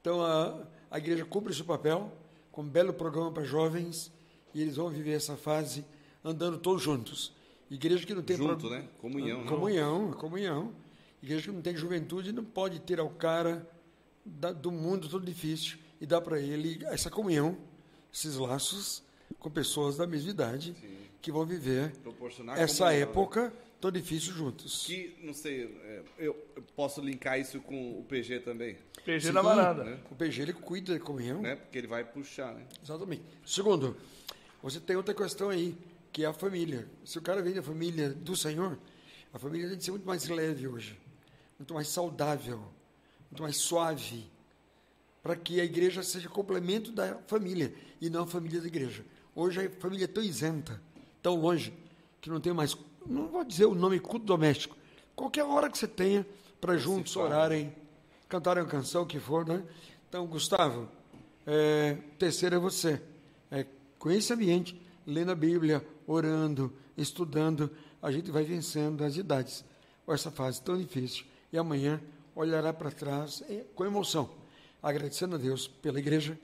[0.00, 2.12] Então a, a igreja cumpre seu papel
[2.50, 4.12] com um belo programa para jovens
[4.54, 5.84] e eles vão viver essa fase
[6.24, 7.32] andando todos juntos.
[7.74, 8.86] Igreja que não tem Junto, pro- né?
[9.00, 9.40] Comunhão.
[9.42, 9.48] né?
[9.48, 10.72] Comunhão, comunhão.
[11.22, 13.66] Igreja que não tem juventude não pode ter ao cara
[14.24, 17.56] da- do mundo todo difícil e dar para ele essa comunhão,
[18.12, 19.02] esses laços
[19.38, 20.74] com pessoas da mesma idade
[21.22, 21.92] que vão viver
[22.56, 23.00] essa comunhão, né?
[23.00, 24.84] época tão difícil juntos.
[24.86, 29.32] Que, não sei, é, eu eu posso linkar isso com o PG também, PG Sim,
[29.32, 29.82] na varanda.
[29.84, 29.98] né?
[30.10, 31.40] O PG ele cuida da comunhão.
[31.40, 31.56] né?
[31.56, 32.64] Porque ele vai puxar, né?
[32.82, 33.22] Exatamente.
[33.46, 33.96] Segundo,
[34.62, 35.74] você tem outra questão aí,
[36.12, 36.88] que é a família.
[37.04, 38.78] Se o cara vem da família do Senhor,
[39.32, 40.98] a família tem que ser muito mais leve hoje,
[41.58, 42.62] muito mais saudável,
[43.30, 44.30] muito mais suave,
[45.22, 49.04] para que a igreja seja complemento da família e não a família da igreja.
[49.34, 50.80] Hoje a família é tão isenta,
[51.22, 51.72] tão longe,
[52.20, 52.76] que não tem mais,
[53.06, 54.76] não vou dizer o nome culto doméstico,
[55.16, 56.26] qualquer hora que você tenha
[56.60, 57.74] para juntos orarem,
[58.28, 59.64] cantarem uma canção, o que for, né?
[60.08, 60.88] Então, Gustavo,
[61.46, 63.00] é, terceiro é você.
[63.50, 63.66] É,
[63.98, 67.70] com esse ambiente, lendo a Bíblia, orando, estudando,
[68.00, 69.64] a gente vai vencendo as idades.
[70.08, 71.24] Essa fase tão difícil.
[71.52, 72.02] E amanhã
[72.34, 74.30] olhará para trás eh, com emoção,
[74.82, 76.38] agradecendo a Deus pela igreja,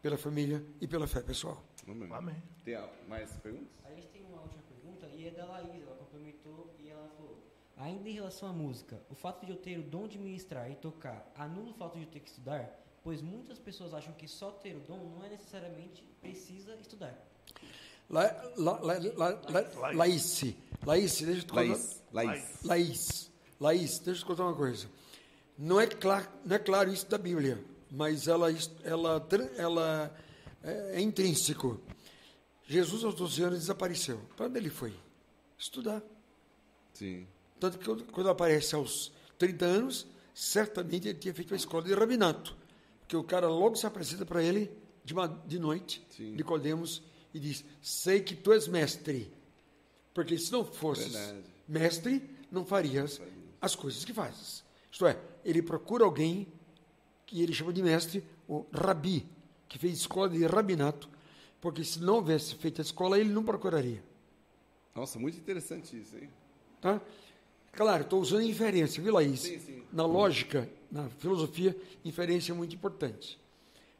[0.00, 1.62] pela família e pela fé pessoal.
[1.88, 2.08] Amém.
[2.12, 2.42] Amém.
[2.64, 2.78] Tem
[3.08, 3.68] mais perguntas?
[3.84, 7.38] A gente tem uma última pergunta e é da Laís, ela complementou e ela falou:
[7.76, 10.76] Ainda em relação à música, o fato de eu ter o dom de ministrar e
[10.76, 12.78] tocar anula o fato de eu ter que estudar?
[13.02, 17.18] Pois muitas pessoas acham que só ter o dom não é necessariamente precisa estudar.
[18.10, 18.22] La,
[18.56, 20.44] la, la, la, la, Laís,
[20.84, 21.62] Laís, deixa eu te contar.
[21.66, 22.02] Laís.
[22.12, 22.44] Laís.
[22.64, 23.30] Laís,
[23.60, 24.88] Laís, deixa eu te contar uma coisa.
[25.56, 28.48] Não é, claro, não é claro isso da Bíblia, mas ela,
[28.82, 30.16] ela, ela
[30.62, 31.80] é, é intrínseco.
[32.66, 34.20] Jesus, aos 12 anos, desapareceu.
[34.36, 34.94] Para onde ele foi?
[35.58, 36.02] Estudar.
[36.94, 37.26] Sim.
[37.58, 42.56] Tanto que quando- aparece aos 30 anos, certamente ele tinha feito uma escola de rabinato.
[43.00, 44.70] Porque o cara logo se apresenta para ele
[45.04, 45.14] de,
[45.46, 46.32] de noite, Sim.
[46.32, 49.32] Nicodemos, e diz: Sei que tu és mestre.
[50.12, 51.44] Porque se não fosses Verdade.
[51.68, 53.20] mestre, não farias
[53.60, 54.64] as coisas que fazes.
[54.90, 56.46] Isto é, ele procura alguém
[57.26, 59.24] que ele chama de mestre, o rabi,
[59.68, 61.08] que fez escola de rabinato,
[61.60, 64.02] porque se não houvesse feito a escola, ele não procuraria.
[64.94, 66.28] Nossa, muito interessante isso, hein?
[66.80, 67.00] Tá?
[67.72, 69.40] Claro, estou usando inferência, viu, Laís?
[69.40, 69.82] Sim, sim.
[69.92, 73.38] Na lógica, na filosofia, inferência é muito importante.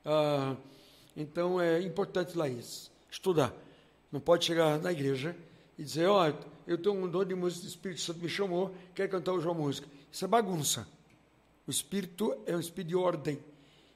[0.04, 0.56] Ah,
[1.16, 3.54] então, é importante, Laís, estudar.
[4.10, 5.36] Não pode chegar na igreja
[5.78, 6.32] e dizer, ó,
[6.66, 9.54] eu tenho um dom de música, o Espírito Santo me chamou, quer cantar hoje uma
[9.54, 9.88] música.
[10.10, 10.86] Isso é bagunça.
[11.66, 13.38] O Espírito é um Espírito de ordem.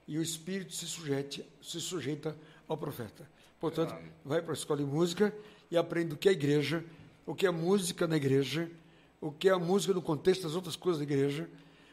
[0.06, 2.36] E o Espírito se, sujeite, se sujeita
[2.68, 3.28] ao profeta.
[3.58, 5.34] Portanto, vai para a escola de música
[5.70, 6.84] e aprende o que é igreja,
[7.26, 8.70] o que é música na igreja,
[9.20, 11.48] o que é a música no contexto das outras coisas da igreja,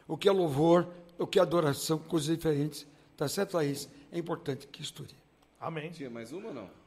[0.06, 0.86] o que é louvor,
[1.18, 2.86] o que é adoração, coisas diferentes.
[3.16, 3.88] Tá certo, Laís?
[4.10, 5.16] É importante que estude.
[5.58, 5.90] Amém.
[5.90, 6.81] Tinha mais uma ou não?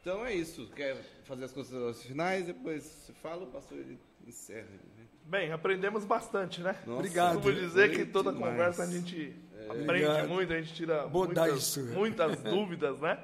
[0.00, 0.66] Então é isso.
[0.74, 2.46] Quer fazer as considerações finais?
[2.46, 4.66] Depois você fala, o pastor ele encerra.
[4.68, 5.04] né?
[5.24, 6.72] Bem, aprendemos bastante, né?
[6.86, 7.34] Nossa, Obrigado.
[7.34, 8.50] Costumo dizer que toda demais.
[8.52, 9.34] conversa a gente
[9.68, 10.28] aprende Obrigado.
[10.28, 13.22] muito, a gente tira muitas, muitas dúvidas, né?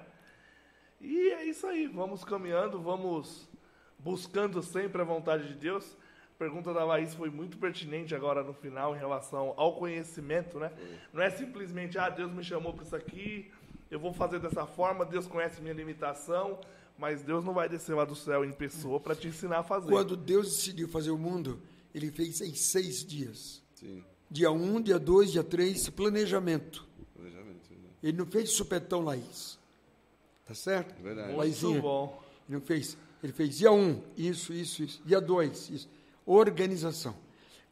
[1.01, 3.49] E é isso aí, vamos caminhando, vamos
[3.99, 5.97] buscando sempre a vontade de Deus.
[6.35, 10.71] A pergunta da Laís foi muito pertinente agora no final em relação ao conhecimento, né?
[11.13, 13.51] Não é simplesmente, ah, Deus me chamou para isso aqui,
[13.95, 16.59] eu vou fazer dessa forma, Deus conhece minha limitação,
[16.99, 19.89] mas Deus não vai descer lá do céu em pessoa para te ensinar a fazer.
[19.89, 21.63] Quando Deus decidiu fazer o mundo,
[21.95, 23.63] ele fez em seis dias.
[23.77, 24.05] Sim.
[24.29, 26.85] Dia 1, um, dia 2, dia 3, planejamento.
[27.15, 27.71] Planejamento.
[27.71, 27.89] né?
[28.03, 29.61] Ele não fez supetão, Laís.
[30.45, 31.01] Tá certo?
[31.01, 31.29] Verdade.
[31.29, 31.81] Muito Laizinha.
[31.81, 32.21] bom.
[32.49, 32.99] Ele não fez.
[33.23, 35.03] Ele fez dia 1, um, isso, isso, isso.
[35.07, 35.89] Dia 2, isso.
[36.27, 37.15] Organização.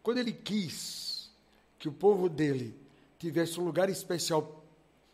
[0.04, 1.32] Quando ele quis
[1.80, 2.76] que o povo dele
[3.18, 4.61] tivesse um lugar especial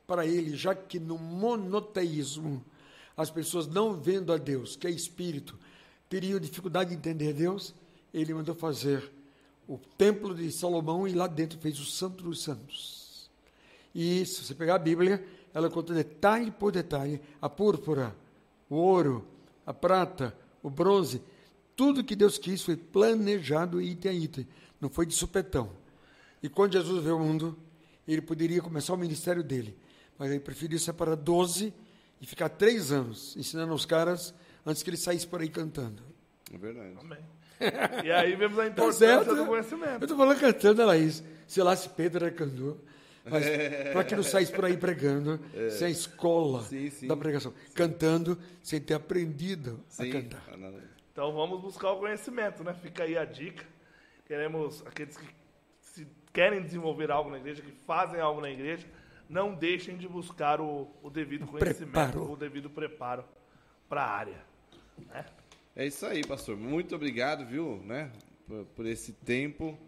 [0.08, 2.64] para ele, já que no monoteísmo
[3.14, 5.54] as pessoas não vendo a Deus, que é espírito,
[6.08, 7.74] teriam dificuldade de entender Deus,
[8.14, 9.12] ele mandou fazer
[9.68, 13.30] o templo de Salomão e lá dentro fez o Santo dos Santos.
[13.94, 15.22] E se você pegar a Bíblia,
[15.52, 18.16] ela conta detalhe por detalhe a púrpura,
[18.70, 19.26] o ouro,
[19.66, 21.20] a prata, o bronze,
[21.76, 24.48] tudo que Deus quis foi planejado item a item,
[24.80, 25.70] não foi de supetão.
[26.42, 27.54] E quando Jesus veio ao mundo,
[28.06, 29.76] ele poderia começar o ministério dele,
[30.18, 31.72] mas ele preferiu separar 12
[32.20, 34.34] e ficar três anos ensinando os caras
[34.66, 36.02] antes que ele saísse por aí cantando.
[36.52, 36.94] É verdade.
[37.00, 37.18] Amém.
[38.04, 39.34] E aí vemos a Tá importância certo?
[39.34, 40.04] do Eu conhecimento.
[40.04, 41.22] estou falando cantando, Laís.
[41.46, 42.76] Sei lá se Pedro era cantor.
[43.30, 43.44] Mas
[43.92, 45.38] para que não saísse por aí pregando,
[45.76, 47.06] sem a escola Sim, sim.
[47.06, 47.52] da pregação.
[47.74, 50.10] Cantando sem ter aprendido a Sim.
[50.10, 50.44] cantar.
[51.12, 52.72] Então vamos buscar o conhecimento, né?
[52.72, 53.64] Fica aí a dica.
[54.26, 55.26] Queremos aqueles que
[55.82, 58.86] se querem desenvolver algo na igreja, que fazem algo na igreja,
[59.28, 62.32] não deixem de buscar o, o devido conhecimento, preparo.
[62.32, 63.24] o devido preparo
[63.88, 64.44] para a área.
[65.12, 65.24] né?
[65.76, 66.56] É isso aí, pastor.
[66.56, 68.10] Muito obrigado, viu, né,
[68.46, 69.78] por, por esse tempo.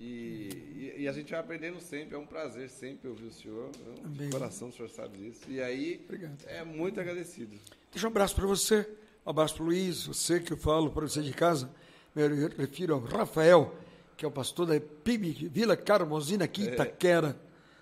[0.00, 2.14] E, e- e a gente vai aprendendo sempre.
[2.14, 3.70] É um prazer sempre ouvir o senhor.
[3.84, 5.40] Eu, de coração, o senhor sabe disso.
[5.48, 6.36] E aí, Obrigado.
[6.46, 7.56] é muito agradecido.
[7.92, 8.88] Deixa um abraço para você,
[9.26, 11.68] um abraço para o Luiz, você que eu falo para você de casa.
[12.14, 12.22] Me
[12.56, 13.74] refiro ao Rafael,
[14.16, 17.36] que é o pastor da PIB, Vila Carmozina, aqui em Itaquera,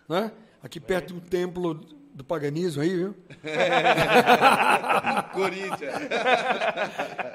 [0.09, 0.33] né?
[0.63, 1.75] Aqui perto do templo
[2.15, 3.15] do paganismo aí, viu?
[5.35, 5.95] Corinthians.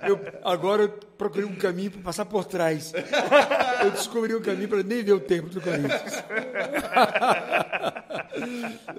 [0.07, 2.91] Eu, agora eu procurei um caminho para passar por trás.
[3.83, 6.23] Eu descobri um caminho para nem ver o templo do Corinthians.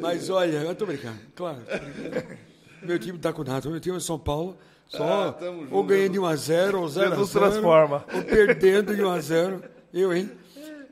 [0.01, 1.59] Mas olha, eu estou brincando, claro.
[1.65, 2.39] tô brincando.
[2.83, 3.69] Meu time está com nada.
[3.69, 4.59] Meu time é São Paulo.
[4.89, 5.37] Só Ah,
[5.71, 8.05] ou ganhando de 1 a 0 ou 0 a 0 Jesus transforma.
[8.13, 9.63] Ou perdendo de 1 a 0
[9.93, 10.31] Eu, hein?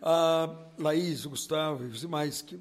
[0.02, 0.48] A
[0.78, 2.58] Laís, o Gustavo e os demais que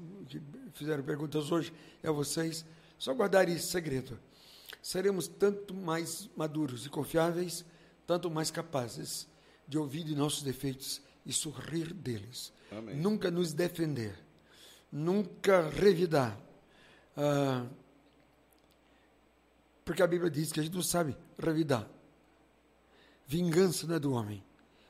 [0.80, 2.64] fizeram perguntas hoje, é a vocês.
[2.98, 4.18] Só guardar esse segredo.
[4.82, 7.64] Seremos tanto mais maduros e confiáveis,
[8.06, 9.28] tanto mais capazes
[9.68, 12.52] de ouvir de nossos defeitos e sorrir deles.
[12.72, 12.96] Amém.
[12.96, 14.18] Nunca nos defender,
[14.90, 16.38] nunca revidar.
[17.16, 17.66] Ah,
[19.84, 21.88] porque a Bíblia diz que a gente não sabe revidar.
[23.26, 24.42] Vingança não é do homem.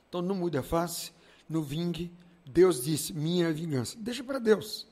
[0.07, 1.11] Então não mude a face,
[1.47, 2.11] não vingue.
[2.45, 3.97] Deus disse: minha vingança.
[3.99, 4.87] Deixa para Deus.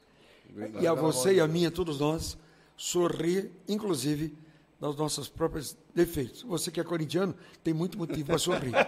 [0.79, 2.37] E a você e a mim, a todos nós,
[2.75, 4.33] sorrir, inclusive,
[4.79, 6.43] dos nossos próprios defeitos.
[6.43, 8.71] Você que é corintiano, tem muito motivo para sorrir.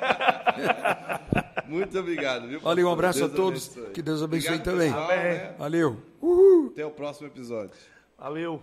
[1.67, 2.59] Muito obrigado, viu?
[2.59, 3.71] Valeu, um abraço Deus a todos.
[3.71, 3.93] abençoe.
[3.93, 4.91] Que Deus abençoe Obrigado, também.
[4.91, 5.55] pessoal, né?
[5.57, 5.97] Valeu.
[6.67, 7.71] Até o próximo episódio.
[8.17, 8.61] Valeu.